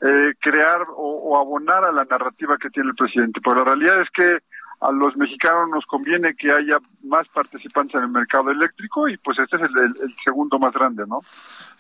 eh, 0.02 0.34
crear 0.42 0.82
o, 0.96 1.32
o, 1.32 1.40
abonar 1.40 1.86
a 1.86 1.92
la 1.92 2.04
narrativa 2.04 2.58
que 2.58 2.70
tiene 2.70 2.90
el 2.90 2.96
presidente. 2.96 3.40
Pero 3.42 3.58
la 3.58 3.64
realidad 3.64 4.02
es 4.02 4.10
que 4.14 4.40
a 4.82 4.92
los 4.92 5.16
mexicanos 5.16 5.70
nos 5.70 5.86
conviene 5.86 6.36
que 6.36 6.52
haya 6.52 6.78
más 7.04 7.28
participantes 7.30 7.96
en 7.96 8.04
el 8.04 8.10
mercado 8.10 8.52
eléctrico 8.52 9.08
y 9.08 9.18
pues 9.18 9.40
este 9.40 9.56
es 9.56 9.62
el, 9.64 10.16
segundo 10.24 10.60
más 10.60 10.74
grande, 10.74 11.06
¿no? 11.08 11.22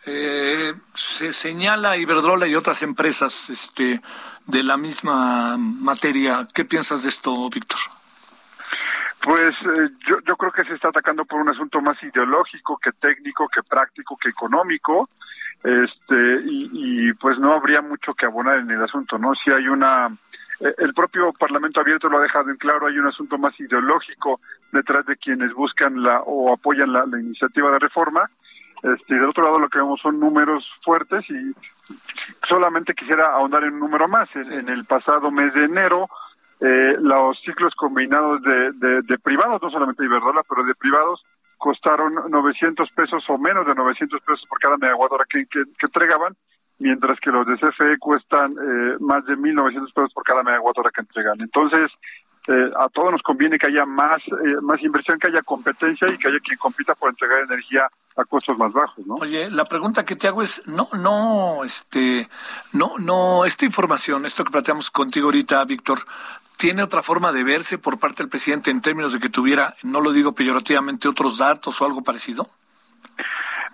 Eh, 0.06 0.74
se 0.94 1.34
señala 1.34 1.98
Iberdrola 1.98 2.48
y 2.48 2.56
otras 2.56 2.84
empresas 2.84 3.50
este, 3.50 4.02
de 4.46 4.64
la 4.64 4.78
misma 4.78 5.58
materia. 5.58 6.48
¿Qué 6.54 6.64
piensas 6.66 7.04
de 7.04 7.10
esto, 7.10 7.50
Víctor? 7.50 7.80
Pues 9.22 9.56
eh, 9.62 9.90
yo, 10.08 10.18
yo 10.28 10.36
creo 10.38 10.52
que 10.52 10.64
se 10.66 10.76
está 10.76 10.90
atacando 10.90 11.26
por 11.26 11.42
un 11.42 11.50
asunto 11.50 11.82
más 11.82 12.02
ideológico 12.04 12.78
que 12.78 12.92
técnico, 12.92 13.48
que 13.48 13.64
práctico, 13.64 14.18
que 14.18 14.30
económico. 14.30 15.10
Este, 15.64 16.42
y, 16.46 16.70
y 17.10 17.14
pues 17.14 17.40
no 17.40 17.54
habría 17.54 17.82
mucho 17.82 18.14
que 18.14 18.28
abonar 18.28 18.60
en 18.60 18.70
el 18.70 18.84
asunto, 18.84 19.18
¿no? 19.18 19.34
Si 19.44 19.52
hay 19.52 19.68
una 19.68 20.10
el 20.60 20.94
propio 20.94 21.34
Parlamento 21.34 21.82
Abierto 21.82 22.08
lo 22.08 22.18
ha 22.18 22.22
dejado 22.22 22.50
en 22.50 22.58
claro, 22.58 22.88
hay 22.88 22.98
un 22.98 23.08
asunto 23.08 23.38
más 23.38 23.60
ideológico 23.60 24.39
detrás 24.72 25.06
de 25.06 25.18
quienes 25.18 25.54
buscan 25.54 26.02
la 26.02 26.22
o 26.22 26.54
apoyan 26.54 26.91
la, 26.91 27.06
iniciativa 27.20 27.72
de 27.72 27.80
reforma. 27.80 28.30
Este, 28.84 29.15
del 29.15 29.26
otro 29.26 29.44
lado 29.44 29.60
lo 29.60 29.70
que 29.70 29.80
vemos 29.80 30.00
son 30.00 30.20
números 30.20 30.63
fuertes 30.84 31.26
y 31.30 31.56
solamente 32.48 32.94
quisiera 32.94 33.28
ahondar 33.28 33.63
en 33.63 33.74
un 33.74 33.80
número 33.80 34.08
más. 34.08 34.30
En, 34.36 34.70
el 34.70 34.86
pasado 34.86 35.32
mes 35.32 35.54
de 35.54 35.65
enero, 35.65 36.08
eh, 36.62 36.96
los 37.00 37.39
ciclos 37.41 37.74
combinados 37.76 38.41
de, 38.44 39.02
de, 39.02 39.20
privados, 39.20 39.62
no 39.62 39.70
solamente 39.70 40.04
de 40.04 40.08
Iberdrola, 40.08 40.44
pero 40.48 40.63
de 40.63 40.76
privados, 40.76 41.26
costaron 41.58 42.13
900 42.30 42.89
pesos 42.91 43.24
o 43.30 43.38
menos 43.38 43.65
de 43.65 43.76
900 43.76 44.22
pesos 44.22 44.46
por 44.48 44.60
cada 44.60 44.78
megawatt 44.78 45.12
hora 45.12 45.26
que, 45.30 45.46
que 45.48 45.63
entregaban 45.82 46.36
mientras 46.80 47.20
que 47.20 47.32
los 47.32 47.46
de 47.48 47.56
CFE 47.56 47.98
cuestan 48.00 48.52
eh, 48.54 48.98
más 49.00 49.26
de 49.26 49.38
1.900 49.38 49.94
pesos 49.94 50.14
por 50.14 50.24
cada 50.24 50.44
megawatt 50.44 50.78
hora 50.78 50.92
que 50.94 51.02
entregan. 51.02 51.40
Entonces, 51.40 51.92
eh, 52.48 52.72
a 52.78 52.90
todos 52.90 53.12
nos 53.12 53.22
conviene 53.24 53.58
que 53.58 53.68
haya 53.68 53.86
más, 53.86 54.22
eh, 54.28 54.62
más 54.62 54.82
inversión, 54.84 55.18
que 55.18 55.28
haya 55.28 55.42
competencia 55.42 56.08
y 56.12 56.18
que 56.18 56.28
haya 56.28 56.40
quien 56.40 56.58
compita 56.58 56.94
por 56.94 57.10
entregar 57.10 57.40
energía 57.40 57.90
a 58.16 58.24
costos 58.24 58.58
más 58.58 58.72
bajos, 58.72 59.06
¿no? 59.06 59.16
Oye, 59.16 59.50
la 59.50 59.66
pregunta 59.66 60.06
que 60.06 60.16
te 60.16 60.28
hago 60.28 60.44
es, 60.44 60.66
no, 60.68 60.88
no, 60.94 61.64
este, 61.64 62.30
no, 62.72 62.98
no, 63.00 63.46
esta 63.46 63.66
información, 63.66 64.26
esto 64.26 64.44
que 64.44 64.52
planteamos 64.52 64.92
contigo 64.92 65.26
ahorita, 65.26 65.66
Víctor, 65.66 66.00
¿tiene 66.58 66.84
otra 66.84 67.02
forma 67.02 67.32
de 67.32 67.44
verse 67.44 67.78
por 67.78 67.98
parte 68.00 68.24
del 68.24 68.30
presidente 68.30 68.70
en 68.70 68.82
términos 68.82 69.12
de 69.12 69.20
que 69.20 69.30
tuviera, 69.30 69.76
no 69.82 70.00
lo 70.00 70.12
digo 70.12 70.34
peyorativamente, 70.34 71.08
otros 71.08 71.40
datos 71.40 71.82
o 71.82 71.86
algo 71.86 72.04
parecido? 72.04 72.48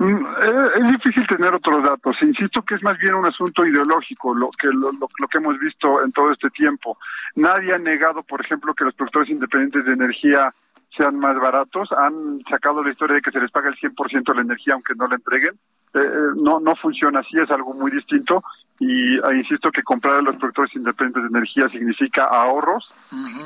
Mm, 0.01 0.25
eh, 0.25 0.69
es 0.77 0.87
difícil 0.93 1.27
tener 1.27 1.53
otros 1.53 1.83
datos. 1.83 2.17
Insisto 2.23 2.63
que 2.63 2.73
es 2.73 2.81
más 2.81 2.97
bien 2.97 3.13
un 3.13 3.25
asunto 3.27 3.63
ideológico 3.63 4.33
lo 4.33 4.49
que 4.49 4.67
lo, 4.69 5.27
que 5.27 5.37
hemos 5.37 5.59
visto 5.59 6.03
en 6.03 6.11
todo 6.11 6.31
este 6.31 6.49
tiempo. 6.49 6.97
Nadie 7.35 7.75
ha 7.75 7.77
negado, 7.77 8.23
por 8.23 8.43
ejemplo, 8.43 8.73
que 8.73 8.85
los 8.85 8.95
productores 8.95 9.29
independientes 9.29 9.85
de 9.85 9.93
energía 9.93 10.51
sean 10.97 11.19
más 11.19 11.39
baratos. 11.39 11.91
Han 11.91 12.41
sacado 12.49 12.83
la 12.83 12.89
historia 12.89 13.17
de 13.17 13.21
que 13.21 13.29
se 13.29 13.39
les 13.39 13.51
paga 13.51 13.69
el 13.69 13.75
100% 13.75 14.23
de 14.25 14.35
la 14.35 14.41
energía 14.41 14.73
aunque 14.73 14.95
no 14.95 15.07
la 15.07 15.15
entreguen. 15.15 15.53
Eh, 15.93 15.99
eh, 15.99 16.33
no 16.35 16.59
no 16.59 16.75
funciona 16.77 17.19
así, 17.19 17.37
es 17.37 17.51
algo 17.51 17.75
muy 17.75 17.91
distinto. 17.91 18.43
Y 18.79 19.19
insisto 19.35 19.69
que 19.69 19.83
comprar 19.83 20.15
a 20.15 20.21
los 20.23 20.35
productores 20.37 20.75
independientes 20.75 21.21
de 21.21 21.37
energía 21.37 21.69
significa 21.69 22.23
ahorros. 22.23 22.91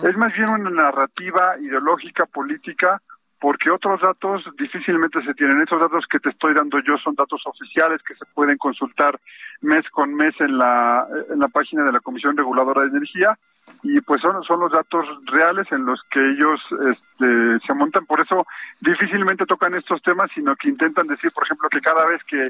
Es 0.03 0.15
más 0.15 0.31
bien 0.31 0.47
una 0.47 0.69
narrativa 0.69 1.59
ideológica, 1.59 2.25
política, 2.25 3.01
porque 3.39 3.69
otros 3.69 4.01
datos 4.01 4.43
difícilmente 4.57 5.21
se 5.23 5.33
tienen. 5.33 5.61
Estos 5.61 5.79
datos 5.79 6.05
que 6.09 6.19
te 6.19 6.29
estoy 6.29 6.53
dando 6.53 6.79
yo 6.79 6.97
son 6.97 7.15
datos 7.15 7.41
oficiales 7.45 8.01
que 8.03 8.15
se 8.15 8.25
pueden 8.33 8.57
consultar 8.57 9.19
mes 9.61 9.89
con 9.89 10.13
mes 10.13 10.33
en 10.39 10.57
la, 10.57 11.05
en 11.29 11.39
la 11.39 11.47
página 11.47 11.83
de 11.83 11.91
la 11.91 11.99
Comisión 11.99 12.37
Reguladora 12.37 12.81
de 12.81 12.89
Energía 12.89 13.37
y 13.83 13.99
pues 14.01 14.21
son, 14.21 14.43
son 14.43 14.59
los 14.59 14.71
datos 14.71 15.05
reales 15.25 15.67
en 15.71 15.85
los 15.85 16.01
que 16.09 16.19
ellos 16.19 16.61
este, 16.89 17.59
se 17.65 17.73
montan. 17.73 18.05
Por 18.05 18.21
eso 18.21 18.45
difícilmente 18.79 19.45
tocan 19.45 19.75
estos 19.75 20.01
temas, 20.01 20.29
sino 20.33 20.55
que 20.55 20.69
intentan 20.69 21.07
decir, 21.07 21.31
por 21.31 21.43
ejemplo, 21.45 21.69
que 21.69 21.81
cada 21.81 22.05
vez 22.05 22.23
que 22.23 22.47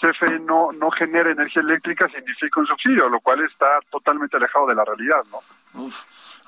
CFE 0.00 0.38
no, 0.40 0.70
no 0.72 0.90
genera 0.90 1.30
energía 1.30 1.62
eléctrica 1.62 2.08
significa 2.08 2.60
un 2.60 2.66
subsidio, 2.66 3.08
lo 3.08 3.20
cual 3.20 3.40
está 3.40 3.80
totalmente 3.90 4.36
alejado 4.36 4.66
de 4.68 4.74
la 4.74 4.84
realidad, 4.84 5.24
¿no? 5.32 5.88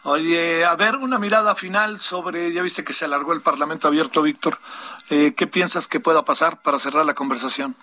Oye, 0.04 0.64
a 0.64 0.74
ver, 0.76 0.96
una 0.96 1.18
mirada 1.18 1.54
final 1.54 1.98
sobre, 1.98 2.52
ya 2.52 2.62
viste 2.62 2.84
que 2.84 2.94
se 2.94 3.04
alargó 3.04 3.34
el 3.34 3.42
Parlamento 3.42 3.86
abierto, 3.86 4.22
Víctor. 4.22 4.58
Eh, 5.10 5.34
¿Qué 5.36 5.46
piensas 5.46 5.88
que 5.88 6.00
pueda 6.00 6.24
pasar 6.24 6.62
para 6.62 6.78
cerrar 6.78 7.04
la 7.04 7.14
conversación? 7.14 7.76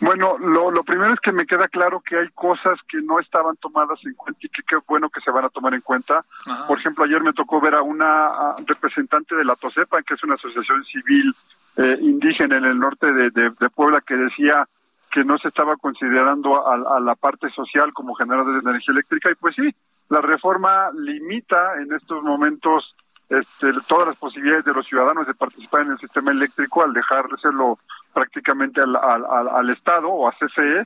Bueno, 0.00 0.36
lo, 0.38 0.70
lo 0.70 0.82
primero 0.82 1.14
es 1.14 1.20
que 1.20 1.32
me 1.32 1.46
queda 1.46 1.68
claro 1.68 2.00
que 2.00 2.18
hay 2.18 2.28
cosas 2.34 2.78
que 2.88 3.00
no 3.00 3.18
estaban 3.18 3.56
tomadas 3.56 3.98
en 4.04 4.14
cuenta 4.14 4.40
y 4.42 4.48
que 4.50 4.62
qué 4.62 4.76
bueno 4.86 5.08
que 5.08 5.20
se 5.20 5.30
van 5.30 5.44
a 5.44 5.48
tomar 5.48 5.72
en 5.74 5.80
cuenta. 5.80 6.24
Por 6.66 6.78
ejemplo, 6.78 7.04
ayer 7.04 7.22
me 7.22 7.32
tocó 7.32 7.60
ver 7.60 7.74
a 7.74 7.82
una 7.82 8.56
representante 8.66 9.34
de 9.34 9.44
la 9.44 9.56
TOSEPA, 9.56 10.02
que 10.02 10.14
es 10.14 10.24
una 10.24 10.34
asociación 10.34 10.84
civil 10.84 11.34
eh, 11.76 11.96
indígena 12.00 12.56
en 12.56 12.64
el 12.66 12.78
norte 12.78 13.10
de, 13.12 13.30
de, 13.30 13.70
Puebla, 13.70 14.02
que 14.02 14.16
decía 14.16 14.68
que 15.10 15.24
no 15.24 15.38
se 15.38 15.48
estaba 15.48 15.76
considerando 15.76 16.66
a, 16.66 16.96
a 16.96 17.00
la 17.00 17.14
parte 17.14 17.48
social 17.50 17.92
como 17.94 18.14
generador 18.14 18.52
de 18.52 18.68
energía 18.68 18.92
eléctrica. 18.92 19.30
Y 19.30 19.34
pues 19.36 19.54
sí, 19.54 19.74
la 20.08 20.20
reforma 20.20 20.90
limita 20.94 21.74
en 21.80 21.92
estos 21.92 22.22
momentos 22.22 22.94
este, 23.28 23.72
todas 23.88 24.08
las 24.08 24.16
posibilidades 24.16 24.64
de 24.64 24.72
los 24.72 24.86
ciudadanos 24.86 25.26
de 25.26 25.34
participar 25.34 25.82
en 25.82 25.92
el 25.92 25.98
sistema 25.98 26.30
eléctrico 26.30 26.82
al 26.82 26.92
dejárselo 26.92 27.78
prácticamente 28.12 28.80
al, 28.80 28.96
al, 28.96 29.48
al, 29.48 29.70
Estado 29.70 30.08
o 30.08 30.28
a 30.28 30.32
CFE 30.32 30.84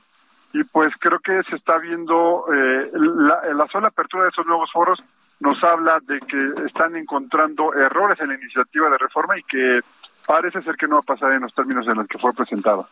y 0.53 0.63
pues 0.65 0.91
creo 0.99 1.19
que 1.19 1.41
se 1.49 1.55
está 1.55 1.77
viendo 1.77 2.45
eh, 2.53 2.91
la, 2.93 3.53
la 3.53 3.67
sola 3.67 3.89
apertura 3.89 4.23
de 4.23 4.29
esos 4.29 4.45
nuevos 4.45 4.71
foros 4.71 5.01
nos 5.39 5.61
habla 5.63 5.99
de 6.01 6.19
que 6.19 6.65
están 6.65 6.95
encontrando 6.95 7.73
errores 7.73 8.19
en 8.19 8.29
la 8.29 8.35
iniciativa 8.35 8.89
de 8.89 8.97
reforma 8.97 9.37
y 9.37 9.43
que 9.43 9.81
parece 10.25 10.61
ser 10.61 10.75
que 10.75 10.87
no 10.87 10.95
va 10.95 11.01
a 11.01 11.15
pasar 11.15 11.31
en 11.33 11.41
los 11.41 11.53
términos 11.53 11.87
en 11.87 11.95
los 11.95 12.07
que 12.07 12.19
fue 12.19 12.33
presentada. 12.33 12.85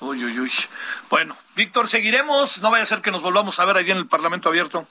Uy, 0.00 0.24
uy, 0.24 0.40
uy. 0.40 0.52
Bueno, 1.08 1.36
Víctor, 1.54 1.86
seguiremos. 1.86 2.60
No 2.60 2.70
vaya 2.70 2.82
a 2.82 2.86
ser 2.86 3.02
que 3.02 3.12
nos 3.12 3.22
volvamos 3.22 3.58
a 3.60 3.64
ver 3.64 3.76
allí 3.76 3.92
en 3.92 3.98
el 3.98 4.08
Parlamento 4.08 4.48
abierto. 4.48 4.86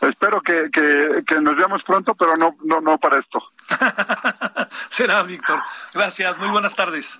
Espero 0.00 0.40
que, 0.40 0.70
que, 0.70 1.40
nos 1.40 1.56
veamos 1.56 1.82
pronto, 1.82 2.14
pero 2.14 2.36
no, 2.36 2.56
no, 2.64 2.80
no 2.80 2.98
para 2.98 3.18
esto. 3.18 3.42
Será, 4.88 5.22
Víctor. 5.22 5.60
Gracias. 5.92 6.38
Muy 6.38 6.48
buenas 6.48 6.74
tardes. 6.74 7.18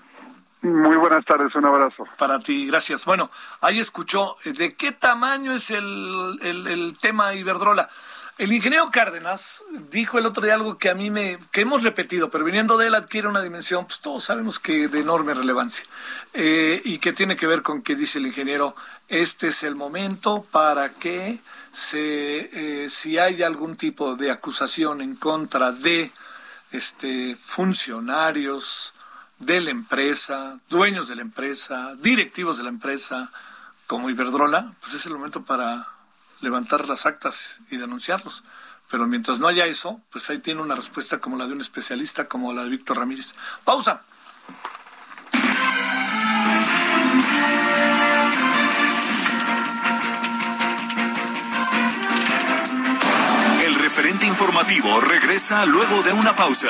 Muy 0.63 0.97
buenas 0.97 1.25
tardes, 1.25 1.55
un 1.55 1.65
abrazo. 1.65 2.05
Para 2.19 2.41
ti, 2.41 2.67
gracias. 2.67 3.05
Bueno, 3.05 3.31
ahí 3.61 3.79
escuchó 3.79 4.37
eh, 4.45 4.53
de 4.53 4.75
qué 4.75 4.93
tamaño 4.93 5.53
es 5.53 5.71
el, 5.71 6.39
el, 6.43 6.67
el 6.67 6.99
tema 6.99 7.35
Iberdrola. 7.35 7.89
El 8.39 8.53
ingeniero 8.53 8.91
Cárdenas 8.91 9.65
dijo 9.91 10.19
el 10.19 10.27
otro 10.27 10.45
día 10.45 10.53
algo 10.53 10.77
que 10.77 10.91
a 10.91 10.95
mí 10.95 11.11
me, 11.11 11.39
que 11.53 11.63
hemos 11.63 11.85
repetido, 11.85 12.29
pero 12.29 12.45
viniendo 12.45 12.77
de 12.77 12.89
él 12.89 12.95
adquiere 12.95 13.29
una 13.29 13.41
dimensión, 13.41 13.87
pues 13.87 14.01
todos 14.01 14.25
sabemos 14.25 14.61
que 14.61 14.89
de 14.89 15.01
enorme 15.01 15.33
relevancia, 15.33 15.87
eh, 16.35 16.83
y 16.85 16.99
que 16.99 17.15
tiene 17.15 17.37
que 17.37 17.47
ver 17.47 17.63
con 17.63 17.81
que 17.81 17.95
dice 17.95 18.19
el 18.19 18.27
ingeniero, 18.27 18.77
este 19.09 19.49
es 19.49 19.63
el 19.63 19.75
momento 19.75 20.47
para 20.51 20.91
que 20.91 21.39
eh, 21.95 22.87
si 22.91 23.17
hay 23.17 23.43
algún 23.43 23.75
tipo 23.75 24.17
de 24.17 24.31
acusación 24.31 25.01
en 25.01 25.17
contra 25.17 25.73
de 25.73 26.13
este 26.73 27.37
funcionarios 27.37 28.93
de 29.39 29.63
la 29.63 29.71
empresa, 29.71 30.59
dueños 30.69 31.09
de 31.09 31.17
la 31.17 31.23
empresa, 31.23 31.95
directivos 32.01 32.59
de 32.59 32.65
la 32.65 32.69
empresa, 32.69 33.31
como 33.87 34.11
Iberdrola, 34.11 34.75
pues 34.83 34.93
es 34.93 35.07
el 35.07 35.15
momento 35.15 35.43
para 35.43 35.96
levantar 36.41 36.89
las 36.89 37.07
actas 37.07 37.61
y 37.71 37.77
denunciarlos. 37.77 38.45
Pero 38.91 39.07
mientras 39.07 39.41
no 39.41 39.49
haya 39.49 39.67
eso, 39.67 40.01
pues 40.11 40.31
ahí 40.31 40.39
tiene 40.39 40.63
una 40.63 40.75
respuesta 40.75 41.19
como 41.19 41.37
la 41.37 41.47
de 41.47 41.53
un 41.53 41.61
especialista, 41.61 42.29
como 42.29 42.53
la 42.53 42.63
de 42.63 42.71
Víctor 42.71 42.99
Ramírez. 42.99 43.35
Pausa. 43.65 44.03
El 53.65 53.75
referente 53.75 54.27
informativo 54.27 55.01
regresa 55.01 55.67
luego 55.67 56.03
de 56.03 56.13
una 56.13 56.37
pausa. 56.37 56.69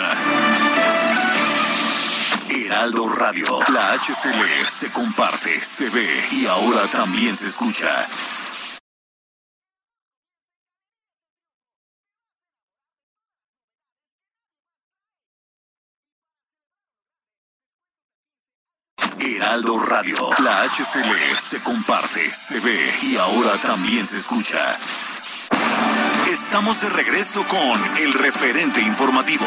Heraldo 2.49 3.09
Radio, 3.09 3.59
la 3.73 3.93
HCL 3.93 4.65
se 4.67 4.91
comparte, 4.91 5.61
se 5.61 5.91
ve 5.91 6.29
y 6.31 6.47
ahora 6.47 6.89
también 6.89 7.35
se 7.35 7.47
escucha. 7.47 8.07
Heraldo 19.37 19.79
Radio. 19.79 20.17
La 20.43 20.63
HCL 20.63 21.37
se 21.37 21.63
comparte, 21.63 22.31
se 22.33 22.59
ve 22.59 22.95
y 23.03 23.17
ahora 23.17 23.61
también 23.61 24.07
se 24.07 24.17
escucha. 24.17 24.79
Estamos 26.31 26.81
de 26.81 26.89
regreso 26.89 27.45
con 27.47 27.99
el 27.99 28.15
referente 28.15 28.81
informativo. 28.81 29.45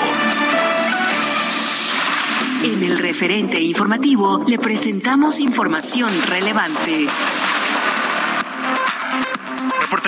En 2.64 2.84
el 2.84 3.00
referente 3.00 3.60
informativo 3.60 4.44
le 4.46 4.60
presentamos 4.60 5.40
información 5.40 6.12
relevante. 6.28 7.08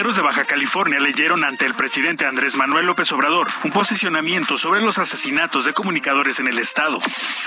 Reporteros 0.01 0.15
de 0.15 0.27
Baja 0.27 0.45
California 0.45 0.99
leyeron 0.99 1.43
ante 1.43 1.67
el 1.67 1.75
presidente 1.75 2.25
Andrés 2.25 2.55
Manuel 2.55 2.87
López 2.87 3.11
Obrador 3.11 3.47
un 3.63 3.69
posicionamiento 3.69 4.57
sobre 4.57 4.81
los 4.81 4.97
asesinatos 4.97 5.65
de 5.65 5.73
comunicadores 5.73 6.39
en 6.39 6.47
el 6.47 6.57
estado. 6.57 6.97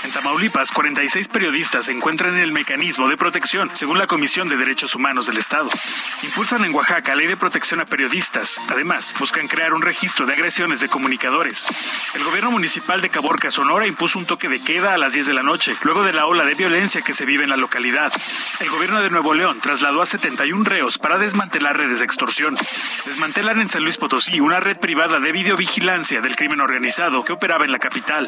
En 0.05 0.11
Tamaulipas, 0.13 0.71
46 0.71 1.27
periodistas 1.27 1.83
se 1.83 1.91
encuentran 1.91 2.35
en 2.35 2.41
el 2.41 2.53
mecanismo 2.53 3.09
de 3.09 3.17
protección, 3.17 3.71
según 3.73 3.97
la 3.97 4.07
Comisión 4.07 4.47
de 4.47 4.55
Derechos 4.55 4.95
Humanos 4.95 5.27
del 5.27 5.37
Estado. 5.37 5.67
Impulsan 6.23 6.63
en 6.63 6.73
Oaxaca 6.73 7.13
ley 7.13 7.27
de 7.27 7.35
protección 7.35 7.81
a 7.81 7.85
periodistas. 7.85 8.61
Además, 8.69 9.13
buscan 9.19 9.49
crear 9.49 9.73
un 9.73 9.81
registro 9.81 10.25
de 10.25 10.31
agresiones 10.31 10.79
de 10.79 10.87
comunicadores. 10.87 11.67
El 12.15 12.23
gobierno 12.23 12.51
municipal 12.51 13.01
de 13.01 13.09
Caborca, 13.09 13.51
Sonora, 13.51 13.85
impuso 13.85 14.17
un 14.17 14.25
toque 14.25 14.47
de 14.47 14.63
queda 14.63 14.93
a 14.93 14.97
las 14.97 15.11
10 15.11 15.27
de 15.27 15.33
la 15.33 15.43
noche, 15.43 15.75
luego 15.81 16.03
de 16.03 16.13
la 16.13 16.25
ola 16.25 16.45
de 16.45 16.53
violencia 16.53 17.01
que 17.01 17.13
se 17.13 17.25
vive 17.25 17.43
en 17.43 17.49
la 17.49 17.57
localidad. 17.57 18.13
El 18.61 18.69
gobierno 18.69 19.01
de 19.01 19.09
Nuevo 19.09 19.33
León 19.33 19.59
trasladó 19.59 20.01
a 20.01 20.05
71 20.05 20.63
reos 20.63 20.97
para 20.97 21.17
desmantelar 21.17 21.75
redes 21.75 21.99
de 21.99 22.05
extorsión 22.05 22.44
Desmantelan 22.53 23.61
en 23.61 23.69
San 23.69 23.83
Luis 23.83 23.97
Potosí 23.97 24.39
una 24.39 24.59
red 24.59 24.77
privada 24.77 25.19
de 25.19 25.31
videovigilancia 25.31 26.21
del 26.21 26.35
crimen 26.35 26.61
organizado 26.61 27.23
que 27.23 27.33
operaba 27.33 27.65
en 27.65 27.71
la 27.71 27.79
capital. 27.79 28.27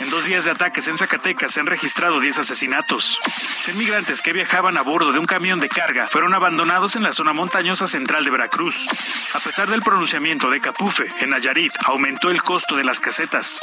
En 0.00 0.10
dos 0.10 0.24
días 0.24 0.44
de 0.44 0.50
ataques 0.50 0.88
en 0.88 0.96
Zacatecas 0.96 1.52
se 1.52 1.60
han 1.60 1.66
registrado 1.66 2.20
10 2.20 2.38
asesinatos. 2.38 3.18
100 3.24 3.78
migrantes 3.78 4.22
que 4.22 4.32
viajaban 4.32 4.76
a 4.76 4.82
bordo 4.82 5.12
de 5.12 5.18
un 5.18 5.26
camión 5.26 5.60
de 5.60 5.68
carga 5.68 6.06
fueron 6.06 6.34
abandonados 6.34 6.96
en 6.96 7.02
la 7.02 7.12
zona 7.12 7.32
montañosa 7.32 7.86
central 7.86 8.24
de 8.24 8.30
Veracruz. 8.30 8.88
A 9.34 9.40
pesar 9.40 9.68
del 9.68 9.82
pronunciamiento 9.82 10.50
de 10.50 10.60
Capufe, 10.60 11.06
en 11.20 11.30
Nayarit 11.30 11.72
aumentó 11.84 12.30
el 12.30 12.42
costo 12.42 12.76
de 12.76 12.84
las 12.84 13.00
casetas. 13.00 13.60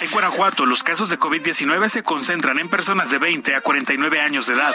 En 0.00 0.10
Guanajuato, 0.10 0.66
los 0.66 0.82
casos 0.82 1.08
de 1.08 1.18
COVID-19 1.18 1.88
se 1.88 2.02
concentran 2.02 2.58
en 2.58 2.68
personas 2.68 3.10
de 3.10 3.18
20 3.18 3.54
a 3.56 3.60
49 3.60 4.20
años 4.20 4.46
de 4.46 4.54
edad. 4.54 4.74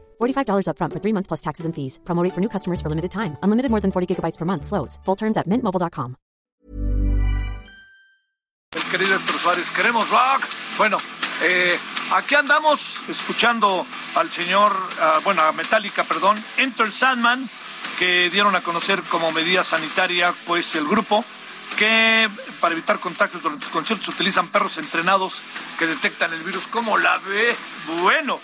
$45 0.21 0.67
upfront 0.67 0.91
for 0.93 0.99
three 0.99 1.13
months 1.13 1.27
plus 1.27 1.41
taxes 1.41 1.65
and 1.65 1.73
fees. 1.73 1.99
Promo 2.03 2.23
rate 2.23 2.33
for 2.33 2.41
new 2.41 2.49
customers 2.49 2.81
for 2.81 2.89
limited 2.89 3.11
time. 3.11 3.37
Unlimited 3.43 3.71
more 3.71 3.79
than 3.79 3.91
40 3.91 4.07
gigabytes 4.07 4.37
per 4.37 4.45
month. 4.45 4.65
Slows. 4.65 4.99
Full 5.05 5.15
terms 5.15 5.37
at 5.37 5.47
mintmobile.com. 5.47 6.15
El 8.73 8.83
querido 8.83 9.15
Héctor 9.15 9.35
Suárez, 9.35 9.69
queremos 9.71 10.09
rock. 10.09 10.47
Bueno, 10.77 10.95
eh, 11.43 11.77
aquí 12.13 12.35
andamos 12.35 13.01
escuchando 13.09 13.85
al 14.15 14.31
señor, 14.31 14.71
uh, 14.71 15.21
bueno, 15.23 15.41
a 15.41 15.51
Metallica, 15.51 16.05
perdón, 16.05 16.37
Enter 16.55 16.89
Sandman, 16.89 17.49
que 17.99 18.29
dieron 18.29 18.55
a 18.55 18.61
conocer 18.61 19.01
como 19.09 19.29
medida 19.31 19.65
sanitaria, 19.65 20.33
pues 20.47 20.73
el 20.77 20.87
grupo 20.87 21.25
que 21.77 22.29
para 22.61 22.73
evitar 22.73 22.99
contactos 22.99 23.43
durante 23.43 23.65
los 23.65 23.73
conciertos 23.73 24.07
utilizan 24.07 24.47
perros 24.47 24.77
entrenados 24.77 25.41
que 25.77 25.87
detectan 25.87 26.31
el 26.31 26.43
virus. 26.43 26.67
¿Cómo 26.67 26.97
la 26.97 27.17
ve? 27.17 27.53
Bueno, 28.01 28.39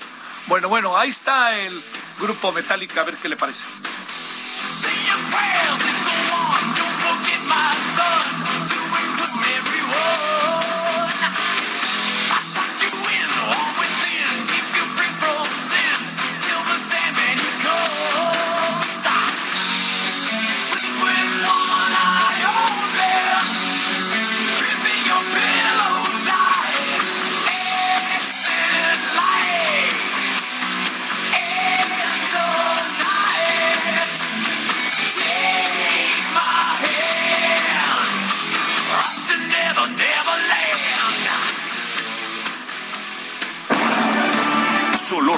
bueno, 0.48 0.70
bueno, 0.70 0.98
ahí 0.98 1.10
está 1.10 1.58
el 1.58 1.84
grupo 2.20 2.52
Metallica, 2.52 3.02
a 3.02 3.04
ver 3.04 3.16
qué 3.16 3.30
le 3.30 3.36
parece. 3.36 3.66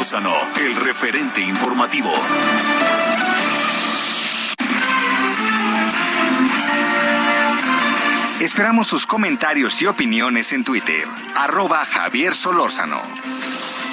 Solórzano, 0.10 0.36
el 0.60 0.76
referente 0.76 1.40
informativo. 1.40 2.12
Esperamos 8.40 8.88
sus 8.88 9.06
comentarios 9.06 9.80
y 9.84 9.86
opiniones 9.86 10.52
en 10.54 10.64
Twitter. 10.64 11.08
Arroba 11.36 11.86
Javier 11.86 12.34
Solórzano. 12.34 13.04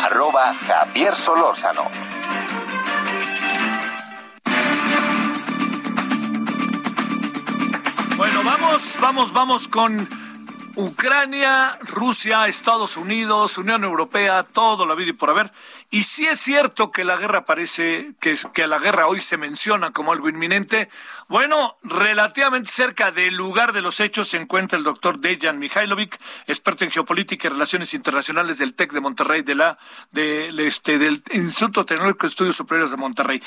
Arroba 0.05 0.55
Javier 0.55 1.15
Solórzano. 1.15 1.83
Bueno, 8.17 8.43
vamos, 8.43 8.95
vamos, 9.01 9.33
vamos 9.35 9.69
con 9.69 10.09
Ucrania, 10.77 11.79
Rusia, 11.81 12.47
Estados 12.47 12.99
Unidos, 12.99 13.57
Unión 13.57 13.83
Europea, 13.83 14.43
todo 14.43 14.85
la 14.85 14.95
vida 14.95 15.11
y 15.11 15.15
por 15.15 15.31
haber. 15.31 15.51
Y 15.97 16.03
si 16.03 16.27
es 16.27 16.39
cierto 16.41 16.91
que 16.91 17.05
la 17.05 17.17
guerra 17.17 17.47
parece, 17.47 18.17
que, 18.21 18.37
que 18.53 18.67
la 18.67 18.79
guerra 18.79 19.07
hoy 19.07 19.23
se 19.23 19.39
menciona 19.39 19.93
como 19.93 20.13
algo 20.13 20.29
inminente. 20.29 20.91
Bueno, 21.27 21.79
relativamente 21.83 22.71
cerca 22.71 23.13
del 23.13 23.35
lugar 23.35 23.73
de 23.73 23.81
los 23.81 23.99
hechos 24.01 24.29
se 24.29 24.37
encuentra 24.37 24.77
el 24.77 24.85
doctor 24.85 25.21
Dejan 25.21 25.59
Mihailovic, 25.59 26.21
experto 26.47 26.85
en 26.85 26.91
geopolítica 26.91 27.49
y 27.49 27.51
relaciones 27.51 27.95
internacionales 27.95 28.59
del 28.59 28.75
TEC 28.75 28.93
de 28.93 29.01
Monterrey, 29.01 29.41
de 29.41 29.55
la, 29.55 29.79
de, 30.11 30.67
este, 30.67 30.99
del 30.99 31.23
Instituto 31.31 31.87
Tecnológico 31.87 32.27
de 32.27 32.31
Estudios 32.31 32.57
Superiores 32.57 32.91
de 32.91 32.99
Monterrey. 32.99 33.43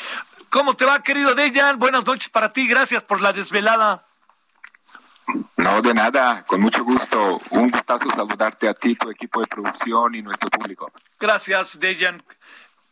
¿Cómo 0.50 0.74
te 0.74 0.86
va, 0.86 1.04
querido 1.04 1.36
Dejan? 1.36 1.78
Buenas 1.78 2.04
noches 2.08 2.30
para 2.30 2.52
ti, 2.52 2.68
gracias 2.68 3.04
por 3.04 3.22
la 3.22 3.32
desvelada. 3.32 4.08
No, 5.58 5.82
de 5.82 5.94
nada, 5.94 6.44
con 6.46 6.62
mucho 6.62 6.84
gusto. 6.84 7.40
Un 7.52 7.70
gustazo 7.70 8.10
saludarte 8.12 8.68
a 8.68 8.74
ti, 8.74 8.96
tu 8.96 9.10
equipo 9.10 9.42
de 9.42 9.48
producción 9.48 10.16
y 10.16 10.22
nuestro 10.22 10.50
público. 10.50 10.92
Gracias, 11.20 11.80
Dejan. 11.80 12.24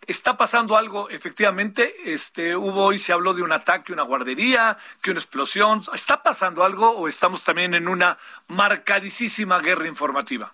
Está 0.07 0.37
pasando 0.37 0.77
algo, 0.77 1.09
efectivamente. 1.09 1.93
Este, 2.05 2.55
hubo 2.55 2.85
hoy 2.85 2.97
se 2.97 3.11
habló 3.11 3.33
de 3.33 3.43
un 3.43 3.51
ataque, 3.51 3.91
una 3.91 4.03
guardería, 4.03 4.77
que 5.01 5.11
una 5.11 5.19
explosión. 5.19 5.83
¿Está 5.93 6.23
pasando 6.23 6.63
algo 6.63 6.89
o 6.91 7.09
estamos 7.09 7.43
también 7.43 7.73
en 7.73 7.89
una 7.89 8.17
marcadísima 8.47 9.59
guerra 9.59 9.85
informativa? 9.85 10.53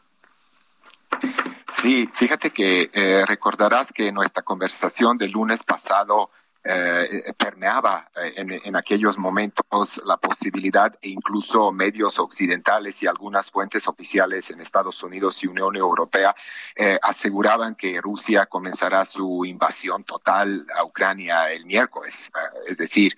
Sí, 1.69 2.09
fíjate 2.13 2.49
que 2.49 2.89
eh, 2.93 3.25
recordarás 3.27 3.93
que 3.93 4.11
nuestra 4.11 4.41
conversación 4.41 5.17
del 5.17 5.31
lunes 5.31 5.63
pasado 5.63 6.31
eh, 6.63 7.33
permeaba 7.37 8.09
eh, 8.15 8.33
en, 8.37 8.51
en, 8.51 8.75
aquellos 8.75 9.17
momentos 9.17 10.01
la 10.05 10.17
posibilidad 10.17 10.93
e 11.01 11.09
incluso 11.09 11.71
medios 11.71 12.19
occidentales 12.19 13.03
y 13.03 13.07
algunas 13.07 13.51
fuentes 13.51 13.87
oficiales 13.87 14.49
en 14.49 14.61
Estados 14.61 15.03
Unidos 15.03 15.43
y 15.43 15.47
Unión 15.47 15.75
Europea 15.75 16.33
eh, 16.75 16.97
aseguraban 17.01 17.75
que 17.75 17.99
Rusia 17.99 18.45
comenzará 18.45 19.03
su 19.03 19.43
invasión 19.45 20.05
total 20.05 20.65
a 20.73 20.85
Ucrania 20.85 21.51
el 21.51 21.65
miércoles, 21.65 22.29
eh, 22.33 22.59
es 22.67 22.77
decir, 22.77 23.17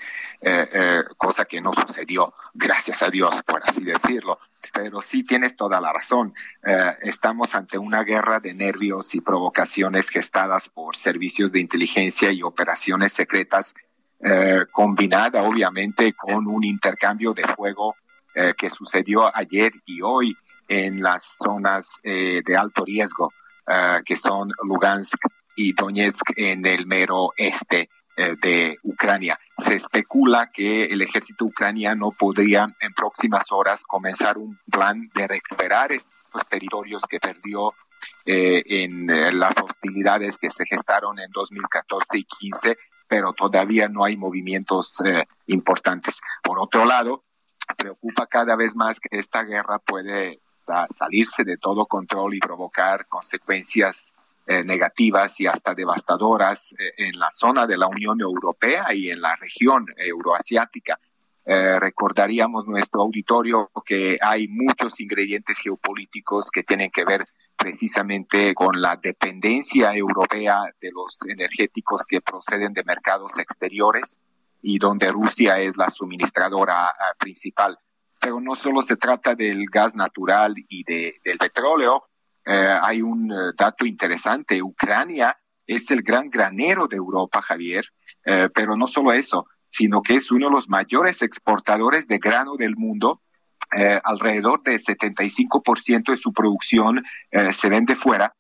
cosa 1.18 1.46
que 1.46 1.60
no 1.60 1.74
sucedió, 1.74 2.34
gracias 2.56 3.04
a 3.04 3.10
Dios, 3.10 3.42
por 3.44 3.62
así 3.64 3.84
decirlo 3.84 4.40
pero 4.74 5.02
sí 5.02 5.24
tienes 5.24 5.56
toda 5.56 5.80
la 5.80 5.94
razón. 5.94 6.34
Eh, 6.64 6.96
estamos 7.04 7.56
ante 7.56 7.78
una 7.78 8.04
guerra 8.04 8.40
de 8.40 8.54
nervios 8.54 9.16
y 9.16 9.22
provocaciones 9.22 10.10
gestadas 10.10 10.70
por 10.70 10.96
servicios 10.96 11.52
de 11.52 11.62
inteligencia 11.62 12.32
y 12.32 12.44
operaciones 12.44 13.14
secretas, 13.14 13.74
eh, 14.20 14.66
combinada 14.72 15.44
obviamente 15.44 16.14
con 16.14 16.48
un 16.48 16.64
intercambio 16.64 17.34
de 17.34 17.44
fuego 17.44 17.96
eh, 18.34 18.54
que 18.58 18.70
sucedió 18.70 19.36
ayer 19.36 19.72
y 19.86 20.02
hoy 20.02 20.36
en 20.68 21.02
las 21.02 21.24
zonas 21.24 21.94
de 22.04 22.58
alto 22.58 22.84
riesgo, 22.84 23.32
que 24.04 24.18
son 24.18 24.52
Lugansk 24.64 25.20
y 25.56 25.74
Donetsk 25.74 26.32
en 26.36 26.66
el 26.66 26.88
mero 26.88 27.34
este 27.38 27.82
eh, 27.82 27.88
de 28.16 28.78
Ucrania. 28.84 29.40
Se 29.58 29.76
especula 29.76 30.50
que 30.52 30.86
el 30.86 31.02
ejército 31.02 31.46
ucraniano 31.46 32.12
podría 32.12 32.68
en 32.80 32.94
próximas 32.94 33.52
horas 33.52 33.84
comenzar 33.84 34.38
un 34.38 34.58
plan 34.72 35.10
de 35.14 35.28
recuperar 35.28 35.92
estos 35.92 36.48
territorios 36.50 37.04
que 37.10 37.20
perdió 37.20 37.74
eh, 38.26 38.64
en 38.84 39.10
eh, 39.10 39.32
las 39.32 39.56
hostilidades 39.62 40.38
que 40.38 40.50
se 40.50 40.66
gestaron 40.66 41.20
en 41.20 41.30
2014 41.32 42.18
y 42.18 42.24
15, 42.24 42.78
pero 43.08 43.34
todavía 43.34 43.88
no 43.88 44.04
hay 44.04 44.18
movimientos 44.18 44.98
importantes. 45.46 46.22
Por 46.42 46.60
otro 46.60 46.86
lado, 46.86 47.24
preocupa 47.78 48.26
cada 48.26 48.56
vez 48.56 48.76
más 48.76 49.00
que 49.00 49.20
esta 49.20 49.44
guerra 49.44 49.78
puede 49.78 50.40
salirse 50.90 51.44
de 51.44 51.58
todo 51.58 51.86
control 51.86 52.34
y 52.34 52.40
provocar 52.40 53.06
consecuencias 53.08 54.12
eh, 54.48 54.64
negativas 54.64 55.40
y 55.40 55.48
hasta 55.48 55.74
devastadoras 55.74 56.72
eh, 56.74 56.94
en 56.98 57.18
la 57.18 57.32
zona 57.32 57.66
de 57.66 57.78
la 57.78 57.88
Unión 57.88 58.22
Europea 58.22 58.94
y 58.94 59.10
en 59.10 59.20
la 59.20 59.36
región 59.38 59.88
euroasiática. 59.98 61.00
Eh, 61.44 61.80
recordaríamos 61.80 62.68
nuestro 62.68 63.02
auditorio 63.02 63.72
que 63.84 64.20
hay 64.22 64.48
muchos 64.48 65.00
ingredientes 65.00 65.58
geopolíticos 65.58 66.52
que 66.52 66.62
tienen 66.62 66.92
que 66.92 67.06
ver 67.06 67.28
precisamente 67.56 68.54
con 68.54 68.80
la 68.80 68.98
dependencia 68.98 69.96
europea 69.96 70.62
de 70.80 70.92
los 70.92 71.18
energéticos 71.28 72.04
que 72.08 72.22
proceden 72.22 72.74
de 72.74 72.84
mercados 72.84 73.40
exteriores 73.40 74.20
y 74.62 74.78
donde 74.78 75.12
Rusia 75.12 75.58
es 75.58 75.76
la 75.76 75.90
suministradora 75.90 76.94
principal. 77.18 77.80
Pero 78.22 78.40
no 78.40 78.54
solo 78.54 78.84
se 78.84 78.96
trata 78.96 79.34
del 79.34 79.66
gas 79.72 79.96
natural 79.96 80.54
y 80.70 80.84
de, 80.84 81.16
del 81.24 81.40
petróleo, 81.40 82.04
eh, 82.46 82.80
hay 82.82 83.02
un 83.02 83.32
eh, 83.32 83.54
dato 83.58 83.86
interesante. 83.86 84.62
Ucrania 84.62 85.38
es 85.66 85.90
el 85.90 86.04
gran 86.04 86.30
granero 86.30 86.88
de 86.88 86.98
Europa, 86.98 87.42
Javier, 87.42 87.86
eh, 88.24 88.50
pero 88.54 88.78
no 88.78 88.88
solo 88.88 89.14
eso, 89.14 89.48
sino 89.70 90.02
que 90.02 90.16
es 90.16 90.32
uno 90.32 90.48
de 90.48 90.54
los 90.54 90.70
mayores 90.70 91.22
exportadores 91.22 92.08
de 92.08 92.20
grano 92.20 92.56
del 92.56 92.76
mundo. 92.76 93.22
alrededor 94.04 94.62
de 94.62 94.78
75% 94.80 96.12
de 96.12 96.18
su 96.18 96.32
producción 96.32 97.04
se 97.52 97.68
vende 97.68 97.96
fuera. 97.96 98.36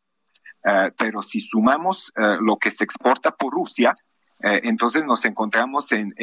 pero 0.97 1.23
si 1.23 1.41
sumamos 1.41 2.11
lo 2.15 2.57
que 2.57 2.71
se 2.71 2.83
exporta 2.83 3.31
por 3.31 3.51
Rusia, 3.51 3.95
eh, 4.41 4.61
entonces 4.63 5.05
nos 5.05 5.23
encontramos 5.25 5.91
en, 5.91 6.13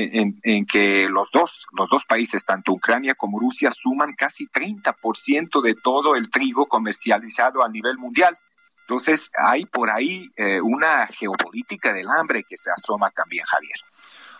que 0.66 1.09
los 1.09 1.31
dos, 1.31 1.66
los 1.72 1.88
dos 1.88 2.05
países, 2.05 2.44
tanto 2.44 2.72
Ucrania 2.72 3.14
como 3.14 3.40
Rusia, 3.40 3.72
suman 3.72 4.14
casi 4.14 4.46
30% 4.46 5.62
de 5.62 5.75
todo 5.75 6.14
el 6.14 6.31
trigo 6.31 6.66
comercializado 6.66 7.62
a 7.64 7.68
nivel 7.68 7.98
mundial. 7.98 8.38
Entonces 8.83 9.31
hay 9.37 9.64
por 9.64 9.90
ahí 9.90 10.31
eh, 10.37 10.61
una 10.61 11.07
geopolítica 11.07 11.92
del 11.92 12.09
hambre 12.11 12.44
que 12.44 12.57
se 12.57 12.70
asoma 12.70 13.11
también, 13.11 13.44
Javier. 13.46 13.77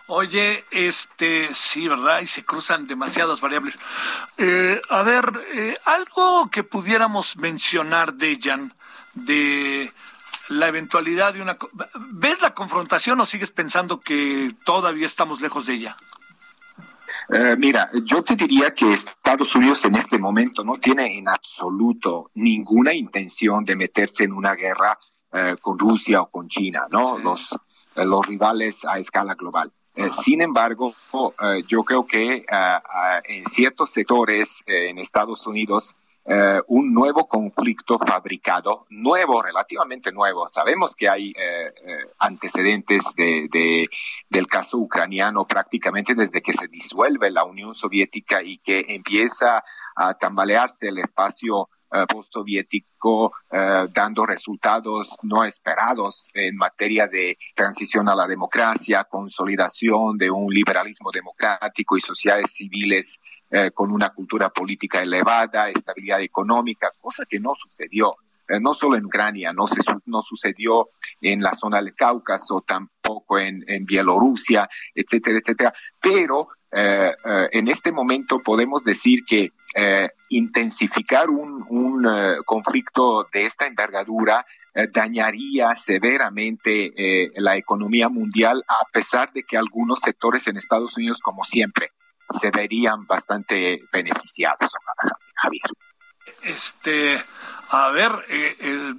Oye, 0.07 0.65
este, 0.69 1.53
sí, 1.53 1.87
¿verdad? 1.87 2.19
Y 2.19 2.27
se 2.27 2.43
cruzan 2.43 2.85
demasiadas 2.85 3.39
variables. 3.39 3.79
Eh, 4.37 4.79
a 4.89 5.01
ver, 5.01 5.31
algo 5.85 6.49
que 6.51 6.63
pudiéramos 6.63 7.37
mencionar 7.37 8.13
de 8.13 8.37
Jan, 8.39 8.73
de 9.13 9.91
la 10.53 10.67
eventualidad 10.67 11.33
de 11.33 11.41
una... 11.41 11.57
¿Ves 12.11 12.41
la 12.41 12.53
confrontación 12.53 13.19
o 13.19 13.25
sigues 13.25 13.51
pensando 13.51 13.99
que 13.99 14.51
todavía 14.65 15.05
estamos 15.05 15.41
lejos 15.41 15.65
de 15.65 15.73
ella? 15.73 15.97
Eh, 17.29 17.55
mira, 17.57 17.89
yo 18.03 18.23
te 18.23 18.35
diría 18.35 18.73
que 18.73 18.91
Estados 18.91 19.55
Unidos 19.55 19.85
en 19.85 19.95
este 19.95 20.17
momento 20.17 20.63
no 20.63 20.77
tiene 20.77 21.17
en 21.17 21.29
absoluto 21.29 22.31
ninguna 22.35 22.93
intención 22.93 23.63
de 23.63 23.75
meterse 23.75 24.23
en 24.23 24.33
una 24.33 24.55
guerra 24.55 24.97
eh, 25.31 25.55
con 25.61 25.79
Rusia 25.79 26.21
o 26.21 26.29
con 26.29 26.47
China, 26.49 26.85
¿no? 26.91 27.17
Los, 27.17 27.53
eh, 27.95 28.05
los 28.05 28.25
rivales 28.25 28.83
a 28.85 28.99
escala 28.99 29.35
global. 29.35 29.71
sin 30.11 30.41
embargo, 30.41 30.95
yo 31.67 31.83
creo 31.83 32.05
que 32.05 32.43
en 33.25 33.45
ciertos 33.45 33.91
sectores 33.91 34.63
en 34.65 34.97
Estados 34.97 35.45
Unidos 35.45 35.95
eh, 36.25 36.61
un 36.67 36.93
nuevo 36.93 37.27
conflicto 37.27 37.99
fabricado, 37.99 38.85
nuevo, 38.89 39.41
relativamente 39.41 40.09
nuevo. 40.13 40.47
Sabemos 40.47 40.95
que 40.95 41.09
hay 41.09 41.31
eh, 41.31 41.65
eh, 41.85 41.97
antecedentes 42.17 43.03
de, 43.17 43.89
del 44.29 44.47
caso 44.47 44.77
ucraniano 44.77 45.43
prácticamente 45.43 46.15
desde 46.15 46.41
que 46.41 46.53
se 46.53 46.69
disuelve 46.69 47.29
la 47.29 47.43
Unión 47.43 47.75
Soviética 47.75 48.41
y 48.41 48.57
que 48.59 48.85
empieza 48.87 49.65
a 49.97 50.13
tambalearse 50.13 50.87
el 50.87 50.99
espacio 50.99 51.69
postsoviético, 52.09 53.33
dando 53.51 54.25
resultados 54.25 55.15
no 55.21 55.43
esperados 55.43 56.27
en 56.33 56.55
materia 56.55 57.05
de 57.05 57.37
transición 57.53 58.09
a 58.09 58.15
la 58.15 58.25
democracia, 58.25 59.03
consolidación 59.03 60.17
de 60.17 60.31
un 60.31 60.51
liberalismo 60.51 61.11
democrático 61.11 61.95
y 61.95 62.01
sociedades 62.01 62.51
civiles 62.51 63.19
eh, 63.55 63.69
con 63.69 63.91
una 63.91 64.09
cultura 64.09 64.49
política 64.49 64.99
elevada, 64.99 65.69
estabilidad 65.69 66.19
económica, 66.21 66.89
cosa 66.99 67.23
que 67.29 67.39
no 67.39 67.53
sucedió. 67.53 68.15
Eh, 68.49 68.59
no 68.59 68.73
solo 68.73 68.97
en 68.97 69.05
Ucrania, 69.05 69.53
no, 69.53 69.67
se, 69.67 69.79
no 70.07 70.23
sucedió 70.23 70.87
en 71.21 71.39
la 71.43 71.53
zona 71.53 71.79
del 71.79 71.93
Cáucaso, 71.93 72.63
tampoco 72.65 73.37
en, 73.37 73.63
en 73.67 73.85
Bielorrusia, 73.85 74.67
etcétera, 74.95 75.37
etcétera. 75.37 75.71
Pero 76.01 76.47
eh, 76.71 77.13
en 77.51 77.67
este 77.67 77.91
momento 77.91 78.39
podemos 78.39 78.83
decir 78.83 79.19
que 79.23 79.51
intensificar 80.29 81.29
un, 81.29 81.63
un 81.69 82.07
conflicto 82.45 83.27
de 83.31 83.45
esta 83.45 83.67
envergadura 83.67 84.47
dañaría 84.91 85.75
severamente 85.75 87.31
la 87.35 87.55
economía 87.57 88.09
mundial, 88.09 88.63
a 88.67 88.85
pesar 88.91 89.31
de 89.31 89.43
que 89.43 89.57
algunos 89.57 89.99
sectores 89.99 90.47
en 90.47 90.57
Estados 90.57 90.97
Unidos, 90.97 91.19
como 91.19 91.43
siempre, 91.43 91.91
se 92.29 92.51
verían 92.51 93.05
bastante 93.05 93.83
beneficiados, 93.91 94.71
Javier. 95.35 95.63
Este, 96.41 97.23
a 97.69 97.89
ver, 97.89 98.11
eh, 98.29 98.93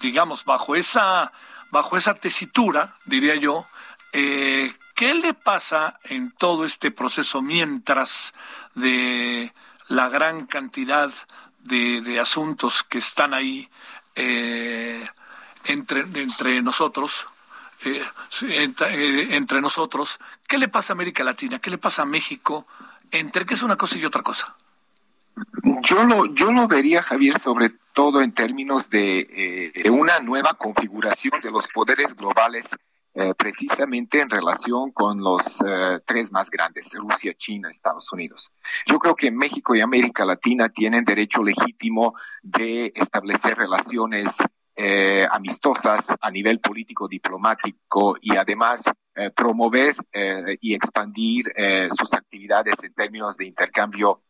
digamos, 0.00 0.44
bajo 0.44 0.76
esa, 0.76 1.32
bajo 1.70 1.96
esa 1.96 2.14
tesitura, 2.14 2.96
diría 3.04 3.36
yo, 3.36 3.66
¿qué 4.12 5.14
le 5.14 5.34
pasa 5.34 5.98
en 6.04 6.32
todo 6.32 6.64
este 6.64 6.90
proceso 6.90 7.40
mientras 7.42 8.34
de 8.74 9.52
la 9.88 10.08
gran 10.08 10.46
cantidad 10.46 11.10
de, 11.60 12.00
de 12.00 12.20
asuntos 12.20 12.82
que 12.82 12.98
están 12.98 13.34
ahí 13.34 13.68
eh, 14.14 15.06
entre, 15.64 16.00
entre 16.00 16.62
nosotros, 16.62 17.26
eh, 17.84 18.02
eh, 18.42 19.28
entre, 19.30 19.60
nosotros, 19.60 20.18
¿qué 20.48 20.58
le 20.58 20.68
pasa 20.68 20.92
a 20.92 20.94
América 20.94 21.24
Latina? 21.24 21.58
¿Qué 21.58 21.70
le 21.70 21.78
pasa 21.78 22.02
a 22.02 22.06
México? 22.06 22.66
Entre 23.10 23.44
qué 23.44 23.54
es 23.54 23.62
una 23.62 23.76
cosa 23.76 23.98
y 23.98 24.04
otra 24.04 24.22
cosa. 24.22 24.54
Yo 25.82 26.04
lo, 26.04 26.26
yo 26.34 26.52
lo 26.52 26.68
vería, 26.68 27.02
Javier, 27.02 27.38
sobre 27.38 27.70
todo 27.94 28.20
en 28.20 28.32
términos 28.32 28.90
de, 28.90 29.72
de 29.74 29.90
una 29.90 30.20
nueva 30.20 30.54
configuración 30.54 31.40
de 31.40 31.50
los 31.50 31.66
poderes 31.68 32.14
globales 32.14 32.70
eh, 33.14 33.34
precisamente 33.36 34.20
en 34.20 34.30
relación 34.30 34.90
con 34.90 35.22
los 35.22 35.60
eh, 35.60 36.00
tres 36.06 36.32
más 36.32 36.48
grandes, 36.48 36.94
Rusia, 36.94 37.34
China, 37.36 37.68
Estados 37.68 38.10
Unidos. 38.10 38.50
Yo 38.86 38.98
creo 38.98 39.14
que 39.14 39.30
México 39.30 39.74
y 39.74 39.82
América 39.82 40.24
Latina 40.24 40.70
tienen 40.70 41.04
derecho 41.04 41.42
legítimo 41.42 42.14
de 42.42 42.90
establecer 42.94 43.58
relaciones 43.58 44.36
eh, 44.76 45.26
amistosas 45.30 46.06
a 46.20 46.30
nivel 46.30 46.60
político 46.60 47.08
diplomático 47.08 48.16
y 48.20 48.36
además 48.36 48.84
promover 49.36 49.94
y 50.62 50.72
expandir 50.72 51.52
sus 51.94 52.14
actividades 52.14 52.82
en 52.82 52.94
términos 52.94 53.36
de 53.36 53.44
intercambio 53.44 54.22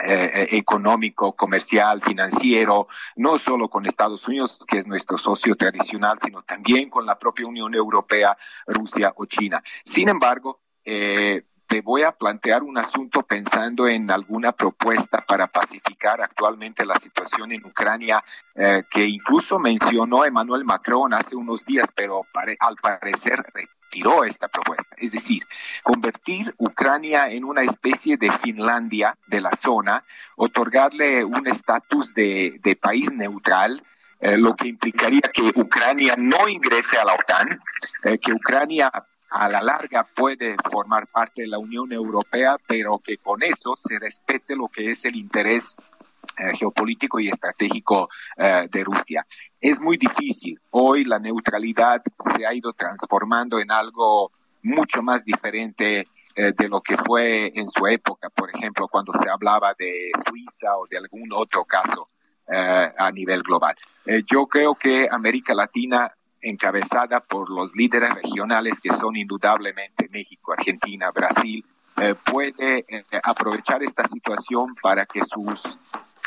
eh, 0.00 0.30
eh, 0.32 0.48
económico, 0.52 1.34
comercial, 1.34 2.00
financiero, 2.00 2.86
no 3.16 3.36
solo 3.36 3.68
con 3.68 3.84
Estados 3.84 4.28
Unidos, 4.28 4.60
que 4.64 4.78
es 4.78 4.86
nuestro 4.86 5.18
socio 5.18 5.56
tradicional, 5.56 6.18
sino 6.22 6.44
también 6.44 6.88
con 6.88 7.04
la 7.04 7.18
propia 7.18 7.48
Unión 7.48 7.74
Europea, 7.74 8.38
Rusia 8.64 9.12
o 9.16 9.26
China. 9.26 9.60
Sin 9.84 10.08
embargo, 10.08 10.60
eh, 10.84 11.42
te 11.68 11.82
voy 11.82 12.02
a 12.02 12.12
plantear 12.12 12.62
un 12.62 12.78
asunto 12.78 13.22
pensando 13.22 13.86
en 13.86 14.10
alguna 14.10 14.52
propuesta 14.52 15.24
para 15.26 15.46
pacificar 15.46 16.20
actualmente 16.22 16.84
la 16.84 16.98
situación 16.98 17.52
en 17.52 17.64
Ucrania, 17.64 18.24
que 18.90 19.06
incluso 19.06 19.58
mencionó 19.58 20.24
Emmanuel 20.24 20.64
Macron 20.64 21.12
hace 21.12 21.36
unos 21.36 21.64
días, 21.64 21.90
pero 21.94 22.22
al 22.60 22.76
parecer 22.76 23.44
tiró 23.88 24.24
esta 24.24 24.48
propuesta, 24.48 24.94
es 24.96 25.12
decir, 25.12 25.46
convertir 25.82 26.54
Ucrania 26.58 27.30
en 27.30 27.44
una 27.44 27.62
especie 27.62 28.16
de 28.16 28.30
Finlandia 28.32 29.16
de 29.26 29.40
la 29.40 29.52
zona, 29.54 30.04
otorgarle 30.36 31.24
un 31.24 31.46
estatus 31.46 32.14
de, 32.14 32.78
país 32.80 33.10
neutral, 33.12 33.82
eh, 34.20 34.36
lo 34.36 34.54
que 34.54 34.68
implicaría 34.68 35.22
que 35.32 35.52
Ucrania 35.54 36.14
no 36.16 36.48
ingrese 36.48 36.98
a 36.98 37.04
la 37.04 37.14
OTAN, 37.14 37.60
eh, 38.04 38.18
que 38.18 38.32
Ucrania 38.32 38.90
a 39.30 39.48
la 39.48 39.60
larga 39.62 40.04
puede 40.04 40.56
formar 40.70 41.06
parte 41.06 41.42
de 41.42 41.48
la 41.48 41.58
Unión 41.58 41.92
Europea, 41.92 42.56
pero 42.66 42.98
que 42.98 43.18
con 43.18 43.42
eso 43.42 43.74
se 43.76 43.98
respete 43.98 44.56
lo 44.56 44.68
que 44.68 44.90
es 44.90 45.04
el 45.04 45.16
interés 45.16 45.74
eh, 46.38 46.56
geopolítico 46.56 47.20
y 47.20 47.28
estratégico 47.28 48.08
de 48.36 48.84
Rusia 48.84 49.26
es 49.60 49.80
muy 49.80 49.96
difícil. 49.96 50.60
Hoy 50.70 51.04
la 51.04 51.18
neutralidad 51.18 52.02
se 52.34 52.46
ha 52.46 52.54
ido 52.54 52.72
transformando 52.72 53.58
en 53.58 53.70
algo 53.70 54.30
mucho 54.62 55.02
más 55.02 55.24
diferente 55.24 56.06
eh, 56.34 56.52
de 56.56 56.68
lo 56.68 56.80
que 56.80 56.96
fue 56.96 57.52
en 57.54 57.66
su 57.66 57.86
época, 57.86 58.30
por 58.30 58.50
ejemplo, 58.54 58.88
cuando 58.88 59.12
se 59.12 59.28
hablaba 59.28 59.74
de 59.78 60.10
Suiza 60.26 60.76
o 60.76 60.86
de 60.86 60.98
algún 60.98 61.32
otro 61.32 61.64
caso 61.64 62.08
eh, 62.46 62.92
a 62.96 63.10
nivel 63.10 63.42
global. 63.42 63.74
Eh, 64.06 64.22
yo 64.26 64.46
creo 64.46 64.74
que 64.74 65.08
América 65.10 65.54
Latina, 65.54 66.12
encabezada 66.40 67.20
por 67.20 67.50
los 67.50 67.74
líderes 67.74 68.14
regionales 68.14 68.80
que 68.80 68.92
son 68.92 69.16
indudablemente 69.16 70.08
México, 70.10 70.52
Argentina, 70.52 71.10
Brasil, 71.10 71.64
puede 72.24 72.86
aprovechar 73.24 73.82
esta 73.82 74.06
situación 74.06 74.74
para 74.80 75.04
que 75.04 75.22
sus 75.24 75.78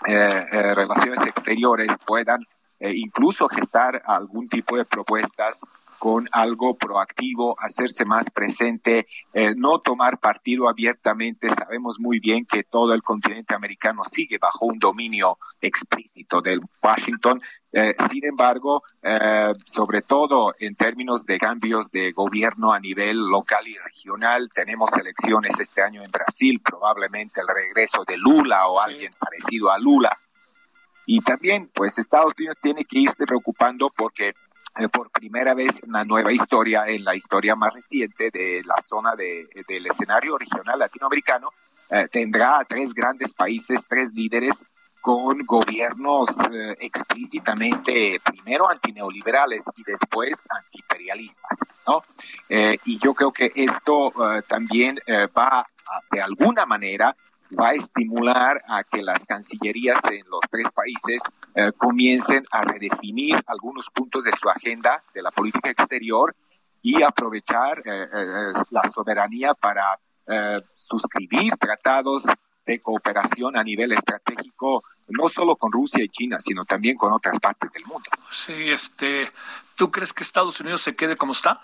relaciones 0.03 1.22
exteriores 1.22 1.91
puedan 2.05 2.45
eh, 2.82 2.93
incluso 2.95 3.47
gestar 3.47 4.01
algún 4.07 4.49
tipo 4.49 4.76
de 4.76 4.86
propuestas 4.86 5.62
con 6.02 6.28
algo 6.32 6.76
proactivo, 6.78 7.56
hacerse 7.60 8.06
más 8.06 8.32
presente, 8.32 9.06
eh, 9.34 9.54
no 9.56 9.78
tomar 9.78 10.18
partido 10.18 10.68
abiertamente. 10.68 11.52
Sabemos 11.52 11.99
muy 11.99 12.20
bien 12.20 12.47
que 12.47 12.64
todo 12.64 12.95
el 12.95 13.04
continente 13.04 13.54
americano 13.54 14.02
sigue 14.04 14.39
bajo 14.39 14.66
un 14.66 14.80
dominio 14.80 15.38
explícito 15.62 16.41
del 16.41 16.60
Washington. 16.82 17.39
Eh, 17.72 17.95
sin 18.10 18.26
embargo, 18.26 18.82
sobre 19.66 20.02
todo 20.02 20.56
en 20.58 20.76
términos 20.76 21.24
de 21.28 21.38
cambios 21.38 21.91
de 21.91 22.12
gobierno 22.14 22.74
a 22.74 22.80
nivel 22.80 23.18
local 23.18 23.68
y 23.68 23.78
regional, 23.78 24.49
tenemos 24.56 24.91
elecciones 24.97 25.60
este 25.60 25.84
año 25.84 26.02
en 26.02 26.10
Brasil, 26.10 26.60
probablemente 26.66 27.41
el 27.41 27.47
regreso 27.47 28.04
de 28.08 28.18
Lula 28.18 28.68
o 28.70 28.80
alguien 28.80 29.14
parecido 29.20 29.70
a 29.70 29.78
Lula 29.78 30.18
y 31.06 31.20
también, 31.22 31.70
pues 31.74 31.97
Estados 31.97 32.34
Unidos 32.38 32.58
tiene 32.62 32.86
que 32.86 32.99
irse 32.99 33.26
preocupando 33.26 33.91
porque 33.95 34.34
eh, 34.78 34.88
por 34.88 35.09
primera 35.11 35.53
vez 35.53 35.82
una 35.86 36.05
nueva 36.05 36.32
historia, 36.32 36.86
en 36.88 37.03
la 37.03 37.13
historia 37.15 37.55
más 37.55 37.74
reciente 37.74 38.32
de 38.32 38.61
la 38.65 38.82
zona 38.82 39.15
de, 39.15 39.47
del 39.67 39.88
escenario 39.88 40.38
regional 40.38 40.80
latinoamericano, 40.80 41.49
eh, 41.89 42.07
tendrá 42.09 42.59
a 42.59 42.63
tres 42.65 42.93
grandes 42.93 43.34
países, 43.34 43.86
tres 43.88 44.13
líderes 44.13 44.65
con 45.01 45.45
gobiernos 45.45 46.30
eh, 46.51 46.78
explícitamente 46.80 48.22
primero 48.24 48.69
antineoliberales 48.69 49.65
y 49.76 49.84
después 49.84 50.47
antiimperialistas, 50.49 51.59
¿no? 51.88 52.03
y 52.49 52.99
yo 52.99 53.13
creo 53.13 53.32
que 53.32 53.51
esto 53.55 54.13
también 54.47 54.99
va 55.36 55.65
de 56.11 56.22
alguna 56.22 56.65
manera 56.65 57.15
va 57.60 57.70
a 57.70 57.74
estimular 57.74 58.62
a 58.68 58.84
que 58.84 59.02
las 59.02 59.26
cancillerías 59.26 60.04
en 60.06 60.24
los 60.30 60.41
tres 60.49 60.72
países 60.72 61.22
eh, 61.56 61.72
comiencen 61.78 62.45
a 62.52 62.64
redefinir 62.64 63.41
algunos 63.47 63.89
puntos 63.89 64.24
de 64.24 64.32
su 64.39 64.49
agenda 64.49 65.04
de 65.14 65.22
la 65.22 65.32
política 65.32 65.70
exterior 65.70 66.36
y 66.82 67.04
aprovechar 67.04 67.80
eh, 67.80 68.08
eh, 68.14 68.54
la 68.72 68.89
soberanía 68.89 69.54
para 69.54 69.84
suscribir 70.76 71.58
tratados 71.58 72.24
de 72.66 72.80
cooperación 72.80 73.58
a 73.58 73.64
nivel 73.64 73.91
estratégico, 73.91 74.86
no 75.10 75.28
solo 75.28 75.58
con 75.58 75.74
Rusia 75.74 76.02
y 76.06 76.08
China, 76.08 76.39
sino 76.39 76.64
también 76.64 76.95
con 76.95 77.12
otras 77.12 77.38
partes 77.39 77.70
del 77.74 77.84
mundo. 77.86 78.10
Sí, 78.30 78.70
este, 78.70 79.30
¿tú 79.76 79.91
crees 79.91 80.14
que 80.14 80.24
Estados 80.24 80.62
Unidos 80.62 80.84
se 80.84 80.93
quede 80.93 81.18
como 81.18 81.34
está? 81.34 81.60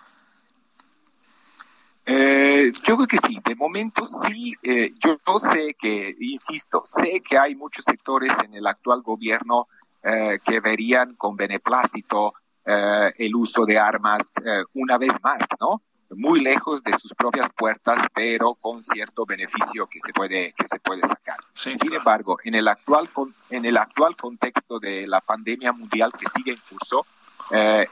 Eh, 2.09 2.71
yo 2.85 2.95
creo 2.95 3.05
que 3.07 3.17
sí, 3.17 3.37
de 3.43 3.53
momento 3.53 4.05
sí, 4.05 4.53
eh, 4.63 4.93
yo 4.97 5.17
no 5.27 5.39
sé 5.39 5.75
que, 5.77 6.15
insisto, 6.21 6.83
sé 6.85 7.21
que 7.21 7.37
hay 7.37 7.53
muchos 7.53 7.83
sectores 7.83 8.31
en 8.45 8.53
el 8.53 8.65
actual 8.65 9.01
gobierno 9.01 9.67
eh, 10.01 10.39
que 10.45 10.61
verían 10.61 11.15
con 11.15 11.35
beneplácito 11.35 12.33
eh, 12.65 13.11
el 13.17 13.35
uso 13.35 13.65
de 13.65 13.77
armas 13.77 14.31
una 14.73 14.97
vez 14.97 15.11
más, 15.21 15.43
¿no? 15.59 15.81
Muy 16.11 16.39
lejos 16.39 16.81
de 16.81 16.97
sus 16.97 17.13
propias 17.13 17.49
puertas, 17.49 18.05
pero 18.15 18.55
con 18.55 18.81
cierto 18.81 19.25
beneficio 19.25 19.87
que 19.87 19.99
se 19.99 20.13
puede 20.13 20.53
que 20.53 20.65
se 20.65 20.79
puede 20.79 21.01
sacar. 21.01 21.39
Sin 21.53 21.93
embargo, 21.93 22.37
en 22.45 22.55
el 22.55 22.69
actual 22.69 23.09
en 23.49 23.65
el 23.65 23.75
actual 23.75 24.15
contexto 24.15 24.79
de 24.79 25.05
la 25.07 25.19
pandemia 25.19 25.73
mundial 25.73 26.13
que 26.17 26.27
sigue 26.33 26.53
en 26.53 26.59
curso, 26.69 27.05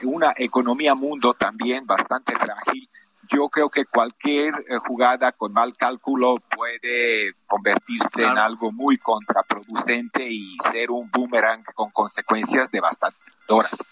una 0.04 0.32
economía 0.38 0.94
mundo 0.94 1.34
también 1.34 1.86
bastante 1.86 2.34
frágil 2.34 2.88
yo 3.28 3.48
creo 3.48 3.70
que 3.70 3.84
cualquier 3.84 4.54
eh, 4.68 4.78
jugada 4.86 5.32
con 5.32 5.52
mal 5.52 5.76
cálculo 5.76 6.36
puede 6.54 7.34
convertirse 7.46 8.22
en 8.22 8.38
algo 8.38 8.72
muy 8.72 8.98
contraproducente 8.98 10.28
y 10.28 10.56
ser 10.70 10.90
un 10.90 11.10
boomerang 11.10 11.64
con 11.74 11.90
consecuencias 11.90 12.70
devastadoras. 12.70 13.16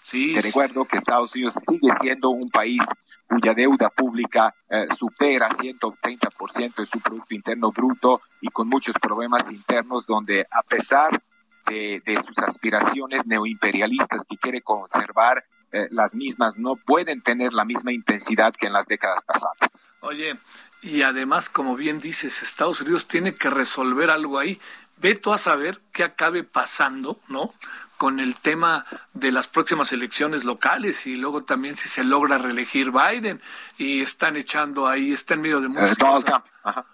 Sí, 0.01 0.33
Te 0.35 0.41
recuerdo 0.41 0.85
que 0.85 0.97
Estados 0.97 1.33
Unidos 1.33 1.55
sigue 1.65 1.89
siendo 2.01 2.29
un 2.29 2.49
país 2.49 2.81
cuya 3.27 3.53
deuda 3.53 3.89
pública 3.89 4.53
eh, 4.69 4.87
supera 4.95 5.49
130% 5.49 6.75
de 6.75 6.85
su 6.85 6.99
Producto 6.99 7.33
Interno 7.33 7.71
Bruto 7.71 8.21
y 8.41 8.49
con 8.49 8.67
muchos 8.67 8.95
problemas 9.01 9.49
internos 9.49 10.05
donde 10.05 10.45
a 10.51 10.61
pesar 10.61 11.21
de, 11.65 12.01
de 12.05 12.21
sus 12.21 12.37
aspiraciones 12.37 13.25
neoimperialistas 13.25 14.23
que 14.29 14.37
quiere 14.37 14.61
conservar 14.61 15.43
eh, 15.71 15.87
las 15.91 16.15
mismas 16.15 16.57
no 16.57 16.75
pueden 16.75 17.21
tener 17.21 17.53
la 17.53 17.65
misma 17.65 17.91
intensidad 17.91 18.53
que 18.53 18.67
en 18.67 18.73
las 18.73 18.87
décadas 18.87 19.21
pasadas. 19.23 19.57
Oye, 20.01 20.37
y 20.81 21.01
además, 21.01 21.49
como 21.49 21.75
bien 21.75 21.99
dices, 21.99 22.43
Estados 22.43 22.81
Unidos 22.81 23.07
tiene 23.07 23.35
que 23.35 23.49
resolver 23.49 24.11
algo 24.11 24.37
ahí. 24.37 24.59
Ve 24.97 25.15
tú 25.15 25.33
a 25.33 25.37
saber 25.37 25.81
qué 25.91 26.03
acabe 26.03 26.43
pasando, 26.43 27.19
¿no? 27.27 27.53
con 27.97 28.19
el 28.19 28.35
tema 28.35 28.85
de 29.13 29.31
las 29.31 29.47
próximas 29.47 29.93
elecciones 29.93 30.43
locales 30.43 31.07
y 31.07 31.15
luego 31.15 31.43
también 31.43 31.75
si 31.75 31.87
se 31.87 32.03
logra 32.03 32.37
reelegir 32.37 32.91
Biden 32.91 33.41
y 33.77 34.01
están 34.01 34.35
echando 34.35 34.87
ahí, 34.87 35.13
está 35.13 35.35
en 35.35 35.41
medio 35.41 35.61
de 35.61 35.69
muchas 35.69 35.97
cosas. 35.97 36.41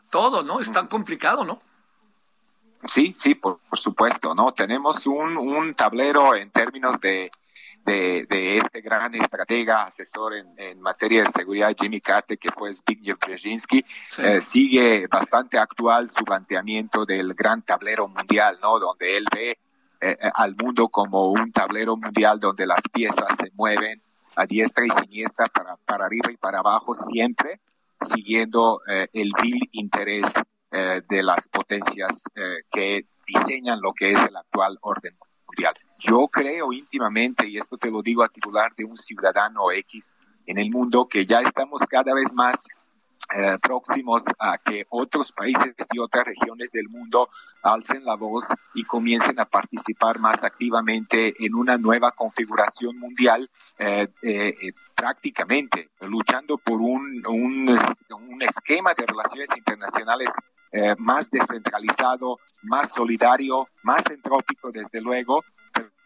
Todo, 0.09 0.43
¿no? 0.43 0.59
Es 0.59 0.72
tan 0.72 0.88
complicado, 0.88 1.43
¿no? 1.43 1.61
Sí, 2.88 3.15
sí, 3.17 3.36
por, 3.36 3.59
supuesto, 3.74 4.34
¿no? 4.36 4.53
Tenemos 4.53 5.05
un, 5.05 5.38
un 5.38 5.74
tablero 5.76 6.36
en 6.36 6.51
términos 6.51 6.99
de, 6.99 7.32
de, 7.86 8.57
este 8.57 8.82
gran 8.82 9.13
estratega, 9.15 9.84
asesor 9.84 10.34
en, 10.36 10.82
materia 10.82 11.23
de 11.23 11.32
seguridad, 11.32 11.75
Jimmy 11.79 12.01
Carter, 12.01 12.38
que 12.38 12.49
fue 12.51 12.73
Zbigniew 12.73 13.17
Brzezinski, 13.17 13.86
eh, 14.19 14.41
sigue 14.41 15.07
bastante 15.07 15.57
actual 15.57 16.09
su 16.11 16.23
planteamiento 16.23 17.05
del 17.05 17.34
gran 17.34 17.61
tablero 17.61 18.07
mundial, 18.07 18.59
¿no? 18.61 18.79
Donde 18.79 19.17
él 19.17 19.25
ve 19.34 19.51
eh, 19.51 19.57
eh, 19.99 20.17
al 20.34 20.55
mundo 20.55 20.89
como 20.89 21.32
un 21.32 21.51
tablero 21.51 21.95
mundial 21.97 22.39
donde 22.39 22.65
las 22.65 22.82
piezas 22.91 23.38
se 23.38 23.51
mueven 23.53 24.01
a 24.36 24.45
diestra 24.45 24.86
y 24.86 24.89
siniestra 24.89 25.47
para, 25.47 25.75
para 25.77 26.05
arriba 26.05 26.32
y 26.32 26.38
para 26.38 26.59
abajo, 26.59 26.95
siempre 26.95 27.59
siguiendo 28.01 28.82
el 28.88 29.32
vil 29.39 29.69
interés 29.73 30.34
de 30.71 31.21
las 31.21 31.47
potencias 31.49 32.23
que 32.71 33.05
diseñan 33.27 33.79
lo 33.79 33.93
que 33.93 34.13
es 34.13 34.19
el 34.25 34.36
actual 34.36 34.79
orden 34.82 35.15
mundial. 35.45 35.75
Yo 36.02 36.28
creo 36.30 36.74
íntimamente, 36.74 37.47
y 37.47 37.58
esto 37.58 37.78
te 37.78 37.91
lo 37.91 38.02
digo 38.02 38.24
a 38.24 38.30
titular 38.30 38.74
de 38.76 38.86
un 38.86 38.97
ciudadano 38.97 39.72
X 39.72 40.16
en 40.47 40.58
el 40.58 40.72
mundo, 40.72 41.08
que 41.08 41.28
ya 41.28 41.41
estamos 41.41 41.82
cada 41.88 42.16
vez 42.16 42.34
más 42.34 42.66
eh, 43.36 43.60
próximos 43.62 44.24
a 44.39 44.58
que 44.58 44.88
otros 44.89 45.32
países 45.32 45.76
y 45.93 45.99
otras 45.99 46.26
regiones 46.26 46.72
del 46.72 46.89
mundo 46.89 47.30
alcen 47.62 48.04
la 48.04 48.16
voz 48.16 48.45
y 48.74 48.84
comiencen 48.84 49.39
a 49.39 49.45
participar 49.45 50.18
más 50.18 50.43
activamente 50.43 51.36
en 51.38 51.54
una 51.54 51.78
nueva 51.78 52.12
configuración 52.14 52.97
mundial, 52.97 53.47
eh, 53.78 54.08
eh, 54.24 54.74
prácticamente 54.95 55.91
luchando 56.02 56.58
por 56.58 56.82
un, 56.82 57.24
un, 57.28 57.80
un, 58.10 58.41
esquema 58.41 58.95
de 58.95 59.06
relaciones 59.06 59.49
internacionales 59.56 60.34
más 60.97 61.30
descentralizado, 61.30 62.39
más 62.64 62.91
solidario, 62.91 63.68
más 63.84 64.10
entrópico, 64.10 64.72
desde 64.72 65.02
luego, 65.02 65.43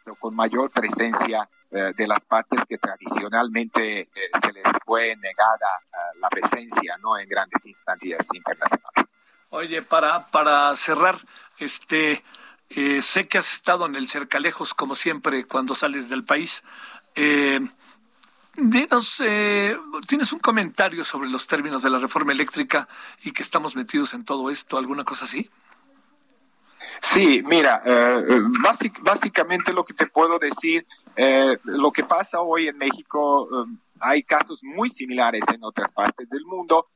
pero 0.06 0.16
con 0.16 0.36
mayor 0.36 0.70
presencia 0.70 1.50
eh, 1.72 1.92
de 1.98 2.08
las 2.08 2.24
partes 2.24 2.62
que 2.70 2.78
tradicionalmente 2.78 4.02
eh, 4.02 4.10
se 4.42 4.54
les 4.54 4.64
fue 4.86 5.16
negada 5.16 5.68
eh, 5.82 6.20
la 6.22 6.30
presencia 6.30 6.96
no 7.02 7.18
en 7.18 7.28
grandes 7.28 7.66
instancias 7.66 8.28
internacionales. 8.32 9.12
Oye, 9.50 9.82
para, 9.82 10.28
para 10.28 10.76
cerrar, 10.76 11.16
este, 11.58 12.24
sé 13.02 13.28
que 13.28 13.38
has 13.40 13.52
estado 13.54 13.86
en 13.88 13.96
el 13.96 14.08
cercalejos 14.08 14.74
como 14.74 14.96
siempre 14.96 15.46
cuando 15.46 15.74
sales 15.74 16.10
del 16.10 16.24
país. 16.24 16.62
Dinos, 18.56 19.22
¿tienes 20.08 20.34
un 20.34 20.40
comentario 20.40 21.04
sobre 21.04 21.30
los 21.30 21.48
términos 21.48 21.84
de 21.84 21.90
la 21.90 22.00
reforma 22.00 22.34
eléctrica 22.34 22.88
y 23.24 23.32
que 23.32 23.44
estamos 23.44 23.76
metidos 23.76 24.14
en 24.14 24.26
todo 24.26 24.50
esto? 24.50 24.78
¿Alguna 24.78 25.04
cosa 25.04 25.26
así? 25.26 25.50
Sí, 27.02 27.42
mira, 27.44 27.82
eh, 27.86 28.26
eh 28.30 28.40
básicamente 29.02 29.74
lo 29.74 29.84
que 29.84 29.94
te 29.94 30.08
puedo 30.08 30.40
decir, 30.40 30.86
eh, 31.16 31.58
lo 31.66 31.92
que 31.92 32.04
pasa 32.04 32.42
hoy 32.42 32.68
en 32.68 32.78
México, 32.78 33.48
eh, 33.48 33.78
hay 34.00 34.24
casos 34.24 34.64
muy 34.64 34.90
similares 34.90 35.44
en 35.54 35.64
otras 35.64 35.92
partes 35.92 36.30
del 36.30 36.46
mundo. 36.46 36.88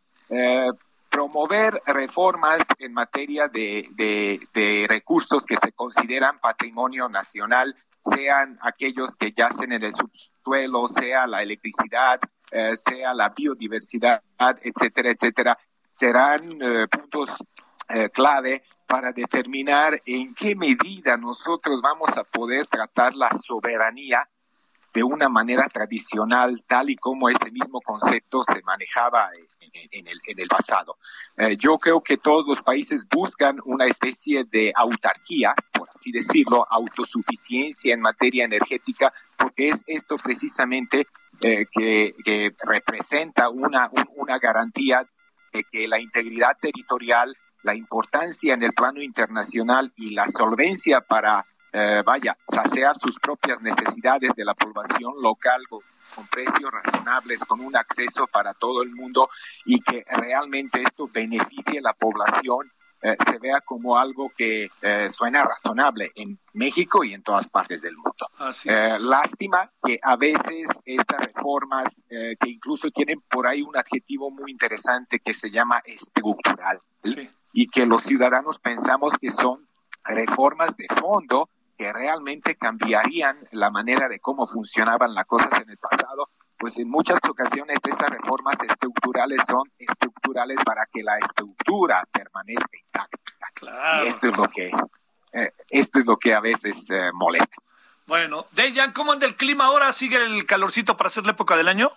promover 1.10 1.82
reformas 1.88 2.62
en 2.78 2.93
materia 2.93 3.47
de, 3.47 3.89
de, 3.95 4.86
recursos 4.88 5.43
que 5.43 5.58
se 5.58 5.72
consideran 5.72 6.39
patrimonio 6.39 7.10
nacional, 7.10 7.76
sean 8.00 8.60
aquellos 8.62 9.16
que 9.16 9.32
yacen 9.32 9.72
en 9.72 9.84
el 9.84 9.93
subsuelo, 9.93 10.88
sea 10.88 11.26
la 11.26 11.41
electricidad, 11.41 12.20
sea 12.76 13.16
la 13.16 13.30
biodiversidad, 13.30 14.22
etcétera, 14.62 15.10
etcétera, 15.10 15.58
serán 15.89 16.47
puntos 16.91 17.43
clave 18.14 18.62
para 18.89 19.11
determinar 19.11 20.01
en 20.07 20.33
qué 20.33 20.55
medida 20.55 21.15
nosotros 21.15 21.79
vamos 21.79 22.17
a 22.17 22.23
poder 22.23 22.65
tratar 22.65 23.13
la 23.15 23.29
soberanía 23.33 24.27
de 24.91 25.03
una 25.03 25.29
manera 25.29 25.69
tradicional, 25.69 26.63
tal 26.67 26.89
y 26.89 26.95
como 26.95 27.29
ese 27.29 27.51
mismo 27.51 27.81
concepto 27.81 28.43
se 28.43 28.63
manejaba 28.63 29.29
en, 29.91 30.07
el, 30.07 30.47
pasado. 30.47 30.97
Eh, 31.37 31.55
yo 31.57 31.77
creo 31.77 32.01
que 32.01 32.17
todos 32.17 32.47
los 32.47 32.63
países 32.63 33.07
buscan 33.07 33.59
una 33.65 33.85
especie 33.85 34.45
de 34.45 34.73
autarquía, 34.75 35.53
por 35.71 35.87
así 35.93 36.11
decirlo, 36.11 36.65
autosuficiencia 36.67 37.93
en 37.93 38.01
materia 38.01 38.45
energética, 38.45 39.13
porque 39.37 39.69
es 39.69 39.83
esto 39.85 40.17
precisamente 40.17 41.05
eh, 41.41 41.67
que, 41.71 42.55
representa 42.63 43.49
una, 43.49 43.91
una 44.15 44.39
garantía 44.39 45.07
de 45.53 45.63
que 45.71 45.87
la 45.87 45.99
integridad 45.99 46.57
territorial 46.59 47.37
la 47.64 47.76
importancia 47.76 48.53
en 48.53 48.64
el 48.64 48.74
plano 48.74 49.01
internacional 49.01 49.91
y 49.95 50.12
la 50.12 50.28
solvencia 50.28 51.01
para, 51.01 51.45
eh, 51.72 52.01
vaya, 52.05 52.38
saciar 52.47 52.97
sus 52.97 53.20
propias 53.20 53.62
necesidades 53.62 54.32
de 54.36 54.45
la 54.45 54.53
población 54.53 55.14
local 55.22 55.62
con 55.68 55.82
precios 56.28 56.72
razonables, 56.72 57.43
con 57.45 57.60
un 57.60 57.76
acceso 57.76 58.28
para 58.28 58.53
todo 58.53 58.82
el 58.82 58.91
mundo 58.91 59.30
y 59.66 59.80
que 59.82 60.03
realmente 60.10 60.82
esto 60.82 61.07
beneficie 61.12 61.80
a 61.80 61.84
la 61.84 61.93
población 61.93 62.72
eh, 63.01 63.16
se 63.24 63.38
vea 63.38 63.62
como 63.62 63.97
algo 63.97 64.30
que 64.36 64.70
eh, 64.82 65.10
suena 65.10 65.45
razonable 65.45 66.12
en 66.16 66.38
México 66.51 67.05
y 67.05 67.14
en 67.14 67.24
todas 67.24 67.47
partes 67.47 67.82
del 67.82 67.95
mundo. 67.95 68.28
lástima 69.07 69.72
que 69.82 69.99
a 70.01 70.18
veces 70.18 70.82
estas 70.84 71.20
reformas, 71.20 72.03
que 72.10 72.49
incluso 72.49 72.89
tienen 72.91 73.22
por 73.22 73.47
ahí 73.47 73.62
un 73.62 73.78
adjetivo 73.78 74.32
muy 74.32 74.51
interesante 74.51 75.20
que 75.20 75.34
se 75.34 75.49
llama 75.49 75.82
estructural, 75.86 76.82
sí 77.03 77.30
y 77.54 77.68
que 77.68 77.86
los 77.86 78.04
ciudadanos 78.04 78.60
pensamos 78.60 79.14
que 79.20 79.32
son 79.32 79.68
reformas 80.04 80.76
de 80.78 80.88
fondo 81.00 81.50
que 81.78 81.93
realmente 81.93 82.56
cambiarían 82.56 83.38
la 83.52 83.70
manera 83.70 84.10
de 84.10 84.20
cómo 84.20 84.45
funcionaban 84.45 85.14
las 85.14 85.26
cosas 85.26 85.50
en 85.62 85.70
el 85.70 85.78
pasado, 85.78 86.30
pues 86.58 86.78
en 86.78 86.89
muchas 86.89 87.20
ocasiones 87.28 87.78
estas 87.82 88.10
reformas 88.10 88.58
estructurales 88.62 89.41
son 89.47 89.64
estructurales 89.78 90.60
para 90.66 90.86
que 90.91 91.02
la 91.04 91.18
estructura 91.18 92.04
permanezca 92.12 92.78
intacta. 92.78 94.04
Y 94.04 94.08
esto 94.08 94.28
es 94.28 94.38
lo 94.38 94.47
que 94.50 94.72
eh, 95.32 95.52
esto 95.70 96.00
es 96.00 96.06
lo 96.06 96.18
que 96.18 96.34
a 96.34 96.39
veces 96.39 96.89
eh, 96.89 97.12
molesta. 97.14 97.56
Bueno, 98.08 98.45
Dejan, 98.52 98.91
¿cómo 98.91 99.12
anda 99.12 99.26
el 99.26 99.36
clima 99.36 99.66
ahora? 99.66 99.93
¿Sigue 99.93 100.18
el 100.18 100.45
calorcito 100.45 100.97
para 100.97 101.10
ser 101.10 101.26
la 101.26 101.32
época 101.32 101.56
del 101.56 101.68
año? 101.68 101.91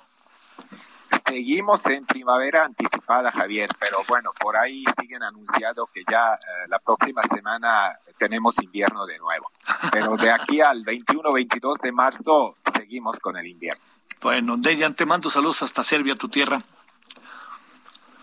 Seguimos 1.25 1.85
en 1.87 2.05
primavera 2.07 2.65
anticipada, 2.65 3.31
Javier, 3.31 3.71
pero 3.79 3.99
bueno, 4.09 4.31
por 4.39 4.57
ahí 4.57 4.85
siguen 5.01 5.23
anunciado 5.23 5.89
que 5.93 6.03
ya 6.11 6.35
eh, 6.35 6.69
la 6.69 6.79
próxima 6.79 7.23
semana 7.23 7.99
tenemos 8.19 8.61
invierno 8.63 9.07
de 9.07 9.19
nuevo. 9.19 9.51
Pero 9.91 10.17
de 10.17 10.31
aquí 10.31 10.61
al 10.61 10.85
21-22 10.85 11.81
de 11.81 11.93
marzo 11.93 12.55
seguimos 12.75 13.19
con 13.19 13.37
el 13.37 13.47
invierno. 13.47 13.83
Bueno, 14.21 14.57
Dejan, 14.57 14.95
te 14.95 15.05
mando 15.05 15.31
saludos 15.31 15.63
hasta 15.63 15.83
Serbia, 15.83 16.15
tu 16.15 16.29
tierra. 16.29 16.63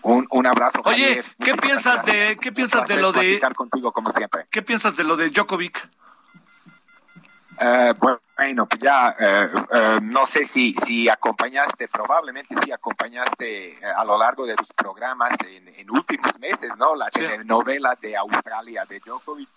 Un, 0.02 0.26
un 0.30 0.46
abrazo. 0.46 0.80
Oye, 0.84 1.22
¿qué 1.38 1.54
piensas 1.54 2.04
de 2.06 2.38
qué 2.40 2.52
piensas 2.52 2.88
de 2.88 2.96
lo 2.96 3.12
de 3.12 3.40
contigo 3.54 3.92
como 3.92 4.10
siempre? 4.10 4.46
¿Qué 4.50 4.62
piensas 4.62 4.96
de 4.96 5.04
lo 5.04 5.16
de 5.16 5.28
Djokovic? 5.30 5.88
Eh, 7.62 7.92
bueno, 7.98 8.64
pues 8.64 8.80
ya 8.80 9.14
eh, 9.20 9.48
eh, 9.70 9.98
no 10.00 10.26
sé 10.26 10.46
si, 10.46 10.74
si 10.82 11.10
acompañaste, 11.10 11.88
probablemente 11.88 12.54
sí 12.64 12.72
acompañaste 12.72 13.78
a 13.84 14.02
lo 14.02 14.16
largo 14.16 14.46
de 14.46 14.56
tus 14.56 14.68
programas 14.72 15.32
en, 15.46 15.90
últimos 15.90 16.38
meses, 16.38 16.70
¿no? 16.78 16.94
La 16.94 17.10
telenovela 17.10 17.98
de 18.00 18.16
Australia 18.16 18.84
de 18.88 19.00
Djokovic. 19.00 19.48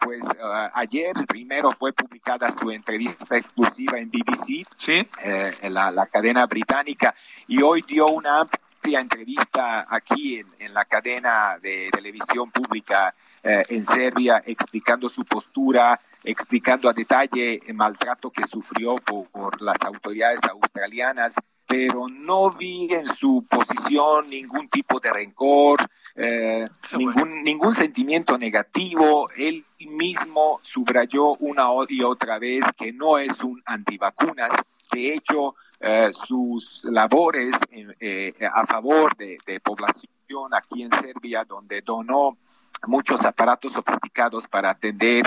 Pues 0.00 0.24
ayer 0.72 1.12
primero 1.28 1.70
fue 1.72 1.92
publicada 1.92 2.50
su 2.50 2.70
entrevista 2.70 3.36
exclusiva 3.36 3.98
en 3.98 4.10
BBC, 4.10 4.66
¿Sí? 4.76 5.06
en 5.22 5.74
la, 5.74 5.90
la, 5.90 6.06
cadena 6.06 6.46
británica, 6.46 7.14
y 7.46 7.62
hoy 7.62 7.82
dio 7.86 8.06
una 8.06 8.40
amplia 8.40 8.98
entrevista 8.98 9.86
aquí 9.88 10.40
en, 10.40 10.46
en 10.58 10.74
la 10.74 10.84
cadena 10.86 11.58
de 11.60 11.90
televisión 11.92 12.50
pública 12.50 13.14
en 13.42 13.84
Serbia, 13.84 14.42
explicando 14.44 15.08
su 15.08 15.24
postura, 15.24 16.00
explicando 16.24 16.88
a 16.88 16.94
detalle 16.94 17.60
el 17.66 17.74
maltrato 17.74 18.30
que 18.30 18.46
sufrió 18.46 18.96
por, 18.96 19.60
las 19.60 19.80
autoridades 19.82 20.40
australianas, 20.44 21.36
pero 21.66 22.08
no 22.08 22.50
vi 22.50 22.88
en 22.92 23.06
su 23.06 23.44
posición 23.48 24.28
ningún 24.30 24.68
tipo 24.68 25.00
de 25.00 25.12
rencor, 25.12 25.86
eh, 26.16 26.66
ningún, 26.96 27.42
ningún 27.42 27.72
sentimiento 27.72 28.38
negativo. 28.38 29.28
Él 29.36 29.64
mismo 29.78 30.60
subrayó 30.62 31.34
una 31.36 31.68
y 31.88 32.02
otra 32.02 32.38
vez 32.38 32.64
que 32.76 32.92
no 32.92 33.18
es 33.18 33.42
un 33.42 33.62
antivacunas. 33.66 34.50
De 34.90 35.14
hecho, 35.14 35.56
eh, 35.80 36.10
sus 36.12 36.84
labores 36.84 37.54
eh, 37.70 38.32
a 38.52 38.66
favor 38.66 39.14
de, 39.16 39.36
de 39.46 39.60
población 39.60 40.54
aquí 40.54 40.82
en 40.82 40.90
Serbia, 40.90 41.44
donde 41.44 41.82
donó 41.82 42.38
muchos 42.86 43.24
aparatos 43.24 43.72
sofisticados 43.72 44.46
para 44.48 44.70
atender 44.70 45.24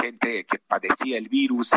gente 0.00 0.44
que 0.44 0.58
padecía 0.58 1.18
el 1.18 1.28
virus, 1.28 1.70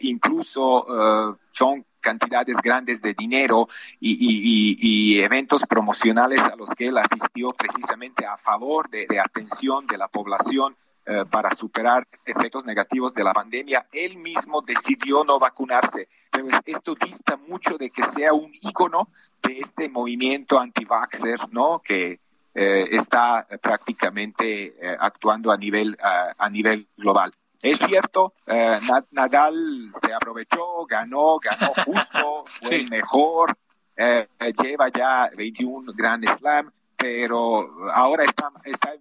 incluso 0.00 1.38
son 1.52 1.84
cantidades 2.06 2.56
grandes 2.62 3.02
de 3.02 3.14
dinero 3.14 3.68
y, 3.98 5.18
eventos 5.20 5.66
promocionales 5.66 6.40
a 6.40 6.54
los 6.54 6.70
que 6.70 6.86
él 6.86 6.98
asistió 6.98 7.52
precisamente 7.52 8.24
a 8.24 8.36
favor 8.36 8.88
de, 8.90 9.18
atención 9.18 9.88
de 9.88 9.98
la 9.98 10.06
población 10.06 10.76
eh, 11.04 11.24
para 11.28 11.52
superar 11.52 12.06
efectos 12.24 12.64
negativos 12.64 13.12
de 13.12 13.24
la 13.24 13.32
pandemia. 13.32 13.86
Él 13.90 14.18
mismo 14.18 14.62
decidió 14.62 15.24
no 15.24 15.40
vacunarse. 15.40 16.08
Pero 16.30 16.46
esto 16.64 16.94
dista 16.94 17.36
mucho 17.36 17.76
de 17.76 17.90
que 17.90 18.04
sea 18.04 18.32
un 18.32 18.52
ícono 18.60 19.08
de 19.42 19.58
este 19.60 19.88
movimiento 19.88 20.60
anti-vaxxer, 20.60 21.40
¿no? 21.50 21.80
Que 21.80 22.20
eh, 22.56 22.88
está 22.90 23.46
prácticamente 23.60 24.74
eh, 24.80 24.96
actuando 24.98 25.52
a 25.52 25.56
nivel, 25.56 25.96
a 26.00 26.48
nivel 26.48 26.88
global. 26.96 27.32
Es 27.62 27.78
cierto, 27.78 28.34
eh, 28.46 28.78
Nadal 29.12 29.90
se 30.00 30.12
aprovechó, 30.12 30.84
ganó, 30.86 31.38
ganó 31.38 31.72
justo, 31.84 32.44
fue 32.62 32.76
el 32.76 32.90
mejor, 32.90 33.56
eh, 33.96 34.28
lleva 34.62 34.88
ya 34.88 35.30
21 35.34 35.92
Grand 35.94 36.28
Slam, 36.28 36.70
pero 36.96 37.90
ahora 37.92 38.24
está, 38.24 38.50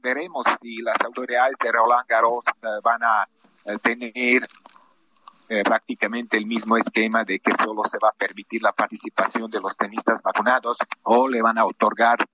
veremos 0.02 0.46
si 0.62 0.78
las 0.78 1.00
autoridades 1.02 1.56
de 1.62 1.72
Roland 1.72 2.08
Garros 2.08 2.46
eh, 2.48 2.68
van 2.84 3.04
a 3.04 3.28
tener 3.82 4.48
prácticamente 5.64 6.38
el 6.38 6.48
mismo 6.48 6.76
esquema 6.76 7.24
de 7.24 7.40
que 7.40 7.54
solo 7.54 7.84
se 7.84 8.00
va 8.00 8.10
a 8.10 8.14
permitir 8.14 8.64
la 8.64 8.72
participación 8.72 9.50
de 9.52 9.60
los 9.60 9.78
tenistas 9.78 10.22
vacunados 10.24 10.78
o 11.04 11.28
le 11.28 11.40
van 11.40 11.60
a 11.60 11.66
otorgar 11.66 12.26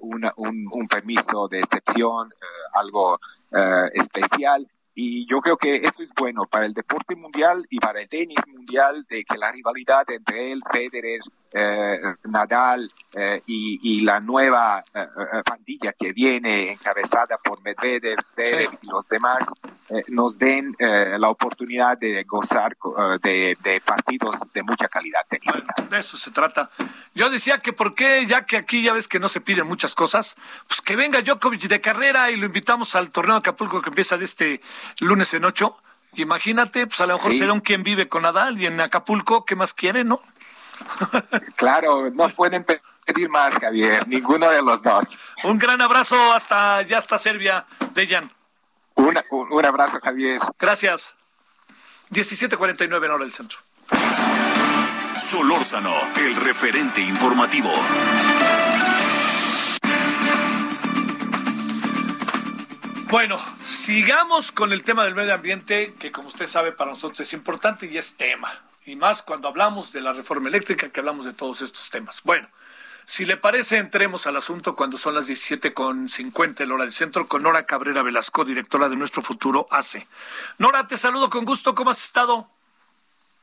un, 0.00 0.30
un, 0.36 0.88
permiso 0.88 1.48
de 1.48 1.60
excepción, 1.60 2.30
algo 2.74 3.18
especial. 3.92 4.66
Y 4.94 5.26
yo 5.26 5.40
creo 5.40 5.56
que 5.56 5.76
esto 5.76 6.02
es 6.02 6.10
bueno 6.16 6.42
para 6.48 6.66
el 6.66 6.72
deporte 6.72 7.16
mundial 7.16 7.66
y 7.68 7.80
para 7.80 8.00
el 8.00 8.08
tenis 8.08 8.38
mundial, 8.46 9.04
de 9.08 9.24
que 9.24 9.36
la 9.36 9.50
rivalidad 9.50 10.08
entre 10.10 10.52
él, 10.52 10.62
Federer, 10.70 11.20
eh, 11.56 12.00
Nadal 12.24 12.90
eh, 13.12 13.40
y, 13.46 14.00
la 14.00 14.18
nueva 14.18 14.84
eh, 14.92 15.06
pandilla 15.44 15.92
que 15.92 16.12
viene 16.12 16.72
encabezada 16.72 17.38
por 17.38 17.62
Medvedev, 17.62 18.20
Zverev 18.22 18.70
y 18.82 18.86
los 18.88 19.06
demás 19.08 19.48
nos 20.08 20.36
den 20.36 20.74
la 20.78 21.28
oportunidad 21.28 21.96
de 21.96 22.24
gozar 22.24 22.76
de, 23.22 23.82
partidos 23.84 24.40
de 24.52 24.62
mucha 24.64 24.88
calidad 24.88 25.20
técnica. 25.28 25.74
de 25.88 25.98
eso 26.00 26.16
se 26.16 26.32
trata. 26.32 26.70
Yo 27.14 27.30
decía 27.30 27.58
que 27.58 27.72
por 27.72 27.94
qué, 27.94 28.26
ya 28.26 28.46
que 28.46 28.56
aquí 28.56 28.82
ya 28.82 28.92
ves 28.92 29.06
que 29.06 29.20
no 29.20 29.28
se 29.28 29.40
piden 29.40 29.66
muchas 29.66 29.94
cosas, 29.94 30.34
pues 30.66 30.80
que 30.80 30.96
venga 30.96 31.22
Djokovic 31.22 31.62
de 31.68 31.80
carrera 31.80 32.30
y 32.32 32.36
lo 32.36 32.46
invitamos 32.46 32.96
al 32.96 33.10
torneo 33.10 33.34
de 33.34 33.38
Acapulco 33.38 33.80
que 33.80 33.90
empieza 33.90 34.18
de 34.18 34.24
este 34.24 34.60
lunes 34.98 35.32
en 35.34 35.44
ocho. 35.44 35.76
Y 36.16 36.22
imagínate, 36.22 36.86
pues 36.86 37.00
a 37.00 37.06
lo 37.06 37.14
mejor 37.14 37.32
será 37.32 37.52
un 37.52 37.60
quien 37.60 37.82
vive 37.82 38.08
con 38.08 38.22
Nadal 38.22 38.60
y 38.60 38.66
en 38.66 38.80
Acapulco, 38.80 39.44
¿qué 39.44 39.56
más 39.56 39.74
quiere, 39.74 40.04
no? 40.04 40.20
Claro, 41.56 42.10
no 42.10 42.28
pueden 42.30 42.64
pedir 42.64 43.28
más, 43.28 43.54
Javier, 43.54 44.06
ninguno 44.08 44.50
de 44.50 44.62
los 44.62 44.82
dos. 44.82 45.16
Un 45.42 45.58
gran 45.58 45.80
abrazo 45.80 46.32
hasta 46.32 46.82
ya 46.82 46.98
hasta 46.98 47.18
Serbia, 47.18 47.66
Dejan. 47.92 48.30
un, 48.94 49.18
un 49.50 49.66
abrazo, 49.66 49.98
Javier. 50.02 50.40
Gracias. 50.58 51.14
17:49 52.10 53.04
en 53.04 53.10
hora 53.10 53.24
del 53.24 53.32
centro. 53.32 53.58
Solórzano, 55.16 55.94
el 56.16 56.36
referente 56.36 57.00
informativo. 57.00 57.70
Bueno, 63.10 63.40
sigamos 63.64 64.50
con 64.50 64.72
el 64.72 64.82
tema 64.82 65.04
del 65.04 65.14
medio 65.14 65.34
ambiente, 65.34 65.94
que 66.00 66.10
como 66.10 66.28
usted 66.28 66.46
sabe 66.48 66.72
para 66.72 66.90
nosotros 66.90 67.20
es 67.20 67.32
importante 67.32 67.86
y 67.86 67.96
es 67.96 68.16
tema 68.16 68.60
y 68.86 68.96
más 68.96 69.22
cuando 69.22 69.48
hablamos 69.48 69.92
de 69.92 70.00
la 70.00 70.12
reforma 70.12 70.48
eléctrica, 70.48 70.88
que 70.88 71.00
hablamos 71.00 71.24
de 71.24 71.32
todos 71.32 71.62
estos 71.62 71.90
temas. 71.90 72.20
Bueno, 72.24 72.48
si 73.04 73.24
le 73.24 73.36
parece, 73.36 73.78
entremos 73.78 74.26
al 74.26 74.36
asunto 74.36 74.74
cuando 74.74 74.96
son 74.96 75.14
las 75.14 75.28
17.50 75.28 76.60
el 76.60 76.72
hora 76.72 76.84
del 76.84 76.92
centro 76.92 77.26
con 77.26 77.42
Nora 77.42 77.66
Cabrera 77.66 78.02
Velasco, 78.02 78.44
directora 78.44 78.88
de 78.88 78.96
Nuestro 78.96 79.22
Futuro 79.22 79.66
ACE. 79.70 80.06
Nora, 80.58 80.86
te 80.86 80.96
saludo 80.96 81.28
con 81.28 81.44
gusto, 81.44 81.74
¿cómo 81.74 81.90
has 81.90 82.02
estado? 82.02 82.48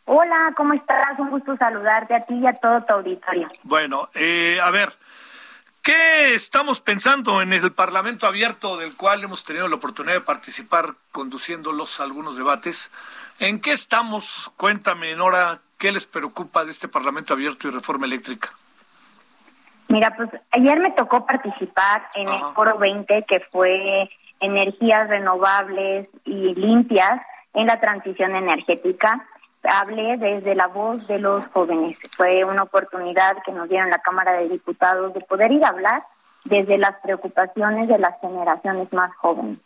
Hola, 0.05 0.53
¿cómo 0.57 0.73
estás? 0.73 1.17
Un 1.19 1.29
gusto 1.29 1.55
saludarte 1.57 2.15
a 2.15 2.25
ti 2.25 2.33
y 2.35 2.47
a 2.47 2.53
todo 2.53 2.81
tu 2.83 2.93
auditorio. 2.93 3.47
Bueno, 3.63 4.09
eh, 4.15 4.59
a 4.61 4.71
ver, 4.71 4.91
¿qué 5.83 6.35
estamos 6.35 6.81
pensando 6.81 7.41
en 7.41 7.53
el 7.53 7.71
Parlamento 7.71 8.27
abierto 8.27 8.77
del 8.77 8.95
cual 8.95 9.23
hemos 9.23 9.43
tenido 9.43 9.67
la 9.67 9.75
oportunidad 9.75 10.15
de 10.15 10.21
participar 10.21 10.93
conduciéndolos 11.11 11.99
algunos 11.99 12.37
debates? 12.37 12.91
¿En 13.39 13.59
qué 13.61 13.71
estamos? 13.71 14.51
Cuéntame, 14.57 15.15
Nora, 15.15 15.59
¿qué 15.77 15.91
les 15.91 16.05
preocupa 16.05 16.63
de 16.63 16.71
este 16.71 16.87
Parlamento 16.87 17.33
abierto 17.33 17.67
y 17.67 17.71
reforma 17.71 18.05
eléctrica? 18.05 18.49
Mira, 19.87 20.15
pues 20.15 20.29
ayer 20.51 20.79
me 20.79 20.91
tocó 20.91 21.25
participar 21.25 22.07
en 22.15 22.29
el 22.29 22.41
Foro 22.55 22.77
20, 22.77 23.23
que 23.23 23.41
fue 23.51 24.09
energías 24.39 25.09
renovables 25.09 26.07
y 26.23 26.55
limpias 26.55 27.21
en 27.53 27.67
la 27.67 27.79
transición 27.79 28.35
energética. 28.35 29.27
Hablé 29.63 30.17
desde 30.17 30.55
la 30.55 30.67
voz 30.67 31.07
de 31.07 31.19
los 31.19 31.45
jóvenes. 31.47 31.97
Fue 32.15 32.43
una 32.43 32.63
oportunidad 32.63 33.37
que 33.45 33.51
nos 33.51 33.69
dieron 33.69 33.89
la 33.89 33.99
Cámara 33.99 34.33
de 34.33 34.49
Diputados 34.49 35.13
de 35.13 35.21
poder 35.21 35.51
ir 35.51 35.63
a 35.63 35.69
hablar 35.69 36.03
desde 36.45 36.77
las 36.77 36.99
preocupaciones 37.01 37.87
de 37.87 37.99
las 37.99 38.19
generaciones 38.19 38.91
más 38.91 39.15
jóvenes 39.17 39.59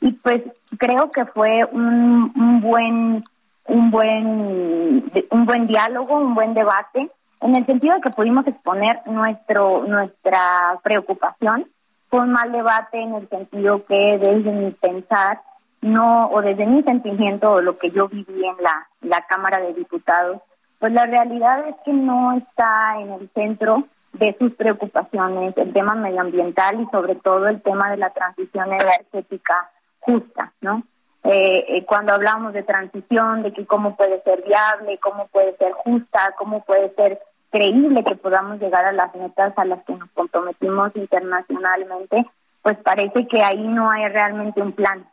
y 0.00 0.12
pues 0.12 0.42
creo 0.78 1.10
que 1.10 1.24
fue 1.26 1.64
un, 1.64 2.32
un 2.36 2.60
buen 2.60 3.24
un 3.66 3.90
buen 3.90 5.10
un 5.30 5.46
buen 5.46 5.66
diálogo, 5.66 6.16
un 6.16 6.34
buen 6.34 6.54
debate 6.54 7.10
en 7.40 7.56
el 7.56 7.66
sentido 7.66 7.94
de 7.94 8.00
que 8.00 8.10
pudimos 8.10 8.46
exponer 8.46 9.00
nuestro 9.06 9.84
nuestra 9.86 10.78
preocupación. 10.82 11.66
Fue 12.08 12.20
un 12.20 12.32
mal 12.32 12.50
debate 12.52 13.00
en 13.00 13.14
el 13.14 13.28
sentido 13.28 13.84
que 13.84 14.18
desde 14.18 14.50
mi 14.50 14.70
pensar 14.70 15.40
no 15.80 16.28
o 16.30 16.42
desde 16.42 16.66
mi 16.66 16.82
sentimiento 16.82 17.52
o 17.52 17.60
lo 17.60 17.78
que 17.78 17.90
yo 17.90 18.08
viví 18.08 18.44
en 18.44 18.62
la 18.62 18.88
la 19.02 19.22
Cámara 19.22 19.60
de 19.60 19.74
Diputados, 19.74 20.40
pues 20.78 20.92
la 20.92 21.06
realidad 21.06 21.66
es 21.68 21.76
que 21.84 21.92
no 21.92 22.32
está 22.32 23.00
en 23.00 23.12
el 23.12 23.28
centro 23.30 23.84
de 24.12 24.34
sus 24.38 24.52
preocupaciones 24.54 25.56
el 25.56 25.72
tema 25.72 25.94
medioambiental 25.94 26.80
y 26.80 26.86
sobre 26.86 27.14
todo 27.14 27.48
el 27.48 27.60
tema 27.60 27.90
de 27.90 27.98
la 27.98 28.10
transición 28.10 28.72
energética 28.72 29.70
justa, 30.00 30.52
¿no? 30.60 30.82
Eh, 31.24 31.64
eh, 31.68 31.84
cuando 31.84 32.14
hablamos 32.14 32.52
de 32.52 32.62
transición, 32.62 33.42
de 33.42 33.52
que 33.52 33.66
cómo 33.66 33.96
puede 33.96 34.22
ser 34.22 34.42
viable, 34.44 34.98
cómo 34.98 35.26
puede 35.26 35.56
ser 35.56 35.72
justa, 35.72 36.34
cómo 36.38 36.64
puede 36.64 36.94
ser 36.94 37.20
creíble 37.50 38.04
que 38.04 38.14
podamos 38.14 38.60
llegar 38.60 38.84
a 38.84 38.92
las 38.92 39.14
metas 39.14 39.52
a 39.56 39.64
las 39.64 39.82
que 39.84 39.94
nos 39.94 40.10
comprometimos 40.12 40.94
internacionalmente, 40.94 42.24
pues 42.62 42.76
parece 42.78 43.26
que 43.26 43.42
ahí 43.42 43.66
no 43.66 43.90
hay 43.90 44.08
realmente 44.08 44.62
un 44.62 44.72
plan. 44.72 45.06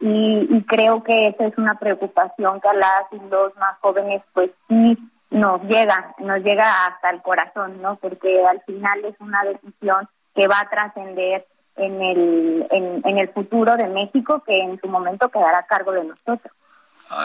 Y, 0.00 0.48
y 0.50 0.62
creo 0.64 1.02
que 1.02 1.28
esa 1.28 1.46
es 1.46 1.56
una 1.56 1.78
preocupación 1.78 2.60
que 2.60 2.68
a 2.68 2.74
las 2.74 3.12
y 3.12 3.18
los 3.30 3.56
más 3.56 3.78
jóvenes 3.80 4.22
pues 4.32 4.50
sí 4.68 4.98
nos 5.30 5.62
llega, 5.62 6.14
nos 6.18 6.42
llega 6.42 6.86
hasta 6.86 7.10
el 7.10 7.20
corazón, 7.22 7.82
¿no? 7.82 7.96
Porque 7.96 8.44
al 8.46 8.60
final 8.62 9.04
es 9.04 9.14
una 9.18 9.42
decisión 9.44 10.08
que 10.34 10.46
va 10.46 10.60
a 10.60 10.68
trascender 10.68 11.46
en 11.76 12.00
el, 12.00 12.66
en, 12.70 13.18
el 13.18 13.28
futuro 13.30 13.76
de 13.76 13.88
México 13.88 14.42
que 14.46 14.60
en 14.60 14.80
su 14.80 14.86
momento 14.88 15.28
quedará 15.28 15.58
a 15.58 15.66
cargo 15.66 15.92
de 15.92 16.04
nosotros. 16.04 16.52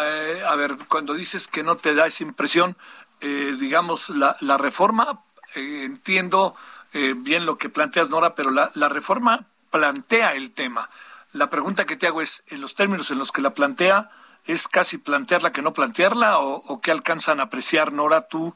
Eh, 0.03 0.41
a 0.45 0.55
ver, 0.55 0.72
cuando 0.88 1.13
dices 1.13 1.47
que 1.47 1.63
no 1.63 1.78
te 1.78 1.93
da 1.93 2.07
esa 2.07 2.24
impresión, 2.24 2.76
eh, 3.22 3.55
digamos, 3.59 4.09
la, 4.09 4.36
la 4.41 4.57
reforma, 4.57 5.22
eh, 5.55 5.84
entiendo 5.84 6.55
bien 6.91 7.45
lo 7.45 7.59
que 7.59 7.70
planteas, 7.70 8.09
Nora, 8.09 8.34
pero 8.34 8.49
la, 8.49 8.72
la 8.74 8.89
reforma 8.89 9.45
plantea 9.70 10.34
el 10.34 10.51
tema. 10.53 10.89
La 11.34 11.47
pregunta 11.47 11.86
que 11.86 11.95
te 11.95 12.07
hago 12.07 12.21
es, 12.21 12.43
en 12.47 12.59
los 12.59 12.73
términos 12.73 13.11
en 13.11 13.19
los 13.19 13.32
que 13.32 13.41
la 13.41 13.51
plantea, 13.51 14.09
¿es 14.47 14.67
casi 14.67 14.97
plantearla 14.97 15.51
que 15.51 15.61
no 15.61 15.73
plantearla 15.73 16.39
o, 16.39 16.82
qué 16.82 16.91
alcanzan 16.91 17.39
a 17.39 17.43
apreciar, 17.43 17.93
Nora, 17.93 18.27
tú 18.27 18.55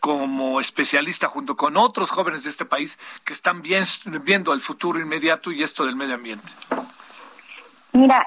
como 0.00 0.60
especialista 0.60 1.28
junto 1.28 1.56
con 1.56 1.76
otros 1.76 2.10
jóvenes 2.10 2.44
de 2.44 2.50
este 2.50 2.64
país 2.64 2.98
que 3.24 3.32
están 3.32 3.62
bien, 3.62 3.84
viendo 4.22 4.52
el 4.54 4.60
futuro 4.60 5.00
inmediato 5.00 5.50
y 5.50 5.62
esto 5.62 5.84
del 5.84 5.96
medio 5.96 6.14
ambiente? 6.14 6.52
Mira, 7.92 8.26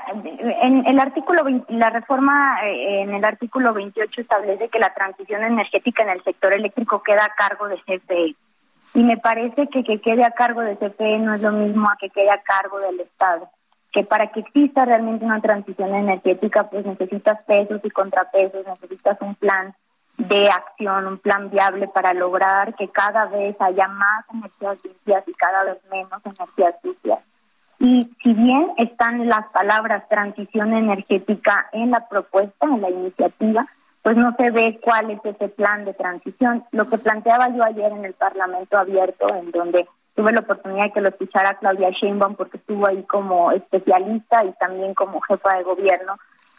en 0.61 0.85
el 0.85 0.99
artículo 0.99 1.43
la 1.67 1.89
reforma 1.89 2.65
eh, 2.65 3.01
en 3.01 3.13
el 3.13 3.25
artículo 3.25 3.73
28 3.73 4.21
establece 4.21 4.69
que 4.69 4.79
la 4.79 4.93
transición 4.93 5.43
energética 5.43 6.03
en 6.03 6.09
el 6.09 6.23
sector 6.23 6.53
eléctrico 6.53 7.03
queda 7.03 7.25
a 7.25 7.35
cargo 7.35 7.67
de 7.67 7.77
CFE. 7.77 8.35
Y 8.93 9.03
me 9.03 9.17
parece 9.17 9.67
que 9.67 9.83
que 9.83 9.99
quede 9.99 10.23
a 10.23 10.31
cargo 10.31 10.61
de 10.61 10.77
CFE 10.77 11.19
no 11.19 11.33
es 11.33 11.41
lo 11.41 11.51
mismo 11.51 11.89
a 11.89 11.97
que 11.97 12.09
quede 12.09 12.31
a 12.31 12.41
cargo 12.41 12.79
del 12.79 13.01
Estado. 13.01 13.49
Que 13.91 14.03
para 14.03 14.27
que 14.27 14.41
exista 14.41 14.85
realmente 14.85 15.25
una 15.25 15.41
transición 15.41 15.95
energética, 15.95 16.69
pues 16.69 16.85
necesitas 16.85 17.41
pesos 17.43 17.81
y 17.83 17.89
contrapesos, 17.89 18.65
necesitas 18.65 19.17
un 19.21 19.35
plan 19.35 19.73
de 20.17 20.49
acción, 20.49 21.07
un 21.07 21.17
plan 21.19 21.49
viable 21.49 21.87
para 21.87 22.13
lograr 22.13 22.73
que 22.73 22.89
cada 22.89 23.25
vez 23.25 23.55
haya 23.59 23.87
más 23.87 24.25
energías 24.33 24.77
limpias 24.83 25.23
y 25.27 25.33
cada 25.33 25.63
vez 25.63 25.77
menos 25.91 26.21
energías 26.25 26.75
sucias. 26.81 27.19
Y 27.79 28.09
si 28.23 28.33
bien 28.33 28.71
están 28.77 29.27
las 29.27 29.47
palabras 29.49 30.09
transición 30.09 30.73
energética 30.73 31.69
en 31.71 31.91
la 31.91 32.07
propuesta, 32.07 32.65
en 32.65 32.81
la 32.81 32.89
iniciativa, 32.89 33.67
pues 34.01 34.17
no 34.17 34.35
se 34.35 34.49
ve 34.49 34.79
cuál 34.81 35.11
es 35.11 35.19
ese 35.23 35.49
plan 35.49 35.85
de 35.85 35.93
transición. 35.93 36.63
Lo 36.71 36.89
que 36.89 36.97
planteaba 36.97 37.49
yo 37.49 37.63
ayer 37.63 37.91
en 37.91 38.05
el 38.05 38.13
Parlamento 38.13 38.77
abierto, 38.77 39.27
en 39.35 39.51
donde 39.51 39.87
tuve 40.17 40.31
la 40.31 40.39
oportunidad 40.39 40.85
de 40.85 40.91
que 40.93 41.01
lo 41.01 41.09
escuchara 41.09 41.59
Claudia 41.59 41.91
Sheinbaum 41.91 42.33
porque 42.33 42.57
estuvo 42.57 42.87
ahí 42.87 43.03
como 43.03 43.51
especialista 43.51 44.43
y 44.43 44.51
también 44.53 44.95
como 44.95 45.21
jefa 45.21 45.57
de 45.57 45.63
gobierno, 45.63 46.17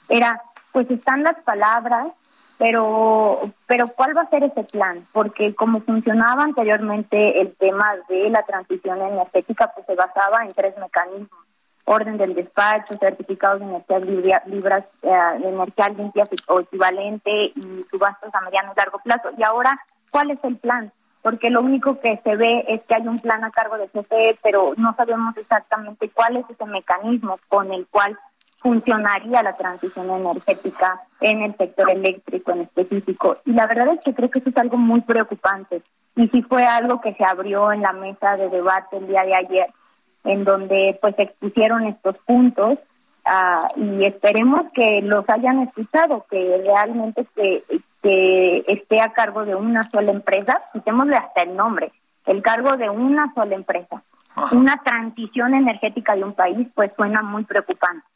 era, 0.08 0.40
pues 0.70 0.88
están 0.92 1.24
las 1.24 1.34
palabras, 1.42 2.06
pero, 2.56 3.50
pero 3.66 3.88
¿cuál 3.88 4.16
va 4.16 4.22
a 4.22 4.30
ser 4.30 4.44
ese 4.44 4.62
plan? 4.62 5.04
Porque 5.12 5.56
como 5.56 5.80
funcionaba 5.80 6.44
anteriormente 6.44 7.40
el 7.40 7.52
tema 7.56 7.94
de 8.08 8.30
la 8.30 8.44
transición 8.44 9.02
energética, 9.02 9.72
pues 9.74 9.84
se 9.86 9.96
basaba 9.96 10.44
en 10.44 10.54
tres 10.54 10.78
mecanismos. 10.78 11.40
Orden 11.84 12.16
del 12.16 12.36
despacho, 12.36 12.96
certificados 12.96 13.58
de 13.58 13.66
energía 13.66 14.42
libras, 14.46 14.84
eh, 15.02 15.08
de 15.40 15.48
energía 15.48 15.88
limpia 15.88 16.28
o 16.46 16.60
equivalente 16.60 17.30
y 17.56 17.84
subastas 17.90 18.32
a 18.32 18.40
mediano 18.42 18.72
y 18.72 18.78
largo 18.78 19.00
plazo. 19.00 19.30
Y 19.36 19.42
ahora, 19.42 19.80
¿cuál 20.10 20.30
es 20.30 20.38
el 20.44 20.58
plan? 20.58 20.92
Porque 21.22 21.50
lo 21.50 21.60
único 21.62 21.98
que 22.00 22.20
se 22.22 22.36
ve 22.36 22.64
es 22.68 22.82
que 22.82 22.94
hay 22.94 23.06
un 23.06 23.18
plan 23.18 23.44
a 23.44 23.50
cargo 23.50 23.76
de 23.76 23.88
CFE, 23.88 24.38
pero 24.42 24.72
no 24.76 24.94
sabemos 24.94 25.36
exactamente 25.36 26.08
cuál 26.10 26.36
es 26.36 26.44
ese 26.48 26.64
mecanismo 26.64 27.38
con 27.48 27.72
el 27.72 27.86
cual 27.88 28.16
funcionaría 28.60 29.42
la 29.42 29.56
transición 29.56 30.10
energética 30.10 31.00
en 31.20 31.42
el 31.42 31.56
sector 31.56 31.90
eléctrico 31.90 32.52
en 32.52 32.62
específico. 32.62 33.38
Y 33.44 33.52
la 33.52 33.66
verdad 33.66 33.88
es 33.94 34.00
que 34.04 34.14
creo 34.14 34.30
que 34.30 34.40
eso 34.40 34.50
es 34.50 34.56
algo 34.56 34.76
muy 34.76 35.00
preocupante. 35.00 35.82
Y 36.16 36.28
sí 36.28 36.42
fue 36.42 36.66
algo 36.66 37.00
que 37.00 37.14
se 37.14 37.24
abrió 37.24 37.72
en 37.72 37.82
la 37.82 37.92
mesa 37.92 38.36
de 38.36 38.48
debate 38.48 38.96
el 38.96 39.06
día 39.06 39.22
de 39.24 39.34
ayer, 39.34 39.66
en 40.24 40.44
donde 40.44 40.98
pues 41.00 41.14
expusieron 41.18 41.86
estos 41.86 42.16
puntos 42.18 42.78
uh, 43.24 43.80
y 43.80 44.04
esperemos 44.04 44.62
que 44.74 45.00
los 45.02 45.28
hayan 45.28 45.60
escuchado, 45.60 46.26
que 46.28 46.60
realmente 46.64 47.24
que, 47.36 47.62
que 48.02 48.64
esté 48.68 49.00
a 49.00 49.12
cargo 49.12 49.44
de 49.44 49.54
una 49.54 49.88
sola 49.90 50.12
empresa, 50.12 50.62
quitémosle 50.72 51.16
hasta 51.16 51.42
el 51.42 51.56
nombre, 51.56 51.92
el 52.26 52.42
cargo 52.42 52.76
de 52.76 52.88
una 52.90 53.32
sola 53.34 53.54
empresa. 53.54 54.02
Una 54.52 54.80
transición 54.84 55.52
energética 55.52 56.14
de 56.14 56.22
un 56.22 56.32
país 56.32 56.68
pues 56.72 56.92
suena 56.96 57.22
muy 57.22 57.42
preocupante. 57.44 58.06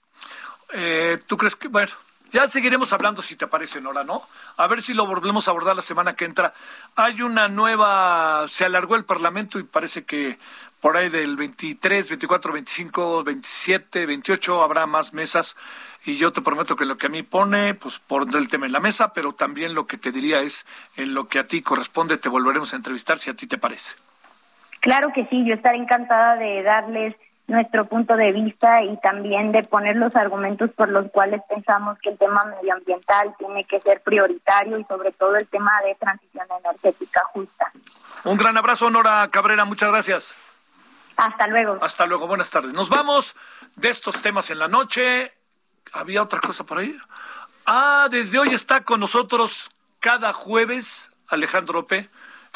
Eh, 0.72 1.18
¿Tú 1.26 1.36
crees 1.36 1.56
que, 1.56 1.66
bueno, 1.66 1.90
ya 2.30 2.48
seguiremos 2.48 2.92
hablando 2.92 3.20
si 3.20 3.36
te 3.36 3.46
parece, 3.46 3.80
Nora, 3.80 4.04
¿no? 4.04 4.22
A 4.56 4.66
ver 4.66 4.82
si 4.82 4.94
lo 4.94 5.04
volvemos 5.04 5.46
a 5.46 5.50
abordar 5.50 5.76
la 5.76 5.82
semana 5.82 6.14
que 6.14 6.24
entra. 6.24 6.54
Hay 6.96 7.20
una 7.20 7.48
nueva, 7.48 8.46
se 8.48 8.64
alargó 8.64 8.96
el 8.96 9.04
Parlamento 9.04 9.58
y 9.58 9.64
parece 9.64 10.04
que 10.04 10.38
por 10.82 10.96
ahí 10.96 11.08
del 11.08 11.36
23, 11.36 12.08
24, 12.08 12.52
25, 12.52 13.22
27, 13.22 14.04
28 14.04 14.62
habrá 14.62 14.84
más 14.86 15.14
mesas. 15.14 15.56
Y 16.04 16.16
yo 16.16 16.32
te 16.32 16.42
prometo 16.42 16.74
que 16.74 16.84
lo 16.84 16.98
que 16.98 17.06
a 17.06 17.08
mí 17.08 17.22
pone, 17.22 17.74
pues 17.74 18.00
pondré 18.00 18.40
el 18.40 18.48
tema 18.48 18.66
en 18.66 18.72
la 18.72 18.80
mesa, 18.80 19.12
pero 19.12 19.32
también 19.32 19.74
lo 19.74 19.86
que 19.86 19.96
te 19.96 20.10
diría 20.10 20.40
es 20.40 20.66
en 20.96 21.14
lo 21.14 21.28
que 21.28 21.38
a 21.38 21.46
ti 21.46 21.62
corresponde, 21.62 22.18
te 22.18 22.28
volveremos 22.28 22.72
a 22.72 22.76
entrevistar 22.76 23.16
si 23.16 23.30
a 23.30 23.34
ti 23.34 23.46
te 23.46 23.58
parece. 23.58 23.94
Claro 24.80 25.12
que 25.14 25.24
sí, 25.26 25.44
yo 25.46 25.54
estaré 25.54 25.78
encantada 25.78 26.34
de 26.34 26.64
darles 26.64 27.14
nuestro 27.46 27.84
punto 27.84 28.16
de 28.16 28.32
vista 28.32 28.82
y 28.82 28.96
también 28.96 29.52
de 29.52 29.62
poner 29.62 29.94
los 29.94 30.16
argumentos 30.16 30.70
por 30.70 30.88
los 30.88 31.08
cuales 31.12 31.42
pensamos 31.48 31.96
que 32.00 32.10
el 32.10 32.18
tema 32.18 32.44
medioambiental 32.44 33.36
tiene 33.38 33.64
que 33.66 33.78
ser 33.80 34.00
prioritario 34.00 34.80
y 34.80 34.84
sobre 34.84 35.12
todo 35.12 35.36
el 35.36 35.46
tema 35.46 35.70
de 35.86 35.94
transición 35.94 36.46
energética 36.58 37.22
justa. 37.32 37.70
Un 38.24 38.36
gran 38.36 38.56
abrazo, 38.56 38.90
Nora 38.90 39.28
Cabrera, 39.30 39.64
muchas 39.64 39.90
gracias. 39.90 40.34
Hasta 41.16 41.46
luego. 41.46 41.78
Hasta 41.82 42.06
luego, 42.06 42.26
buenas 42.26 42.50
tardes. 42.50 42.72
Nos 42.72 42.88
vamos 42.88 43.36
de 43.76 43.90
estos 43.90 44.20
temas 44.22 44.50
en 44.50 44.58
la 44.58 44.68
noche. 44.68 45.32
¿Había 45.92 46.22
otra 46.22 46.40
cosa 46.40 46.64
por 46.64 46.78
ahí? 46.78 46.96
Ah, 47.66 48.08
desde 48.10 48.38
hoy 48.38 48.48
está 48.52 48.82
con 48.82 49.00
nosotros 49.00 49.70
cada 50.00 50.32
jueves 50.32 51.12
Alejandro 51.28 51.80
Ope 51.80 52.10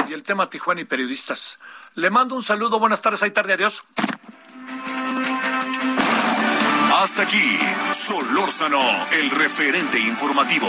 y 0.09 0.13
el 0.13 0.23
tema 0.23 0.51
Tijuana 0.51 0.81
y 0.81 0.85
periodistas. 0.85 1.59
Le 1.95 2.11
mando 2.11 2.35
un 2.35 2.43
saludo, 2.43 2.79
buenas 2.79 3.01
tardes, 3.01 3.23
hay 3.23 3.31
tarde, 3.31 3.55
adiós. 3.55 3.85
Hasta 6.99 7.23
aquí, 7.23 7.59
Solórzano, 7.93 8.81
el 9.13 9.31
referente 9.31 9.99
informativo. 9.99 10.69